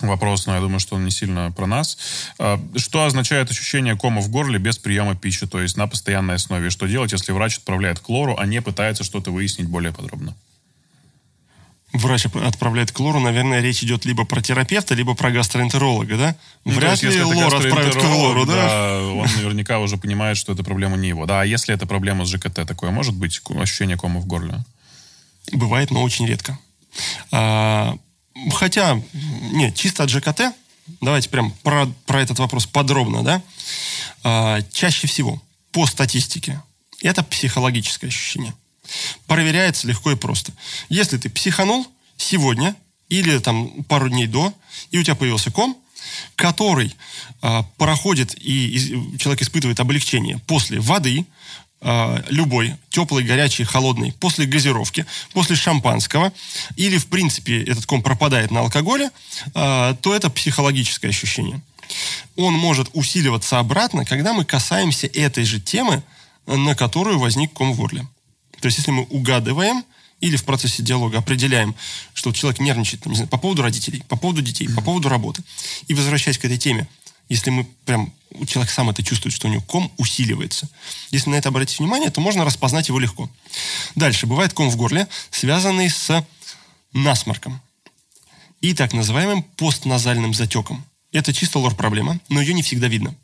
вопрос, 0.00 0.46
но 0.46 0.54
я 0.54 0.60
думаю, 0.60 0.80
что 0.80 0.96
он 0.96 1.04
не 1.04 1.10
сильно 1.10 1.50
про 1.52 1.66
нас. 1.66 1.98
А, 2.38 2.60
Что 2.76 3.04
означает 3.04 3.50
ощущение 3.50 3.96
кома 3.96 4.20
в 4.20 4.28
горле 4.28 4.58
без 4.58 4.78
приема 4.78 5.14
пищи, 5.14 5.46
то 5.46 5.60
есть 5.60 5.76
на 5.76 5.86
постоянной 5.86 6.36
основе? 6.36 6.70
Что 6.70 6.86
делать, 6.86 7.12
если 7.12 7.32
врач 7.32 7.58
отправляет 7.58 7.98
к 8.00 8.08
лору, 8.08 8.36
а 8.38 8.46
не 8.46 8.62
пытается 8.62 9.04
что-то 9.04 9.30
выяснить 9.30 9.68
более 9.68 9.92
подробно? 9.92 10.34
Врач 11.94 12.26
отправляет 12.26 12.92
к 12.92 13.00
лору, 13.00 13.18
наверное, 13.18 13.62
речь 13.62 13.82
идет 13.82 14.04
либо 14.04 14.26
про 14.26 14.42
терапевта, 14.42 14.94
либо 14.94 15.14
про 15.14 15.30
гастроэнтеролога, 15.30 16.18
да? 16.18 16.36
Ну, 16.66 16.72
Вряд 16.72 17.02
если 17.02 17.18
ли 17.18 17.24
лор 17.24 17.54
отправит 17.54 17.96
к 17.96 18.04
лору, 18.04 18.44
да? 18.44 18.54
да, 18.54 19.02
он 19.04 19.26
наверняка 19.36 19.78
уже 19.78 19.96
понимает, 19.96 20.36
что 20.36 20.52
это 20.52 20.62
проблема 20.62 20.98
не 20.98 21.08
его. 21.08 21.24
Да, 21.24 21.40
а 21.40 21.44
если 21.46 21.74
это 21.74 21.86
проблема 21.86 22.26
с 22.26 22.28
ЖКТ, 22.28 22.66
такое 22.66 22.90
может 22.90 23.14
быть 23.14 23.40
ощущение 23.56 23.96
кома 23.96 24.20
в 24.20 24.26
горле? 24.26 24.64
Бывает, 25.50 25.90
но 25.90 26.02
очень 26.02 26.26
редко. 26.26 26.58
Хотя, 28.52 29.00
нет, 29.52 29.74
чисто 29.74 30.04
от 30.04 30.10
ЖКТ, 30.10 30.54
давайте 31.00 31.28
прям 31.28 31.50
про, 31.62 31.86
про 32.06 32.22
этот 32.22 32.38
вопрос 32.38 32.66
подробно, 32.66 33.22
да? 33.22 33.42
А, 34.22 34.62
чаще 34.72 35.06
всего, 35.06 35.42
по 35.72 35.86
статистике, 35.86 36.62
это 37.02 37.22
психологическое 37.22 38.08
ощущение. 38.08 38.54
Проверяется 39.26 39.86
легко 39.86 40.10
и 40.12 40.16
просто. 40.16 40.52
Если 40.88 41.18
ты 41.18 41.28
психанул 41.28 41.86
сегодня 42.16 42.74
или 43.08 43.38
там 43.38 43.84
пару 43.84 44.08
дней 44.08 44.26
до, 44.26 44.52
и 44.90 44.98
у 44.98 45.02
тебя 45.02 45.14
появился 45.14 45.50
ком, 45.50 45.76
который 46.36 46.94
а, 47.42 47.64
проходит, 47.76 48.34
и 48.40 48.68
из- 48.70 49.20
человек 49.20 49.42
испытывает 49.42 49.78
облегчение 49.80 50.38
после 50.46 50.80
воды, 50.80 51.26
любой, 51.80 52.74
теплый, 52.90 53.24
горячий, 53.24 53.64
холодный, 53.64 54.12
после 54.12 54.46
газировки, 54.46 55.06
после 55.32 55.54
шампанского, 55.54 56.32
или, 56.76 56.98
в 56.98 57.06
принципе, 57.06 57.62
этот 57.62 57.86
ком 57.86 58.02
пропадает 58.02 58.50
на 58.50 58.60
алкоголе, 58.60 59.10
а, 59.54 59.94
то 59.94 60.14
это 60.14 60.28
психологическое 60.28 61.08
ощущение. 61.08 61.60
Он 62.36 62.54
может 62.54 62.88
усиливаться 62.92 63.58
обратно, 63.58 64.04
когда 64.04 64.32
мы 64.32 64.44
касаемся 64.44 65.06
этой 65.06 65.44
же 65.44 65.60
темы, 65.60 66.02
на 66.46 66.74
которую 66.74 67.18
возник 67.18 67.52
ком 67.52 67.72
в 67.72 67.76
горле. 67.76 68.06
То 68.60 68.66
есть, 68.66 68.78
если 68.78 68.90
мы 68.90 69.04
угадываем 69.04 69.84
или 70.20 70.36
в 70.36 70.44
процессе 70.44 70.82
диалога 70.82 71.18
определяем, 71.18 71.76
что 72.12 72.32
человек 72.32 72.60
нервничает 72.60 73.02
там, 73.02 73.12
не 73.12 73.16
знаю, 73.16 73.28
по 73.28 73.38
поводу 73.38 73.62
родителей, 73.62 74.02
по 74.08 74.16
поводу 74.16 74.42
детей, 74.42 74.68
по 74.68 74.82
поводу 74.82 75.08
работы, 75.08 75.42
и 75.86 75.94
возвращаясь 75.94 76.38
к 76.38 76.44
этой 76.44 76.58
теме, 76.58 76.88
если 77.28 77.50
мы 77.50 77.64
прям, 77.84 78.12
человек 78.46 78.70
сам 78.70 78.90
это 78.90 79.02
чувствует, 79.02 79.34
что 79.34 79.48
у 79.48 79.50
него 79.50 79.62
ком 79.62 79.92
усиливается. 79.96 80.68
Если 81.10 81.30
на 81.30 81.36
это 81.36 81.48
обратить 81.48 81.78
внимание, 81.78 82.10
то 82.10 82.20
можно 82.20 82.44
распознать 82.44 82.88
его 82.88 82.98
легко. 82.98 83.30
Дальше. 83.94 84.26
Бывает 84.26 84.52
ком 84.52 84.70
в 84.70 84.76
горле, 84.76 85.08
связанный 85.30 85.90
с 85.90 86.24
насморком 86.92 87.60
и 88.60 88.74
так 88.74 88.92
называемым 88.92 89.42
постназальным 89.42 90.34
затеком. 90.34 90.84
Это 91.12 91.32
чисто 91.32 91.58
лор-проблема, 91.58 92.20
но 92.28 92.40
ее 92.40 92.54
не 92.54 92.62
всегда 92.62 92.88
видно. 92.88 93.14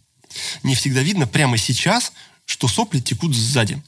Не 0.62 0.74
всегда 0.74 1.00
видно 1.00 1.26
прямо 1.26 1.56
сейчас, 1.58 2.12
что 2.44 2.68
сопли 2.68 3.00
текут 3.00 3.34
сзади. 3.34 3.82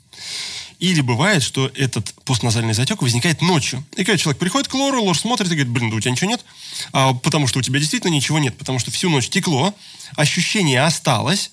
Или 0.78 1.01
бывает, 1.01 1.43
что 1.43 1.70
этот 1.74 2.12
постназальный 2.24 2.74
затек 2.74 3.01
возникает 3.01 3.40
ночью. 3.40 3.85
И 3.93 4.05
когда 4.05 4.19
человек 4.19 4.39
приходит 4.39 4.69
к 4.69 4.74
лору, 4.74 5.03
лор 5.03 5.16
смотрит 5.16 5.51
и 5.51 5.55
говорит, 5.55 5.69
блин, 5.69 5.90
да 5.90 5.97
у 5.97 6.01
тебя 6.01 6.11
ничего 6.11 6.31
нет. 6.31 6.44
А, 6.93 7.15
потому 7.15 7.47
что 7.47 7.61
у 7.61 7.62
тебя 7.62 7.81
действительно 7.81 8.12
ничего 8.12 8.39
нет. 8.39 8.59
Потому 8.59 8.78
что 8.78 8.90
всю 8.90 9.09
ночь 9.09 9.28
текло, 9.31 9.74
ощущение 10.16 10.82
осталось. 10.82 11.51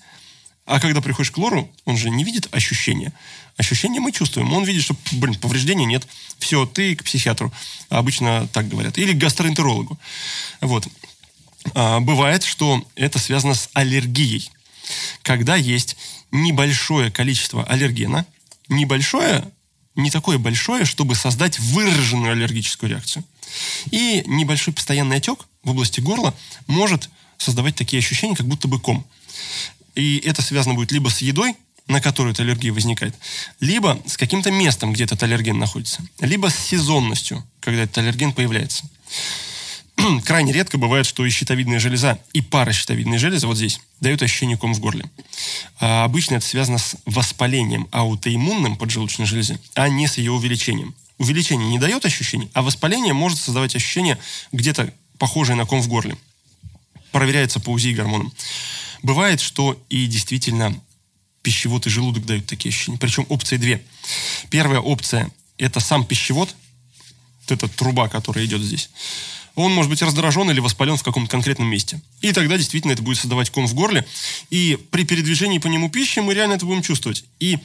А 0.66 0.78
когда 0.78 1.00
приходишь 1.00 1.30
к 1.30 1.38
лору, 1.38 1.70
он 1.86 1.96
же 1.96 2.10
не 2.10 2.24
видит 2.24 2.48
ощущения. 2.52 3.12
Ощущения 3.56 4.00
мы 4.00 4.12
чувствуем. 4.12 4.52
Он 4.52 4.64
видит, 4.64 4.82
что, 4.82 4.96
блин, 5.12 5.36
повреждений 5.36 5.86
нет. 5.86 6.06
Все, 6.38 6.66
ты 6.66 6.94
к 6.94 7.04
психиатру. 7.04 7.52
Обычно 7.88 8.46
так 8.48 8.68
говорят. 8.68 8.98
Или 8.98 9.12
к 9.12 9.18
гастроэнтерологу. 9.18 9.98
Вот. 10.60 10.86
А, 11.74 12.00
бывает, 12.00 12.44
что 12.44 12.84
это 12.94 13.18
связано 13.18 13.54
с 13.54 13.70
аллергией. 13.72 14.50
Когда 15.22 15.56
есть 15.56 15.96
небольшое 16.30 17.10
количество 17.10 17.64
аллергена, 17.64 18.26
небольшое, 18.68 19.44
не 19.94 20.10
такое 20.10 20.38
большое, 20.38 20.84
чтобы 20.84 21.14
создать 21.14 21.58
выраженную 21.58 22.32
аллергическую 22.32 22.90
реакцию. 22.90 23.24
И 23.90 24.22
небольшой 24.26 24.74
постоянный 24.74 25.16
отек 25.16 25.46
в 25.62 25.70
области 25.70 26.00
горла 26.00 26.34
может 26.66 27.08
создавать 27.38 27.76
такие 27.76 28.00
ощущения, 28.00 28.34
как 28.34 28.46
будто 28.46 28.68
бы 28.68 28.80
ком. 28.80 29.06
И 29.94 30.18
это 30.24 30.42
связано 30.42 30.74
будет 30.74 30.92
либо 30.92 31.08
с 31.08 31.18
едой, 31.18 31.54
на 31.86 32.00
которую 32.00 32.32
эта 32.32 32.42
аллергия 32.42 32.72
возникает, 32.72 33.14
либо 33.60 34.00
с 34.06 34.16
каким-то 34.16 34.50
местом, 34.50 34.92
где 34.92 35.04
этот 35.04 35.22
аллерген 35.22 35.58
находится, 35.58 36.02
либо 36.20 36.48
с 36.48 36.56
сезонностью, 36.56 37.46
когда 37.60 37.82
этот 37.82 37.98
аллерген 37.98 38.32
появляется. 38.32 38.88
Крайне 40.24 40.52
редко 40.52 40.78
бывает, 40.78 41.06
что 41.06 41.24
и 41.24 41.30
щитовидная 41.30 41.78
железа, 41.78 42.18
и 42.32 42.40
паращитовидная 42.40 43.18
железа 43.18 43.46
вот 43.46 43.56
здесь 43.56 43.80
дают 44.00 44.22
ощущение 44.22 44.56
ком 44.56 44.74
в 44.74 44.80
горле. 44.80 45.04
А 45.80 46.04
обычно 46.04 46.36
это 46.36 46.46
связано 46.46 46.78
с 46.78 46.96
воспалением 47.06 47.88
аутоиммунным 47.92 48.76
поджелудочной 48.76 49.26
железы, 49.26 49.58
а 49.74 49.88
не 49.88 50.06
с 50.06 50.18
ее 50.18 50.32
увеличением. 50.32 50.94
Увеличение 51.18 51.68
не 51.68 51.78
дает 51.78 52.04
ощущений, 52.04 52.50
а 52.54 52.62
воспаление 52.62 53.12
может 53.12 53.38
создавать 53.38 53.76
ощущение 53.76 54.18
где-то 54.52 54.92
похожее 55.18 55.56
на 55.56 55.64
ком 55.64 55.80
в 55.80 55.88
горле. 55.88 56.16
Проверяется 57.12 57.60
по 57.60 57.70
УЗИ 57.70 57.88
и 57.88 57.94
гормонам. 57.94 58.32
Бывает, 59.02 59.40
что 59.40 59.80
и 59.88 60.06
действительно 60.06 60.74
пищевод 61.42 61.86
и 61.86 61.90
желудок 61.90 62.26
дают 62.26 62.46
такие 62.46 62.70
ощущения. 62.70 62.98
Причем 62.98 63.26
опции 63.28 63.58
две. 63.58 63.84
Первая 64.50 64.80
опция– 64.80 65.30
это 65.58 65.78
сам 65.78 66.04
пищевод, 66.04 66.54
вот 67.42 67.52
эта 67.52 67.68
труба, 67.68 68.08
которая 68.08 68.44
идет 68.46 68.62
здесь. 68.62 68.90
Он 69.54 69.72
может 69.72 69.88
быть 69.88 70.02
раздражен 70.02 70.50
или 70.50 70.60
воспален 70.60 70.96
в 70.96 71.02
каком-то 71.02 71.30
конкретном 71.30 71.68
месте. 71.68 72.00
И 72.20 72.32
тогда 72.32 72.56
действительно 72.56 72.92
это 72.92 73.02
будет 73.02 73.18
создавать 73.18 73.50
ком 73.50 73.66
в 73.66 73.74
горле. 73.74 74.04
И 74.50 74.78
при 74.90 75.04
передвижении 75.04 75.58
по 75.58 75.68
нему 75.68 75.88
пищи 75.90 76.18
мы 76.18 76.34
реально 76.34 76.54
это 76.54 76.66
будем 76.66 76.82
чувствовать. 76.82 77.24
И 77.38 77.58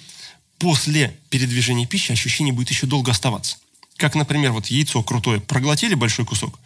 после 0.60 1.18
передвижения 1.30 1.88
пищи 1.88 2.11
ощущение 2.11 2.53
будет 2.53 2.70
еще 2.70 2.86
долго 2.86 3.11
оставаться. 3.11 3.57
Как, 3.98 4.16
например, 4.16 4.52
вот 4.52 4.68
яйцо 4.68 5.02
крутое. 5.02 5.41
Проглотили 5.41 5.95
большой 5.95 6.26
кусок. 6.26 6.60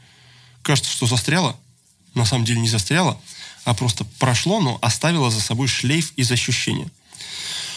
Кажется, 0.61 0.91
что 0.91 1.07
застряло. 1.07 1.57
На 2.13 2.25
самом 2.25 2.45
деле 2.45 2.59
не 2.59 2.69
застряло, 2.69 3.19
а 3.65 3.73
просто 3.73 4.05
прошло, 4.19 4.59
но 4.59 4.77
оставило 4.81 5.31
за 5.31 5.41
собой 5.41 5.67
шлейф 5.67 6.13
из 6.15 6.31
ощущения. 6.31 6.89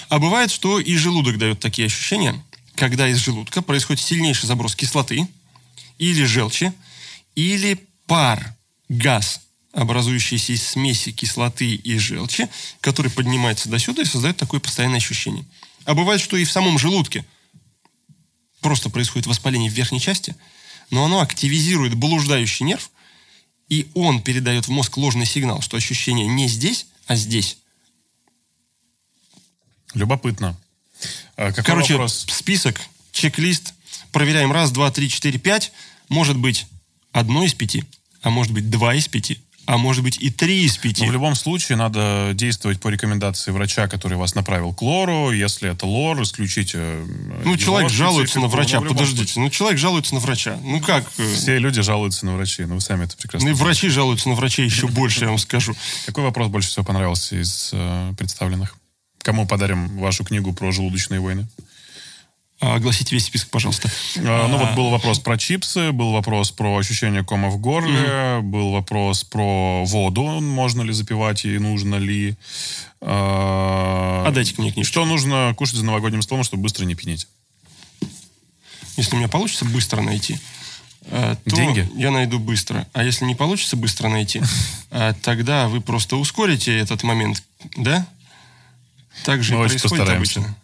А 0.09 0.19
бывает, 0.19 0.51
что 0.51 0.79
и 0.79 0.97
желудок 0.97 1.39
дает 1.39 1.61
такие 1.61 1.87
ощущения, 1.87 2.43
когда 2.75 3.09
из 3.09 3.17
желудка 3.19 3.63
происходит 3.63 4.03
сильнейший 4.03 4.47
заброс 4.47 4.77
кислоты 4.77 5.27
или 5.99 6.25
желчи, 6.25 6.73
или 7.37 7.87
пар, 8.07 8.57
газ, 8.89 9.43
образующийся 9.73 10.55
из 10.55 10.67
смеси 10.67 11.13
кислоты 11.13 11.75
и 11.75 11.99
желчи, 11.99 12.49
который 12.81 13.11
поднимается 13.11 13.69
до 13.69 13.79
сюда 13.79 14.03
и 14.03 14.07
создает 14.07 14.37
такое 14.39 14.59
постоянное 14.59 14.97
ощущение. 14.97 15.45
А 15.85 15.95
бывает, 15.95 16.21
что 16.21 16.37
и 16.37 16.45
в 16.45 16.51
самом 16.51 16.79
желудке 16.79 17.25
просто 18.61 18.91
происходит 18.91 19.27
воспаление 19.27 19.71
в 19.71 19.75
верхней 19.75 20.01
части, 20.01 20.35
но 20.91 21.05
оно 21.05 21.21
активизирует 21.21 21.95
блуждающий 21.95 22.65
нерв, 22.65 22.91
и 23.69 23.91
он 23.95 24.23
передает 24.23 24.67
в 24.67 24.71
мозг 24.71 24.97
ложный 24.97 25.27
сигнал, 25.27 25.61
что 25.61 25.77
ощущение 25.77 26.27
не 26.27 26.49
здесь, 26.49 26.87
а 27.07 27.17
здесь. 27.17 27.59
Любопытно. 29.95 30.59
А 31.37 31.51
какой 31.51 31.65
Короче, 31.65 31.95
вопрос? 31.95 32.27
список, 32.29 32.81
чек-лист, 33.13 33.75
проверяем 34.11 34.53
раз, 34.53 34.71
два, 34.71 34.91
три, 34.91 35.11
четыре, 35.11 35.39
пять. 35.39 35.73
Может 36.09 36.37
быть 36.37 36.67
одно 37.17 37.45
из 37.45 37.55
пяти, 37.55 37.85
а 38.23 38.31
может 38.31 38.53
быть 38.53 38.69
два 38.71 38.95
из 38.95 39.09
пяти, 39.09 39.39
а 39.65 39.79
может 39.79 40.05
быть 40.05 40.19
и 40.19 40.31
три 40.31 40.65
из 40.65 40.77
пяти. 40.77 41.03
Но 41.03 41.09
в 41.11 41.13
любом 41.13 41.35
случае 41.35 41.77
надо 41.77 42.33
действовать 42.35 42.79
по 42.81 42.89
рекомендации 42.89 43.51
врача, 43.51 43.89
который 43.89 44.17
вас 44.17 44.35
направил 44.35 44.73
к 44.73 44.83
лору. 44.83 45.33
Если 45.33 45.71
это 45.71 45.87
лор, 45.87 46.23
исключите. 46.23 46.79
э, 46.79 47.43
Ну, 47.45 47.57
человек 47.57 47.91
жалуется 47.91 48.39
на 48.39 48.47
врача. 48.49 48.79
любом 48.79 48.89
Подождите, 48.89 49.41
ну 49.41 49.51
человек 49.51 49.79
жалуется 49.79 50.15
на 50.15 50.21
врача. 50.21 50.59
Ну 50.63 50.81
как? 50.81 51.05
э, 51.19 51.35
случае 51.35 51.35
Все 51.35 51.59
люди 51.59 51.83
жалуются 51.83 52.27
на 52.27 52.35
врачей, 52.35 52.67
но 52.67 52.75
вы 52.77 52.81
сами 52.81 53.05
это 53.05 53.17
прекрасно 53.17 53.49
Ну 53.49 53.55
и 53.55 53.59
врачи 53.59 53.89
жалуются 53.89 54.29
на 54.29 54.35
врачей 54.35 54.67
еще 54.67 54.87
больше, 54.87 55.25
я 55.25 55.29
вам 55.29 55.39
скажу. 55.39 55.75
Какой 56.05 56.23
вопрос 56.23 56.49
больше 56.49 56.69
всего 56.69 56.85
понравился 56.85 57.41
из 57.41 57.71
э, 57.73 58.13
представленных? 58.17 58.77
Кому 59.19 59.47
подарим 59.47 59.99
вашу 59.99 60.23
книгу 60.23 60.53
про 60.53 60.71
желудочные 60.71 61.19
войны? 61.19 61.49
А, 62.59 62.77
Огласите 62.77 63.15
весь 63.15 63.27
список, 63.27 63.51
пожалуйста. 63.51 63.91
А, 64.17 64.49
Ну 64.49 64.57
вот 64.57 64.75
был 64.75 64.91
вопрос 64.91 65.19
про 65.19 65.37
чипсы, 65.37 65.93
был 65.93 66.13
вопрос 66.13 66.51
про 66.51 66.77
ощущение 66.79 67.23
кома 67.23 67.51
в 67.51 67.59
горле, 67.59 68.41
был 68.43 68.73
вопрос 68.73 69.25
про 69.25 69.85
воду, 69.85 70.23
можно 70.41 70.83
ли 70.83 70.93
запивать 70.93 71.45
и 71.45 71.59
нужно 71.59 71.97
ли. 71.97 72.37
А 73.01 74.25
А 74.27 74.31
дайте 74.31 74.55
мне 74.57 74.73
книжку. 74.73 74.91
Что 74.91 75.05
нужно 75.05 75.55
кушать 75.57 75.77
за 75.77 75.85
новогодним 75.85 76.23
столом, 76.23 76.45
чтобы 76.45 76.63
быстро 76.63 76.85
не 76.85 76.95
пьянеть? 76.95 77.29
Если 78.97 79.15
у 79.15 79.19
меня 79.19 79.29
получится 79.29 79.67
быстро 79.67 80.01
найти, 80.01 80.39
э, 81.03 81.37
то 81.45 81.57
Деньги? 81.57 81.87
я 81.97 82.11
найду 82.11 82.39
быстро. 82.39 82.87
А 82.95 83.05
если 83.05 83.27
не 83.27 83.35
получится 83.35 83.77
быстро 83.77 84.09
найти, 84.09 84.41
э, 84.91 85.13
тогда 85.23 85.69
вы 85.69 85.83
просто 85.83 86.17
ускорите 86.17 86.77
этот 86.79 87.03
момент, 87.03 87.43
да? 87.77 88.07
Так 89.25 89.43
же 89.43 89.55
происходит 89.55 90.09
обычно. 90.09 90.57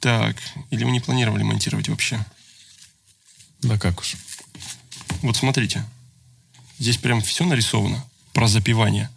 Так, 0.00 0.36
или 0.70 0.84
вы 0.84 0.90
не 0.90 1.00
планировали 1.00 1.42
монтировать 1.42 1.88
вообще? 1.88 2.24
Да 3.62 3.78
как 3.78 4.00
уж. 4.00 4.16
Вот 5.22 5.36
смотрите. 5.36 5.84
Здесь 6.78 6.98
прям 6.98 7.22
все 7.22 7.44
нарисовано 7.44 8.04
про 8.32 8.48
запивание. 8.48 9.08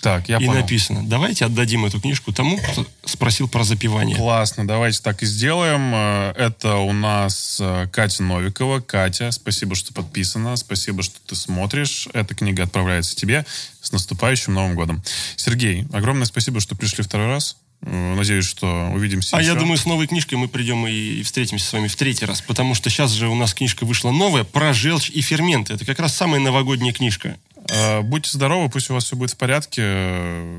Так, 0.00 0.28
я 0.28 0.36
и 0.38 0.46
понял. 0.46 0.60
написано. 0.60 1.02
Давайте 1.06 1.44
отдадим 1.44 1.84
эту 1.84 2.00
книжку 2.00 2.32
тому, 2.32 2.56
кто 2.56 2.86
спросил 3.04 3.48
про 3.48 3.64
запивание. 3.64 4.16
Классно, 4.16 4.66
давайте 4.66 5.00
так 5.02 5.22
и 5.24 5.26
сделаем. 5.26 5.92
Э, 5.92 6.32
Это 6.36 6.76
у 6.76 6.92
нас 6.92 7.58
э, 7.60 7.88
Катя 7.92 8.22
Новикова. 8.22 8.78
Катя, 8.80 9.32
спасибо, 9.32 9.74
что 9.74 9.92
подписана, 9.92 10.54
спасибо, 10.56 11.02
что 11.02 11.16
ты 11.26 11.34
смотришь. 11.34 12.08
Эта 12.14 12.34
книга 12.36 12.62
отправляется 12.62 13.16
тебе. 13.16 13.44
С 13.82 13.90
наступающим 13.90 14.54
Новым 14.54 14.76
годом. 14.76 15.02
Сергей, 15.34 15.86
огромное 15.92 16.26
спасибо, 16.26 16.60
что 16.60 16.76
пришли 16.76 17.02
второй 17.02 17.26
раз. 17.26 17.56
Э, 17.82 18.14
Надеюсь, 18.14 18.44
что 18.46 18.90
увидимся 18.92 19.36
А 19.36 19.40
еще. 19.40 19.52
я 19.52 19.54
думаю, 19.58 19.76
с 19.78 19.86
новой 19.86 20.06
книжкой 20.06 20.38
мы 20.38 20.48
придем 20.48 20.86
и 20.86 20.92
и 20.92 21.22
встретимся 21.22 21.66
с 21.66 21.72
вами 21.72 21.88
в 21.88 21.96
третий 21.96 22.24
раз, 22.26 22.40
потому 22.42 22.74
что 22.74 22.90
сейчас 22.90 23.12
же 23.12 23.28
у 23.28 23.34
нас 23.34 23.54
книжка 23.54 23.84
вышла 23.84 24.10
новая 24.10 24.44
про 24.44 24.72
желчь 24.72 25.10
и 25.10 25.20
ферменты. 25.20 25.74
Это 25.74 25.84
как 25.84 25.98
раз 26.00 26.14
самая 26.16 26.40
новогодняя 26.40 26.92
книжка. 26.92 27.36
Э, 27.70 28.00
Будьте 28.02 28.30
здоровы, 28.32 28.68
пусть 28.70 28.88
у 28.90 28.94
вас 28.94 29.04
все 29.04 29.16
будет 29.16 29.32
в 29.32 29.36
порядке. 29.36 29.82
Э, 29.84 30.58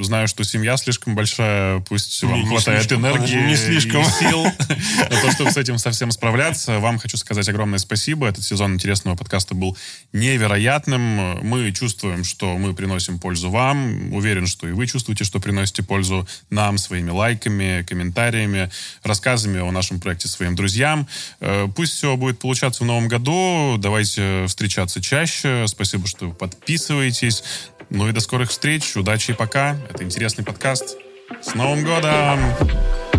Знаю, 0.00 0.28
что 0.28 0.44
семья 0.44 0.76
слишком 0.78 1.14
большая, 1.14 1.80
пусть 1.80 2.22
вам 2.22 2.40
Не, 2.40 2.46
хватает 2.46 2.84
слишком, 2.84 3.00
энергии 3.06 3.46
не 3.46 3.56
слишком. 3.56 4.02
и 4.02 4.04
сил 4.04 4.44
на 5.10 5.20
то, 5.20 5.32
чтобы 5.32 5.50
с 5.50 5.56
этим 5.56 5.76
совсем 5.78 6.10
справляться. 6.10 6.78
Вам 6.78 6.98
хочу 6.98 7.16
сказать 7.18 7.48
огромное 7.48 7.78
спасибо. 7.78 8.26
Этот 8.28 8.44
сезон 8.44 8.74
интересного 8.74 9.16
подкаста 9.16 9.54
был 9.54 9.76
невероятным. 10.12 11.38
Мы 11.46 11.72
чувствуем, 11.72 12.24
что 12.24 12.56
мы 12.56 12.72
приносим 12.74 13.18
пользу 13.18 13.50
вам. 13.50 14.12
Уверен, 14.14 14.46
что 14.46 14.68
и 14.68 14.72
вы 14.72 14.86
чувствуете, 14.86 15.24
что 15.24 15.40
приносите 15.40 15.82
пользу 15.82 16.26
нам 16.48 16.78
своими 16.78 17.10
лайками, 17.10 17.82
комментариями, 17.82 18.70
рассказами 19.02 19.60
о 19.60 19.70
нашем 19.72 20.00
проекте 20.00 20.28
своим 20.28 20.54
друзьям. 20.54 21.06
Э, 21.40 21.66
Пусть 21.74 21.94
все 21.94 22.16
будет 22.16 22.38
получаться 22.38 22.84
в 22.84 22.86
новом 22.86 23.08
году. 23.08 23.76
Давайте 23.78 24.46
встречаться 24.46 25.02
чаще. 25.02 25.66
Спасибо, 25.66 26.06
что 26.20 26.28
вы 26.28 26.34
подписываетесь. 26.34 27.42
Ну 27.88 28.06
и 28.06 28.12
до 28.12 28.20
скорых 28.20 28.50
встреч. 28.50 28.94
Удачи 28.94 29.30
и 29.30 29.34
пока. 29.34 29.78
Это 29.88 30.04
интересный 30.04 30.44
подкаст. 30.44 30.98
С 31.40 31.54
Новым 31.54 31.82
годом! 31.82 33.09